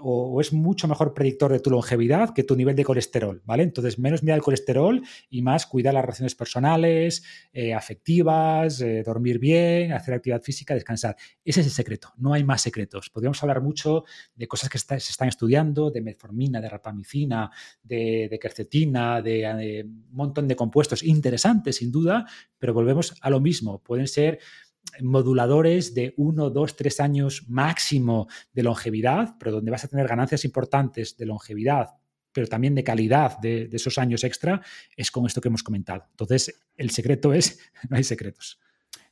[0.00, 3.62] o, es mucho mejor predictor de tu longevidad que tu nivel de colesterol, ¿vale?
[3.62, 9.38] Entonces, menos mirar el colesterol y más cuidar las relaciones personales, eh, afectivas, eh, dormir
[9.38, 11.16] bien, hacer actividad física, descansar.
[11.44, 13.10] Ese es el secreto, no hay más secretos.
[13.10, 14.04] Podríamos hablar mucho
[14.34, 17.50] de cosas que se están estudiando, de metformina, de rapamicina,
[17.82, 22.26] de, de quercetina, de, un montón de compuestos interesantes, sin duda,
[22.58, 23.82] pero volvemos a lo mismo.
[23.82, 24.38] Pueden ser
[25.02, 30.44] moduladores de uno, dos, tres años máximo de longevidad, pero donde vas a tener ganancias
[30.44, 31.88] importantes de longevidad,
[32.32, 34.60] pero también de calidad de, esos años extra,
[34.96, 36.06] es con esto que hemos comentado.
[36.10, 37.58] Entonces, el secreto es,
[37.88, 38.60] no hay secretos.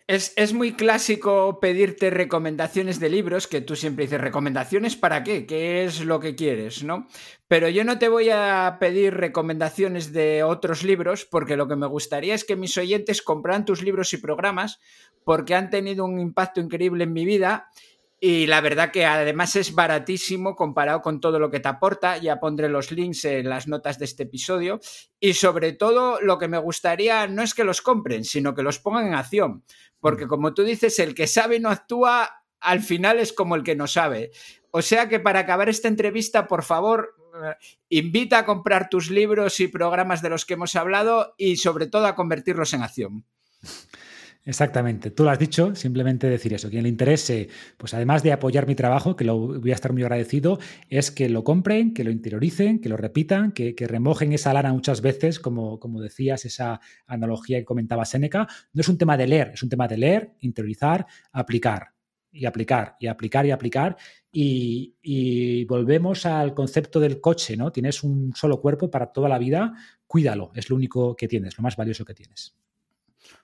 [0.07, 5.47] Es, muy clásico pedirte recomendaciones de libros, que tú siempre dices, ¿recomendaciones para qué?
[5.47, 6.85] ¿Qué es lo que quieres?
[6.85, 7.07] ¿no?
[7.49, 11.87] Pero yo no te voy a pedir recomendaciones de otros libros, porque lo que me
[11.87, 14.79] gustaría es que mis oyentes compraran tus libros y programas,
[15.25, 17.71] porque han tenido un impacto increíble en mi vida
[18.21, 22.17] y la verdad que además es baratísimo comparado con todo lo que te aporta.
[22.17, 24.81] Ya pondré los links en las notas de este episodio.
[25.21, 28.79] Y sobre todo lo que me gustaría no es que los compren, sino que los
[28.79, 29.65] pongan en acción.
[30.01, 30.29] Porque mm.
[30.29, 33.77] como tú dices, el que sabe y no actúa, al final es como el que
[33.77, 34.31] no sabe.
[34.71, 37.55] O sea que para acabar esta entrevista, por favor, eh,
[37.91, 42.07] invita a comprar tus libros y programas de los que hemos hablado y sobre todo
[42.07, 43.25] a convertirlos en acción.
[44.47, 46.69] Exactamente, tú lo has dicho, simplemente decir eso.
[46.69, 47.49] Quien le interese,
[47.79, 50.59] pues además de apoyar mi trabajo, que lo voy a estar muy agradecido,
[50.91, 55.01] es que lo compren, que lo interioricen, que lo repitan, que, remojen esa lana muchas
[55.01, 58.47] veces, como, como decías, esa analogía que comentaba Seneca.
[58.75, 61.93] No es un tema de leer, es un tema de leer, interiorizar, aplicar
[62.31, 63.97] y aplicar y aplicar y aplicar.
[64.31, 67.73] Y, y, volvemos al concepto del coche, ¿no?
[67.73, 69.73] Tienes un solo cuerpo para toda la vida,
[70.07, 72.55] cuídalo, es lo único que tienes, lo más valioso que tienes.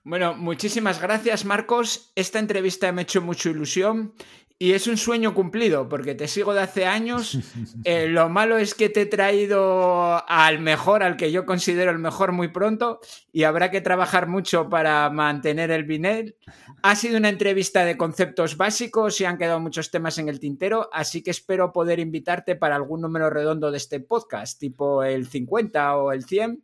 [0.02, 2.12] Bueno, muchísimas gracias Marcos.
[2.14, 4.14] Esta entrevista me ha hecho mucha ilusión
[4.62, 7.38] y es un sueño cumplido porque te sigo de hace años.
[7.84, 11.98] Eh, lo malo es que te he traído al mejor, al que yo considero el
[11.98, 13.00] mejor muy pronto
[13.32, 16.36] y habrá que trabajar mucho para mantener el vinel.
[16.82, 20.90] Ha sido una entrevista de conceptos básicos y han quedado muchos temas en el tintero,
[20.92, 25.96] así que espero poder invitarte para algún número redondo de este podcast, tipo el 50
[25.96, 26.62] o el 100.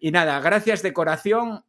[0.00, 1.62] Y nada, gracias de corazón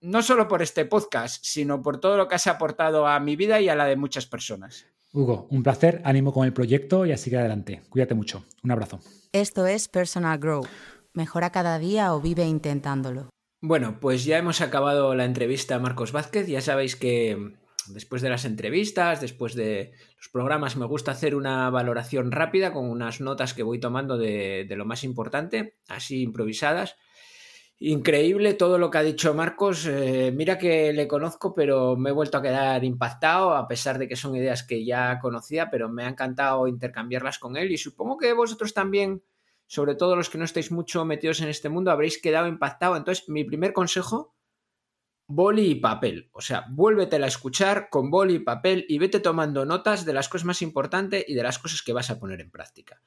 [0.00, 3.60] no solo por este podcast, sino por todo lo que has aportado a mi vida
[3.60, 4.86] y a la de muchas personas.
[5.12, 7.82] Hugo, un placer, ánimo con el proyecto y así que adelante.
[7.88, 8.44] Cuídate mucho.
[8.62, 9.00] Un abrazo.
[9.32, 10.66] Esto es Personal Grow.
[11.14, 13.30] Mejora cada día o vive intentándolo.
[13.60, 16.46] Bueno, pues ya hemos acabado la entrevista a Marcos Vázquez.
[16.46, 17.56] Ya sabéis que
[17.88, 22.88] después de las entrevistas, después de los programas, me gusta hacer una valoración rápida con
[22.88, 26.96] unas notas que voy tomando de, de lo más importante, así improvisadas.
[27.80, 29.86] Increíble todo lo que ha dicho Marcos.
[29.86, 34.08] Eh, mira que le conozco, pero me he vuelto a quedar impactado, a pesar de
[34.08, 38.18] que son ideas que ya conocía, pero me ha encantado intercambiarlas con él y supongo
[38.18, 39.22] que vosotros también,
[39.68, 42.96] sobre todo los que no estáis mucho metidos en este mundo, habréis quedado impactado.
[42.96, 44.34] Entonces, mi primer consejo,
[45.28, 46.30] boli y papel.
[46.32, 50.28] O sea, vuélvetela a escuchar con boli y papel y vete tomando notas de las
[50.28, 53.00] cosas más importantes y de las cosas que vas a poner en práctica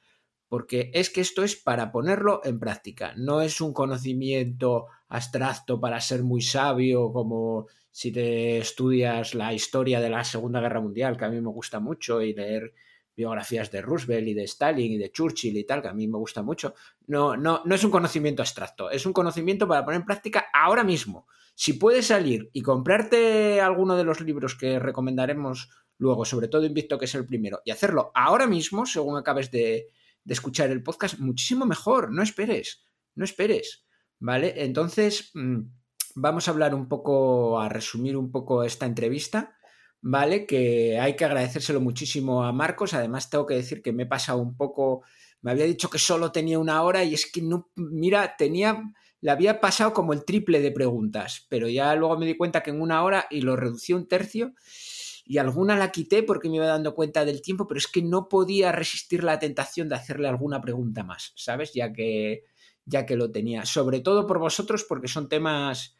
[0.52, 5.98] porque es que esto es para ponerlo en práctica, no es un conocimiento abstracto para
[5.98, 11.24] ser muy sabio como si te estudias la historia de la Segunda Guerra Mundial, que
[11.24, 12.74] a mí me gusta mucho, y leer
[13.16, 16.18] biografías de Roosevelt y de Stalin y de Churchill y tal, que a mí me
[16.18, 16.74] gusta mucho.
[17.06, 20.84] No, no, no es un conocimiento abstracto, es un conocimiento para poner en práctica ahora
[20.84, 21.26] mismo.
[21.54, 26.98] Si puedes salir y comprarte alguno de los libros que recomendaremos luego, sobre todo Invicto,
[26.98, 29.88] que es el primero, y hacerlo ahora mismo, según acabes de,
[30.24, 32.12] de escuchar el podcast, muchísimo mejor.
[32.12, 33.84] No esperes, no esperes.
[34.18, 34.54] ¿Vale?
[34.64, 35.60] Entonces, mm,
[36.14, 39.56] vamos a hablar un poco, a resumir un poco esta entrevista.
[40.00, 40.46] ¿Vale?
[40.46, 42.94] Que hay que agradecérselo muchísimo a Marcos.
[42.94, 45.02] Además, tengo que decir que me he pasado un poco.
[45.42, 47.70] Me había dicho que solo tenía una hora y es que no.
[47.76, 48.82] Mira, tenía.
[49.20, 52.70] Le había pasado como el triple de preguntas, pero ya luego me di cuenta que
[52.70, 54.54] en una hora y lo reducí un tercio
[55.24, 58.28] y alguna la quité porque me iba dando cuenta del tiempo, pero es que no
[58.28, 61.72] podía resistir la tentación de hacerle alguna pregunta más, ¿sabes?
[61.72, 62.44] Ya que,
[62.84, 63.64] ya que lo tenía.
[63.64, 65.96] Sobre todo por vosotros, porque son temas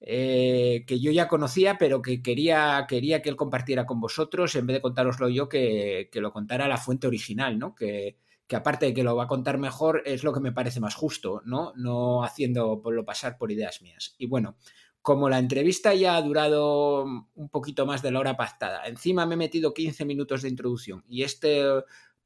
[0.00, 4.66] eh, que yo ya conocía, pero que quería, quería que él compartiera con vosotros, en
[4.66, 7.74] vez de contároslo yo, que, que lo contara la fuente original, ¿no?
[7.74, 8.16] Que,
[8.50, 10.96] que aparte de que lo va a contar mejor, es lo que me parece más
[10.96, 11.72] justo, ¿no?
[11.76, 14.16] No haciéndolo pasar por ideas mías.
[14.18, 14.56] Y bueno,
[15.02, 19.34] como la entrevista ya ha durado un poquito más de la hora pactada, encima me
[19.34, 21.64] he metido 15 minutos de introducción y este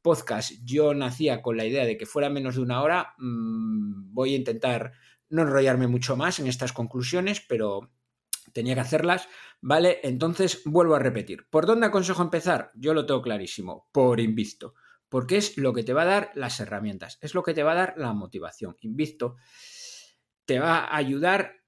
[0.03, 4.35] podcast yo nacía con la idea de que fuera menos de una hora, mm, voy
[4.35, 4.93] a intentar
[5.31, 7.91] no enrollarme mucho más en estas conclusiones, pero
[8.53, 9.29] tenía que hacerlas,
[9.61, 10.01] ¿vale?
[10.03, 11.49] Entonces vuelvo a repetir.
[11.49, 12.71] ¿Por dónde aconsejo empezar?
[12.75, 14.75] Yo lo tengo clarísimo, por Invisto,
[15.09, 17.73] porque es lo que te va a dar las herramientas, es lo que te va
[17.73, 18.77] a dar la motivación.
[18.81, 19.37] Invisto
[20.45, 21.64] te va a ayudar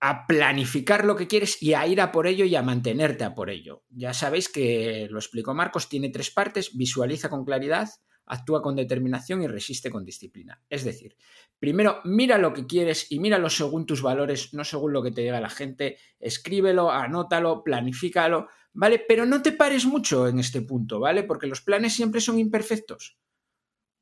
[0.00, 3.34] a planificar lo que quieres y a ir a por ello y a mantenerte a
[3.34, 3.84] por ello.
[3.90, 7.88] Ya sabéis que lo explicó Marcos, tiene tres partes, visualiza con claridad,
[8.26, 10.62] actúa con determinación y resiste con disciplina.
[10.68, 11.16] Es decir,
[11.58, 15.22] primero mira lo que quieres y míralo según tus valores, no según lo que te
[15.22, 19.02] llega la gente, escríbelo, anótalo, planifícalo, ¿vale?
[19.06, 21.22] Pero no te pares mucho en este punto, ¿vale?
[21.22, 23.18] Porque los planes siempre son imperfectos.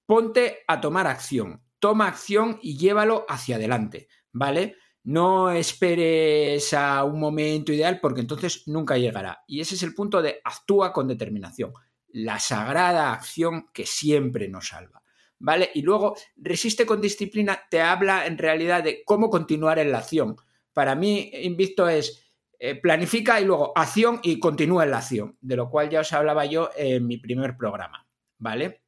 [0.06, 4.76] Ponte a tomar acción, toma acción y llévalo hacia adelante, ¿vale?
[5.04, 9.42] No esperes a un momento ideal porque entonces nunca llegará.
[9.46, 11.72] Y ese es el punto de actúa con determinación.
[12.08, 15.02] La sagrada acción que siempre nos salva.
[15.38, 15.70] ¿Vale?
[15.74, 20.36] Y luego, resiste con disciplina te habla en realidad de cómo continuar en la acción.
[20.72, 25.56] Para mí, Invicto es eh, planifica y luego acción y continúa en la acción, de
[25.56, 28.06] lo cual ya os hablaba yo en mi primer programa.
[28.38, 28.84] ¿Vale?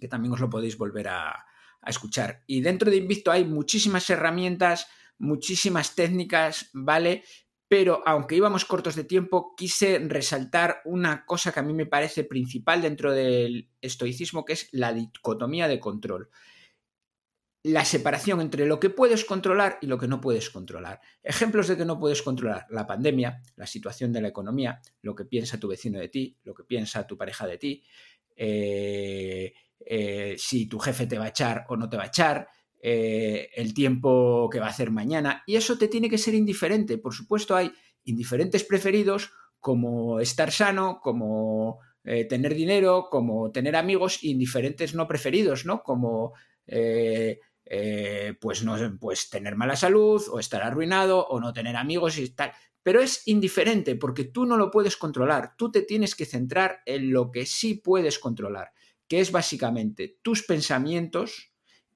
[0.00, 1.44] Que también os lo podéis volver a,
[1.82, 2.42] a escuchar.
[2.46, 4.86] Y dentro de Invicto hay muchísimas herramientas
[5.22, 7.24] muchísimas técnicas, ¿vale?
[7.68, 12.24] Pero aunque íbamos cortos de tiempo, quise resaltar una cosa que a mí me parece
[12.24, 16.28] principal dentro del estoicismo, que es la dicotomía de control.
[17.62, 21.00] La separación entre lo que puedes controlar y lo que no puedes controlar.
[21.22, 25.24] Ejemplos de que no puedes controlar la pandemia, la situación de la economía, lo que
[25.24, 27.84] piensa tu vecino de ti, lo que piensa tu pareja de ti,
[28.36, 29.54] eh,
[29.86, 32.48] eh, si tu jefe te va a echar o no te va a echar,
[32.80, 35.42] eh, el tiempo que va a hacer mañana.
[35.46, 36.98] Y eso te tiene que ser indiferente.
[36.98, 37.72] Por supuesto, hay
[38.04, 39.30] indiferentes preferidos
[39.60, 45.82] como estar sano, como eh, tener dinero, como tener amigos, indiferentes no preferidos, ¿no?
[45.82, 46.32] Como
[48.40, 52.52] pues no pues tener mala salud, o estar arruinado, o no tener amigos y tal.
[52.82, 55.56] Pero es indiferente porque tú no lo puedes controlar.
[55.56, 58.72] Tú te tienes que centrar en lo que sí puedes controlar,
[59.12, 61.52] que es básicamente tus pensamientos,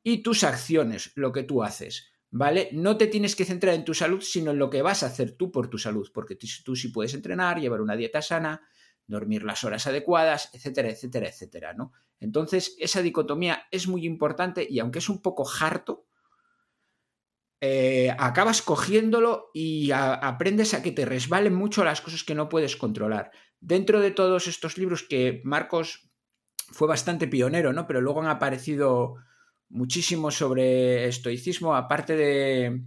[0.06, 2.12] y tus acciones, lo que tú haces.
[2.30, 2.68] ¿Vale?
[2.72, 5.32] No te tienes que centrar en tu salud, sino en lo que vas a hacer
[5.32, 8.60] tú por tu salud, porque tú, sí puedes entrenar, llevar una dieta sana,
[9.06, 11.92] dormir las horas adecuadas, etcétera, etcétera, etcétera, ¿no?
[12.20, 16.06] Entonces, esa dicotomía es muy importante y aunque es un poco harto,
[17.62, 22.76] eh, acabas cogiéndolo y aprendes a que te resbalen mucho las cosas que no puedes
[22.76, 23.32] controlar.
[23.58, 26.12] Dentro de todos estos libros que Marcos
[26.72, 27.86] fue bastante pionero, ¿no?
[27.86, 29.16] Pero luego han aparecido
[29.68, 32.82] muchísimo sobre estoicismo, aparte de,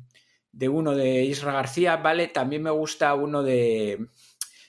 [0.52, 2.28] de uno de Isra García, ¿vale?
[2.28, 4.08] También me gusta uno de,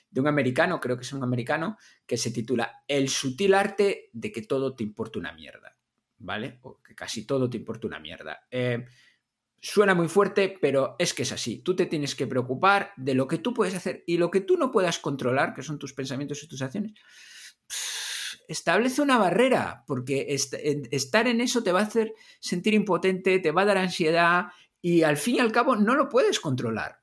[0.09, 4.31] de un americano, creo que es un americano, que se titula El sutil arte de
[4.31, 5.77] que todo te importa una mierda,
[6.17, 6.59] ¿vale?
[6.63, 8.47] O que casi todo te importa una mierda.
[8.49, 8.85] Eh,
[9.59, 11.59] suena muy fuerte, pero es que es así.
[11.59, 14.57] Tú te tienes que preocupar de lo que tú puedes hacer y lo que tú
[14.57, 16.93] no puedas controlar, que son tus pensamientos y tus acciones
[18.51, 23.61] establece una barrera, porque estar en eso te va a hacer sentir impotente, te va
[23.61, 24.47] a dar ansiedad
[24.81, 27.01] y al fin y al cabo no lo puedes controlar.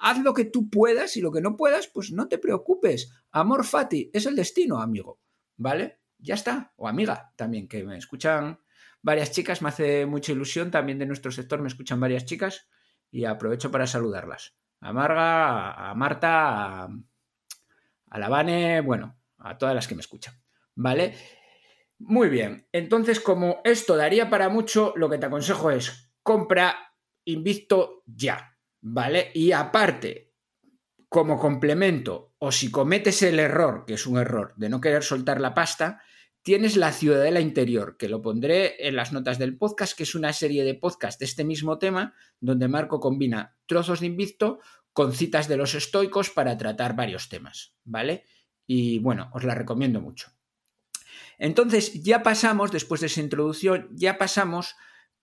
[0.00, 3.12] haz lo que tú puedas y lo que no puedas, pues no te preocupes.
[3.30, 5.20] Amor fati, es el destino, amigo.
[5.56, 6.00] ¿Vale?
[6.18, 6.72] Ya está.
[6.76, 8.58] O amiga también, que me escuchan
[9.02, 12.68] varias chicas, me hace mucha ilusión también de nuestro sector, me escuchan varias chicas
[13.10, 14.56] y aprovecho para saludarlas.
[14.80, 16.88] A Marga, a Marta, a,
[18.10, 20.34] a la Vane, bueno, a todas las que me escuchan.
[20.76, 21.14] ¿Vale?
[21.98, 22.68] Muy bien.
[22.72, 26.76] Entonces, como esto daría para mucho, lo que te aconsejo es compra
[27.24, 28.56] Invicto ya.
[28.80, 29.32] ¿Vale?
[29.34, 30.34] Y aparte,
[31.08, 35.40] como complemento, o si cometes el error, que es un error, de no querer soltar
[35.40, 36.02] la pasta,
[36.42, 40.32] tienes La Ciudadela Interior, que lo pondré en las notas del podcast, que es una
[40.32, 44.60] serie de podcast de este mismo tema, donde Marco combina trozos de Invicto
[44.92, 48.24] con citas de los estoicos para tratar varios temas, ¿vale?
[48.66, 50.35] Y bueno, os la recomiendo mucho.
[51.38, 54.74] Entonces, ya pasamos, después de esa introducción, ya pasamos,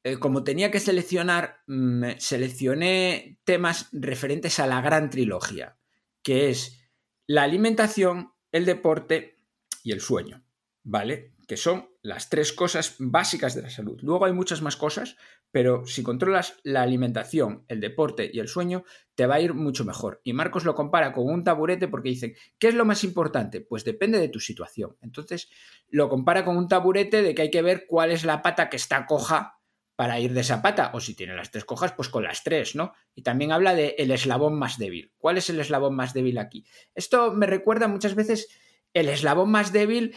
[0.03, 5.77] eh, como tenía que seleccionar, mm, seleccioné temas referentes a la gran trilogía,
[6.22, 6.84] que es
[7.27, 9.38] la alimentación, el deporte
[9.84, 10.45] y el sueño,
[10.84, 11.33] ¿vale?
[11.48, 13.99] Que son las tres cosas básicas de la salud.
[14.02, 15.18] Luego hay muchas más cosas,
[15.52, 19.84] pero si controlas la alimentación, el deporte y el sueño, te va a ir mucho
[19.86, 20.22] mejor.
[20.24, 23.61] Y Marcos lo compara con un taburete porque dice, ¿qué es lo más importante?
[23.61, 24.98] Pues depende de tu situación.
[25.02, 25.49] Entonces,
[25.90, 28.78] lo compara con un taburete de que hay que ver cuál es la pata que
[28.78, 29.60] está coja
[29.95, 32.76] para ir de esa pata, o si tiene las tres cojas, pues con las tres,
[32.76, 32.94] ¿no?
[33.14, 35.14] Y también habla de el eslabón más débil.
[35.18, 36.65] ¿Cuál es el eslabón más débil aquí?
[36.95, 38.49] Esto me recuerda muchas veces
[38.94, 40.15] el eslabón más débil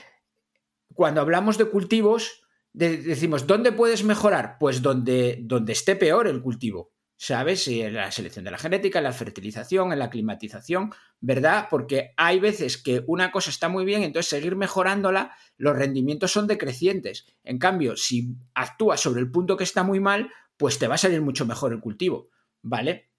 [0.97, 2.43] cuando hablamos de cultivos,
[2.73, 4.57] decimos, ¿dónde puedes mejorar?
[4.59, 7.67] Pues donde, donde esté peor el cultivo, ¿sabes?
[7.69, 11.69] En la selección de la genética, en la fertilización, en la climatización, ¿verdad?
[11.71, 16.47] Porque hay veces que una cosa está muy bien, entonces seguir mejorándola, los rendimientos son
[16.47, 17.27] decrecientes.
[17.45, 20.99] En cambio, si actúas sobre el punto que está muy mal, pues te va a
[20.99, 22.29] salir mucho mejor el cultivo,
[22.63, 23.11] ¿vale?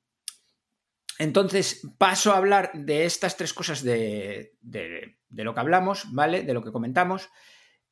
[1.20, 6.44] Entonces paso a hablar de estas tres cosas de, de, de lo que hablamos, ¿vale?
[6.44, 7.30] De lo que comentamos.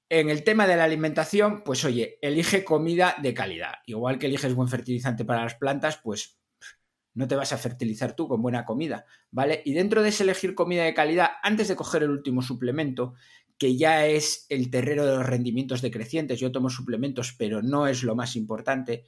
[0.09, 3.75] En el tema de la alimentación, pues oye, elige comida de calidad.
[3.85, 6.39] Igual que eliges buen fertilizante para las plantas, pues
[7.15, 9.61] no te vas a fertilizar tú con buena comida, ¿vale?
[9.65, 13.13] Y dentro de ese elegir comida de calidad, antes de coger el último suplemento,
[13.57, 18.03] que ya es el terreno de los rendimientos decrecientes, yo tomo suplementos, pero no es
[18.03, 19.05] lo más importante,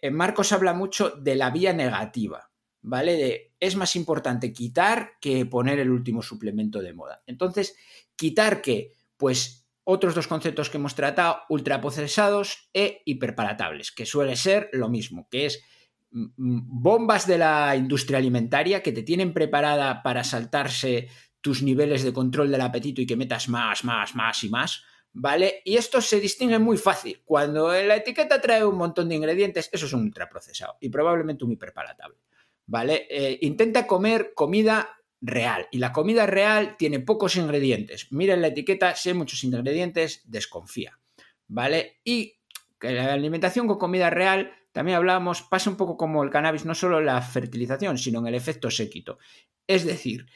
[0.00, 2.50] en Marcos habla mucho de la vía negativa,
[2.82, 3.16] ¿vale?
[3.16, 7.22] De es más importante quitar que poner el último suplemento de moda.
[7.26, 7.74] Entonces,
[8.14, 14.68] quitar que, pues otros dos conceptos que hemos tratado, ultraprocesados e hiperpalatables, que suele ser
[14.74, 15.64] lo mismo, que es
[16.10, 21.08] mm, mm, bombas de la industria alimentaria que te tienen preparada para saltarse
[21.40, 24.84] tus niveles de control del apetito y que metas más, más, más y más,
[25.14, 25.62] ¿vale?
[25.64, 27.22] Y esto se distingue muy fácil.
[27.24, 31.52] Cuando la etiqueta trae un montón de ingredientes, eso es un ultraprocesado y probablemente un
[31.52, 32.18] hiperpalatable,
[32.66, 33.06] ¿vale?
[33.08, 35.68] Eh, intenta comer comida real.
[35.70, 38.08] Y la comida real tiene pocos ingredientes.
[38.10, 40.98] Mira en la etiqueta, si hay muchos ingredientes, desconfía.
[41.46, 42.00] ¿Vale?
[42.04, 42.38] Y
[42.78, 46.74] que la alimentación con comida real, también hablábamos, pasa un poco como el cannabis, no
[46.74, 49.18] solo en la fertilización, sino en el efecto séquito.
[49.66, 50.26] Es decir,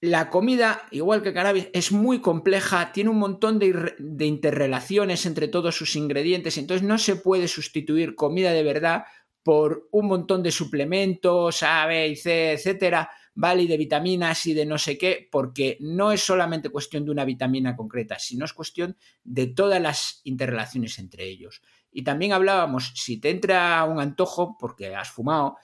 [0.00, 5.26] la comida, igual que el cannabis, es muy compleja, tiene un montón de, de, interrelaciones
[5.26, 9.04] entre todos sus ingredientes, entonces no se puede sustituir comida de verdad
[9.42, 13.10] por un montón de suplementos, A, B y C, etcétera,
[13.40, 13.62] ¿vale?
[13.62, 17.24] Y de vitaminas y de no sé qué, porque no es solamente cuestión de una
[17.24, 21.62] vitamina concreta, sino es cuestión de todas las interrelaciones entre ellos.
[21.90, 25.56] Y también hablábamos, si te entra un antojo, porque has fumado,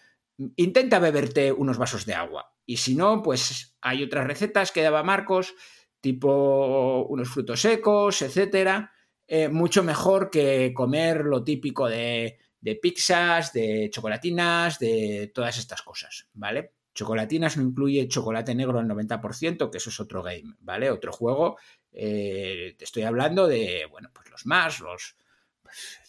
[0.56, 2.54] intenta beberte unos vasos de agua.
[2.64, 5.54] Y si no, pues hay otras recetas que daba Marcos,
[6.00, 8.90] tipo unos frutos secos, etcétera.
[9.26, 15.82] Eh, mucho mejor que comer lo típico de, de pizzas, de chocolatinas, de todas estas
[15.82, 16.75] cosas, ¿vale?
[16.96, 20.90] Chocolatinas no incluye chocolate negro al 90%, que eso es otro game, ¿vale?
[20.90, 21.58] Otro juego.
[21.92, 25.14] Eh, te estoy hablando de, bueno, pues los más, los,
[25.62, 26.00] pues,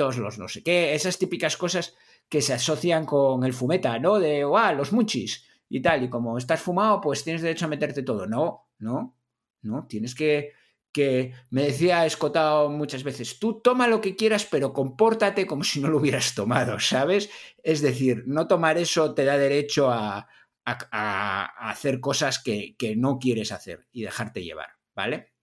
[0.00, 1.94] los los no sé qué, esas típicas cosas
[2.30, 4.18] que se asocian con el fumeta, ¿no?
[4.18, 6.04] De, guau, los muchis y tal.
[6.04, 8.26] Y como estás fumado, pues tienes derecho a meterte todo.
[8.26, 9.14] No, no,
[9.60, 9.86] no.
[9.86, 10.54] Tienes que
[10.96, 15.78] que me decía escotado muchas veces, tú toma lo que quieras, pero compórtate como si
[15.78, 17.28] no lo hubieras tomado, ¿sabes?
[17.62, 20.26] Es decir, no tomar eso te da derecho a,
[20.64, 25.34] hacer cosas que, no quieres hacer y dejarte llevar, ¿vale?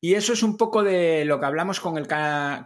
[0.00, 2.06] Y eso es un poco de lo que hablamos con, el,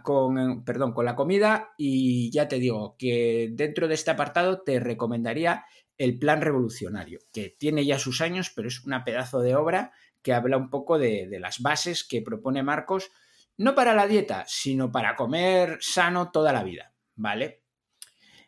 [0.03, 4.79] con, perdón, con la comida y ya te digo que dentro de este apartado te
[4.79, 5.65] recomendaría
[5.97, 9.91] el plan revolucionario, que tiene ya sus años, pero es una pedazo de obra
[10.23, 13.11] que habla un poco de, las bases que propone Marcos,
[13.57, 17.63] no para la dieta, sino para comer sano toda la vida, ¿vale?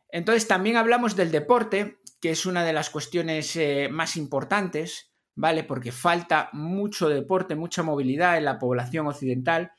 [0.10, 5.64] Entonces también hablamos del deporte, que es una de las cuestiones eh, más importantes, ¿vale?
[5.64, 9.72] Porque falta mucho deporte, mucha movilidad en la población occidental.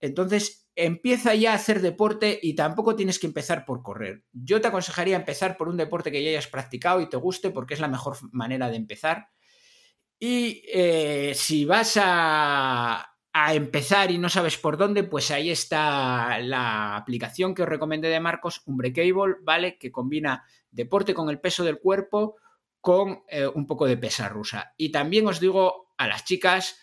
[0.00, 4.22] Entonces empieza ya a hacer deporte y tampoco tienes que empezar por correr.
[4.32, 7.74] Yo te aconsejaría empezar por un deporte que ya hayas practicado y te guste porque
[7.74, 9.30] es la mejor manera de empezar.
[10.18, 13.14] Y eh, si vas a,
[13.52, 18.18] empezar y no sabes por dónde, pues ahí está la aplicación que os recomendé de
[18.18, 19.78] Marcos, Unbreakable, ¿vale?
[19.78, 22.36] Que combina deporte con el peso del cuerpo
[22.80, 24.74] con eh, un poco de pesa rusa.
[24.76, 26.80] Y también os digo a las chicas,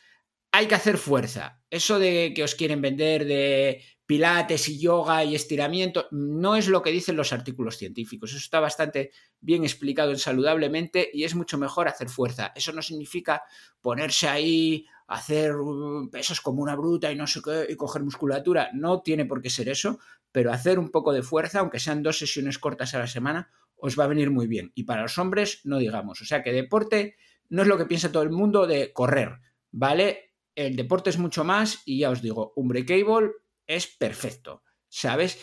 [0.51, 1.61] hay que hacer fuerza.
[1.69, 6.81] Eso de que os quieren vender de pilates y yoga y estiramiento, no es lo
[6.81, 8.31] que dicen los artículos científicos.
[8.31, 12.51] Eso está bastante bien explicado en saludablemente y es mucho mejor hacer fuerza.
[12.55, 13.41] Eso no significa
[13.81, 18.69] ponerse ahí, hacer uh, pesos como una bruta y no sé qué, y coger musculatura.
[18.73, 19.99] No tiene por qué ser eso,
[20.31, 23.99] pero hacer un poco de fuerza, aunque sean dos sesiones cortas a la semana, os
[23.99, 24.71] va a venir muy bien.
[24.75, 26.21] Y para los hombres, no digamos.
[26.21, 27.15] O sea que deporte
[27.49, 29.39] no es lo que piensa todo el mundo de correr,
[29.71, 30.33] ¿vale?
[30.55, 33.31] El deporte es mucho más y ya os digo, un breakable
[33.67, 35.39] es perfecto, ¿sabes?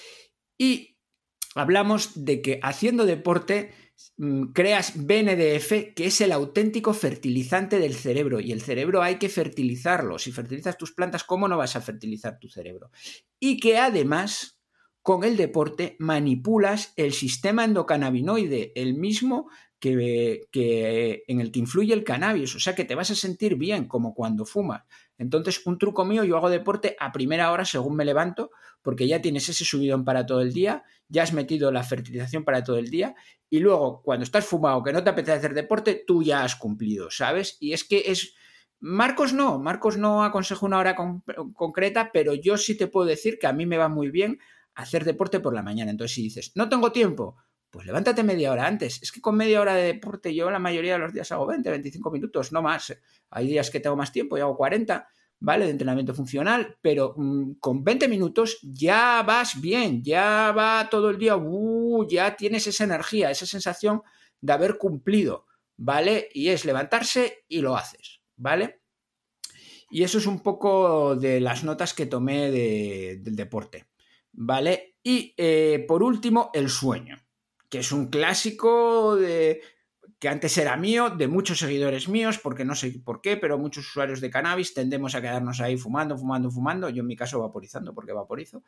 [0.59, 0.97] Y
[1.55, 3.73] hablamos de que haciendo deporte
[4.17, 9.29] mm, creas BNDF, que es el auténtico fertilizante del cerebro, y el cerebro hay que
[9.29, 10.19] fertilizarlo.
[10.19, 12.91] Si fertilizas tus plantas, ¿cómo no vas a fertilizar tu cerebro?
[13.39, 14.61] Y que además,
[15.03, 21.93] con el deporte, manipulas el sistema endocannabinoide, el mismo que, que, en el que influye
[21.93, 24.85] el cannabis, o sea que te vas a sentir bien, como cuando fumas.
[25.19, 28.51] Entonces, un truco mío, yo hago deporte a primera hora según me levanto,
[28.83, 32.65] porque ya tienes ese subidón para todo el día, ya has metido la fertilización para
[32.65, 33.15] todo el día,
[33.49, 37.11] y luego, cuando estás fumado, que no te apetece hacer deporte, tú ya has cumplido,
[37.11, 37.57] ¿sabes?
[37.61, 38.35] Y es que es...
[38.81, 40.97] Marcos no, Marcos no aconseja una hora
[41.55, 44.41] concreta, pero yo sí te puedo decir que a mí me va muy bien
[44.75, 45.93] hacer deporte por la mañana.
[45.93, 47.37] Entonces, si dices, no tengo tiempo,
[47.73, 49.03] pues levántate media hora antes.
[49.03, 51.71] Es que con media hora de deporte yo la mayoría de los días hago 20,
[51.71, 52.95] 25 minutos, no más.
[53.31, 55.09] Hay días que tengo más tiempo y hago 40,
[55.41, 55.65] ¿vale?
[55.65, 61.17] De entrenamiento funcional, pero mm, con 20 minutos ya vas bien, ya va todo el
[61.17, 64.03] día, uh, ya tienes esa energía, esa sensación
[64.43, 65.47] de haber cumplido,
[65.79, 66.29] ¿vale?
[66.35, 68.83] Y es levantarse y lo haces, ¿vale?
[69.91, 73.87] Y eso es un poco de las notas que tomé del deporte,
[74.31, 74.97] ¿vale?
[75.03, 77.17] Y eh, por último, el sueño,
[77.73, 79.63] que es un clásico de,
[80.19, 83.89] que antes era mío, de muchos seguidores míos, porque no sé por qué, pero muchos
[83.89, 87.95] usuarios de cannabis tendemos a quedarnos ahí fumando, fumando, fumando, yo en mi caso vaporizando,
[87.95, 88.63] porque vaporizo,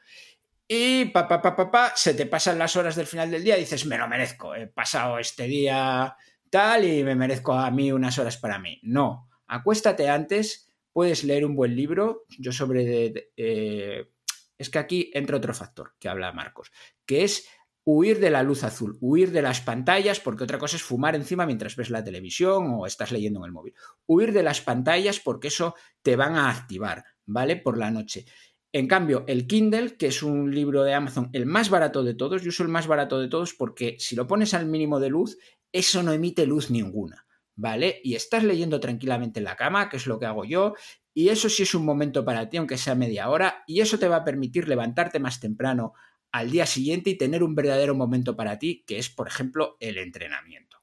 [0.66, 3.60] y pa, pa, pa, pa, se te pasan las horas del final del día y
[3.60, 6.16] dices, me lo merezco, he pasado este día
[6.48, 8.81] tal y me merezco a mí unas horas para mí.
[8.85, 13.32] No, acuéstate antes, puedes leer un buen libro, yo sobre...
[13.36, 14.09] Eh,
[14.56, 16.72] es que aquí entra otro factor que habla Marcos,
[17.05, 17.47] que es
[17.85, 21.47] huir de la luz azul, huir de las pantallas, porque otra cosa es fumar encima
[21.47, 23.74] mientras ves la televisión o estás leyendo en el móvil.
[24.06, 27.56] Huir de las pantallas porque eso te van a activar, ¿vale?
[27.56, 28.24] Por la noche.
[28.73, 32.43] En cambio, el Kindle, que es un libro de Amazon, el más barato de todos,
[32.43, 35.39] yo uso el más barato de todos porque si lo pones al mínimo de luz,
[35.70, 38.01] eso no emite luz ninguna, ¿vale?
[38.02, 40.74] Y estás leyendo tranquilamente en la cama, que es lo que hago yo,
[41.12, 44.09] y eso sí es un momento para ti, aunque sea media hora, y eso te
[44.09, 45.93] va a permitir levantarte más temprano,
[46.35, 49.98] al día siguiente y tener un verdadero momento para ti, que es, por ejemplo, el
[49.98, 50.78] entrenamiento.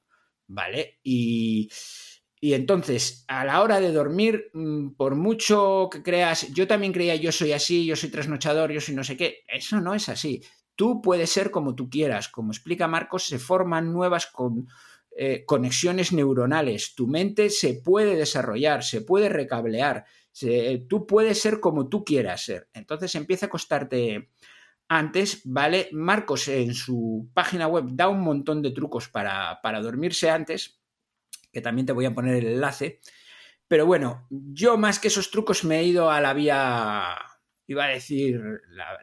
[0.46, 0.98] ¿Vale?
[1.02, 1.70] Y,
[2.40, 7.32] entonces, a la hora de dormir, mm, por mucho que creas, yo también creía yo
[7.32, 10.42] soy así, yo soy trasnochador, yo soy no sé qué, eso no es así.
[10.74, 12.28] Tú puedes ser como tú quieras.
[12.28, 14.32] Como explica Marcos, se forman nuevas
[15.14, 16.94] eh, conexiones neuronales.
[16.94, 20.06] Tu mente se puede desarrollar, se puede recablear.
[20.88, 22.70] tú puedes ser como tú quieras ser.
[22.72, 24.30] Entonces empieza a costarte
[24.98, 25.88] antes, ¿vale?
[25.92, 30.82] Marcos en su página web da un montón de trucos para, dormirse antes,
[31.50, 33.00] que también te voy a poner el enlace.
[33.66, 37.16] Pero bueno, yo más que esos trucos me he ido a la vía,
[37.66, 38.42] iba a decir,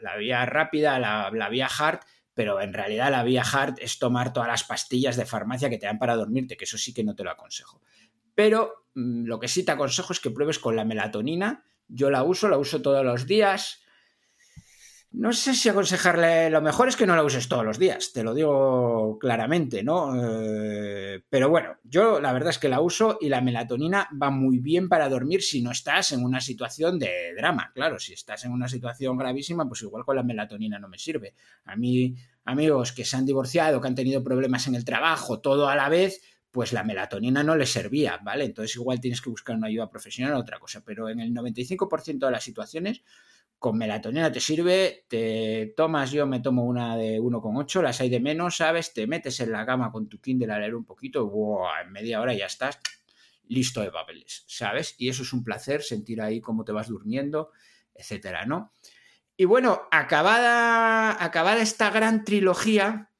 [0.02, 2.02] la, vía rápida, la, la, vía hard,
[2.36, 5.88] pero en realidad la vía hard es tomar todas las pastillas de farmacia que te
[5.88, 7.82] dan para dormirte, que eso sí que no te lo aconsejo.
[8.36, 11.66] Pero mm, lo que sí te aconsejo es que pruebes con la melatonina.
[11.88, 13.82] Yo la uso, la uso todos los días
[15.11, 18.23] no sé si aconsejarle, lo mejor es que no la uses todos los días, te
[18.23, 20.14] lo digo claramente, ¿no?
[20.15, 24.60] Eh, pero bueno, yo la verdad es que la uso y la melatonina va muy
[24.60, 27.72] bien para dormir si no estás en una situación de drama.
[27.73, 31.34] Claro, si estás en una situación gravísima, pues igual con la melatonina no me sirve.
[31.65, 32.15] A mí,
[32.45, 35.90] amigos que se han divorciado, que han tenido problemas en el trabajo, todo a la
[35.90, 36.22] vez,
[36.52, 38.45] pues la melatonina no les servía, ¿vale?
[38.45, 42.27] Entonces igual tienes que buscar una ayuda profesional o otra cosa, pero en el 95%
[42.27, 43.02] de las situaciones
[43.60, 48.22] con melatonina te sirve, te tomas, yo me tomo una de 1,8, las hay de
[48.22, 48.94] menos, ¿sabes?
[48.94, 51.30] Te metes en la cama con tu Kindle a leer un poquito,
[51.84, 52.80] en media hora ya estás
[53.49, 54.95] listo de papeles, ¿sabes?
[54.98, 57.52] Y eso es un placer, sentir ahí cómo te vas durmiendo,
[57.94, 58.72] etcétera, ¿no?
[59.36, 63.11] Y bueno, acabada, acabada esta gran trilogía,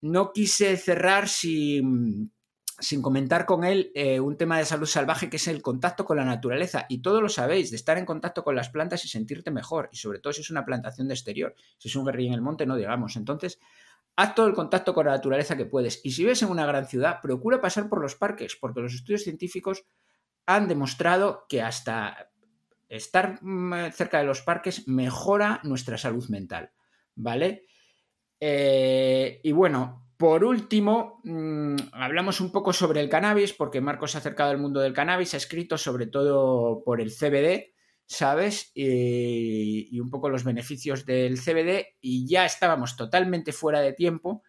[0.00, 2.33] no quise cerrar sin
[2.80, 6.16] sin comentar con él eh, un tema de salud salvaje que es el contacto con
[6.16, 6.86] la naturaleza.
[6.88, 9.88] Y todo lo sabéis, de estar en contacto con las plantas y sentirte mejor.
[9.92, 11.54] Y sobre todo si es una plantación de exterior.
[11.78, 13.16] Si es un guerrilla en el monte, no digamos.
[13.16, 13.60] Entonces,
[14.16, 16.00] haz todo el contacto con la naturaleza que puedes.
[16.04, 19.22] Y si vives en una gran ciudad, procura pasar por los parques, porque los estudios
[19.22, 19.84] científicos
[20.46, 22.30] han demostrado que hasta
[22.88, 26.72] estar mm, cerca de los parques mejora nuestra salud mental.
[27.16, 27.66] ¿Vale?
[28.40, 34.18] Eh, y bueno, por último, mm, hablamos un poco sobre el cannabis, porque Marcos se
[34.18, 37.74] ha acercado al mundo del cannabis, ha escrito sobre todo por el CBD,
[38.06, 38.70] ¿sabes?
[38.74, 44.42] Y, un poco los beneficios del CBD, y ya estábamos totalmente fuera de tiempo,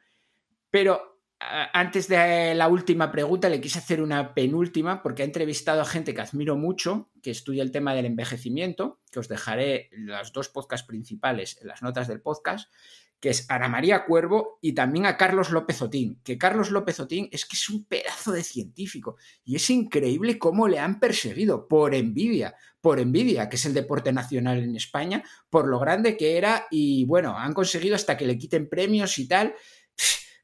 [0.70, 5.86] pero antes de la última pregunta le quise hacer una penúltima, porque ha entrevistado a
[5.86, 10.50] gente que admiro mucho, que estudia el tema del envejecimiento, que os dejaré las dos
[10.50, 12.72] podcasts principales en las notas del podcast
[13.26, 17.28] que es Ana María Cuervo, y también a Carlos López Otín, que Carlos López Otín
[17.32, 21.96] es que es un pedazo de científico y es increíble cómo le han perseguido por
[21.96, 26.68] envidia, por envidia, que es el deporte nacional en España, por lo grande que era
[26.70, 29.56] y bueno, han conseguido hasta que le quiten premios y tal.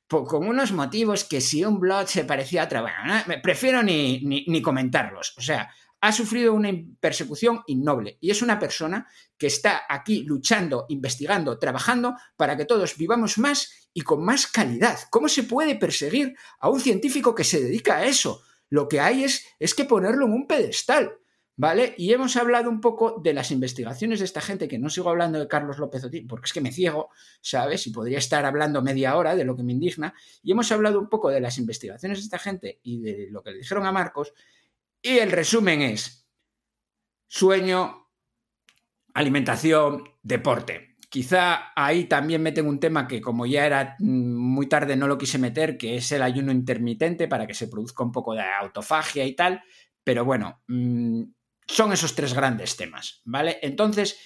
[0.08, 4.44] con unos motivos que si un blog se parecía a otra, bueno, prefiero ni, ni,
[4.48, 5.36] ni comentarlos.
[5.38, 5.70] O sea,
[6.02, 6.70] ha sufrido una
[7.00, 9.08] persecución innoble y es una persona
[9.38, 14.98] que está aquí luchando, investigando, trabajando para que todos vivamos más y con más calidad.
[15.12, 18.42] ¿Cómo se puede perseguir a un científico que se dedica a eso?
[18.70, 21.18] Lo que hay es, es que ponerlo en un pedestal.
[21.58, 21.94] ¿Vale?
[21.98, 25.38] Y hemos hablado un poco de las investigaciones de esta gente, que no sigo hablando
[25.38, 27.10] de Carlos López Otín, porque es que me ciego,
[27.40, 27.86] ¿sabes?
[27.86, 30.16] Y podría estar hablando media hora de lo que me indigna.
[30.42, 33.52] Y hemos hablado un poco de las investigaciones de esta gente y de lo que
[33.52, 34.34] le dijeron a Marcos,
[35.02, 36.30] y el resumen es
[37.28, 38.10] sueño,
[39.14, 40.98] alimentación, deporte.
[41.10, 45.18] Quizá ahí también meten un tema que como ya era mm, muy tarde no lo
[45.18, 49.26] quise meter, que es el ayuno intermitente para que se produzca un poco de autofagia
[49.26, 49.62] y tal,
[50.04, 51.24] pero bueno, mm,
[51.68, 53.60] son esos tres grandes temas, ¿vale?
[53.62, 54.20] Entonces,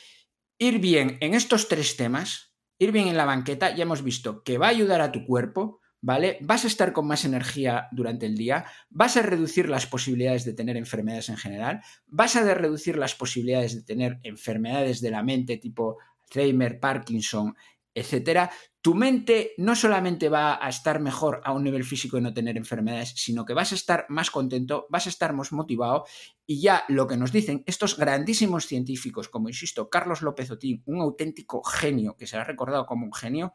[0.57, 4.57] ir bien en estos tres temas, ir bien en la banqueta, ya hemos visto que
[4.57, 6.37] va a ayudar a tu cuerpo, ¿vale?
[6.41, 10.53] Vas a estar con más energía durante el día, vas a reducir las posibilidades de
[10.53, 15.57] tener enfermedades en general, vas a reducir las posibilidades de tener enfermedades de la mente
[15.57, 15.97] tipo
[16.29, 17.55] Alzheimer, Parkinson,
[17.95, 18.51] etcétera,
[18.81, 22.55] tu mente no solamente va a estar mejor a un nivel físico y no tener
[22.55, 26.05] enfermedades, sino que vas a estar más contento, vas a estar más motivado.
[26.45, 31.01] Y ya lo que nos dicen estos grandísimos científicos, como insisto, Carlos López Otín, un
[31.01, 33.53] auténtico genio que se ha recordado como un genio,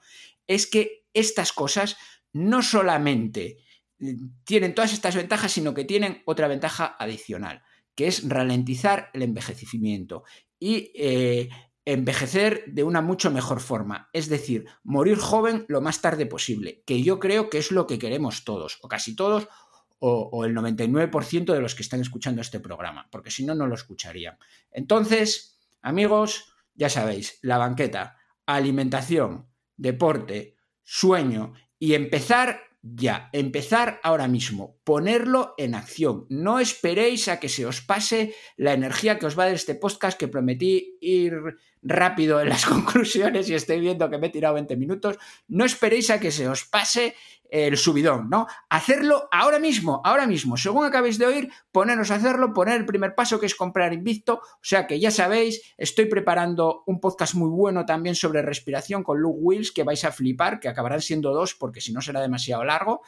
[0.48, 1.97] es que estas cosas
[2.32, 3.59] no solamente
[3.98, 7.62] eh, tienen todas estas ventajas, sino que tienen otra ventaja adicional,
[7.94, 10.24] que es ralentizar el envejecimiento
[10.59, 11.48] y eh,
[11.85, 17.02] envejecer de una mucho mejor forma, es decir, morir joven lo más tarde posible, que
[17.02, 19.48] yo creo que es lo que queremos todos, o casi todos,
[20.02, 23.74] o, el 99% de los que están escuchando este programa, porque si no, no lo
[23.74, 24.39] escucharían.
[24.70, 28.16] Entonces, amigos, ya sabéis, la banqueta,
[28.47, 29.47] alimentación,
[29.77, 36.24] deporte, sueño y empezar ya, empezar ahora mismo, ponerlo en acción.
[36.31, 40.19] No esperéis a que se os pase la energía que os va dar este podcast
[40.19, 41.35] que prometí ir
[41.82, 45.19] rápido en las conclusiones y estoy viendo que me he tirado 20 minutos.
[45.48, 47.15] No esperéis a que se os pase
[47.51, 48.47] el subidón, ¿no?
[48.68, 53.14] Hacerlo ahora mismo, ahora mismo, según acabéis de oír, poneros a hacerlo, poner el primer
[53.14, 57.51] paso que es comprar Invicto, o sea que ya sabéis, estoy preparando un podcast muy
[57.51, 61.55] bueno también sobre respiración con Luke Wills que vais a flipar, que acabarán siendo dos
[61.55, 63.02] porque si no será demasiado largo,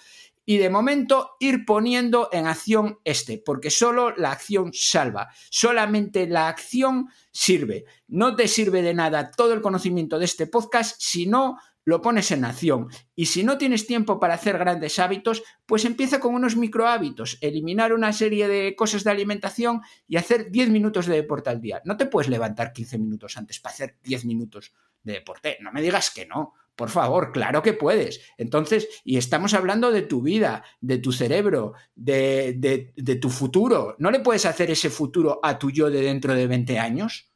[0.44, 6.48] y de momento ir poniendo en acción este, porque solo la acción salva, solamente la
[6.48, 7.84] acción sirve.
[8.08, 12.30] No te sirve de nada todo el conocimiento de este podcast si no lo pones
[12.30, 12.88] en acción.
[13.14, 17.38] Y si no tienes tiempo para hacer grandes hábitos, pues empieza con unos micro hábitos,
[17.40, 21.82] eliminar una serie de cosas de alimentación y hacer 10 minutos de deporte al día.
[21.84, 24.72] No te puedes levantar 15 minutos antes para hacer 10 minutos
[25.02, 25.58] de deporte.
[25.60, 26.54] No me digas que no.
[26.74, 28.20] Por favor, claro que puedes.
[28.38, 32.54] Entonces, y estamos hablando de tu vida, de tu cerebro, de,
[32.96, 33.94] de, tu futuro.
[33.98, 37.31] ¿No le puedes hacer ese futuro a tu yo de dentro de 20 años?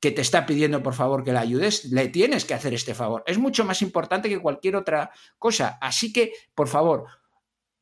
[0.00, 3.22] Que te está pidiendo por favor que la ayudes, le tienes que hacer este favor.
[3.26, 5.78] Es mucho más importante que cualquier otra cosa.
[5.80, 7.06] Así que, por favor,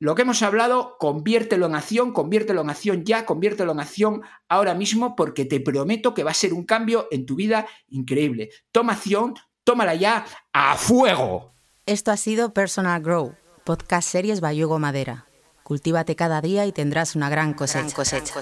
[0.01, 4.75] lo que hemos hablado, conviértelo en acción, conviértelo en acción ya, conviértelo en acción ahora
[4.75, 8.51] mismo, porque te prometo que va a ser un cambio en tu vida increíble.
[8.71, 9.35] Toma acción,
[9.65, 11.55] tómala ya a fuego.
[11.87, 13.35] Esto ha sido Personal Grow,
[13.65, 15.27] podcast series Bayugo Madera.
[15.63, 17.95] Cultívate cada día y tendrás una gran cosecha.
[17.95, 18.35] cosecha.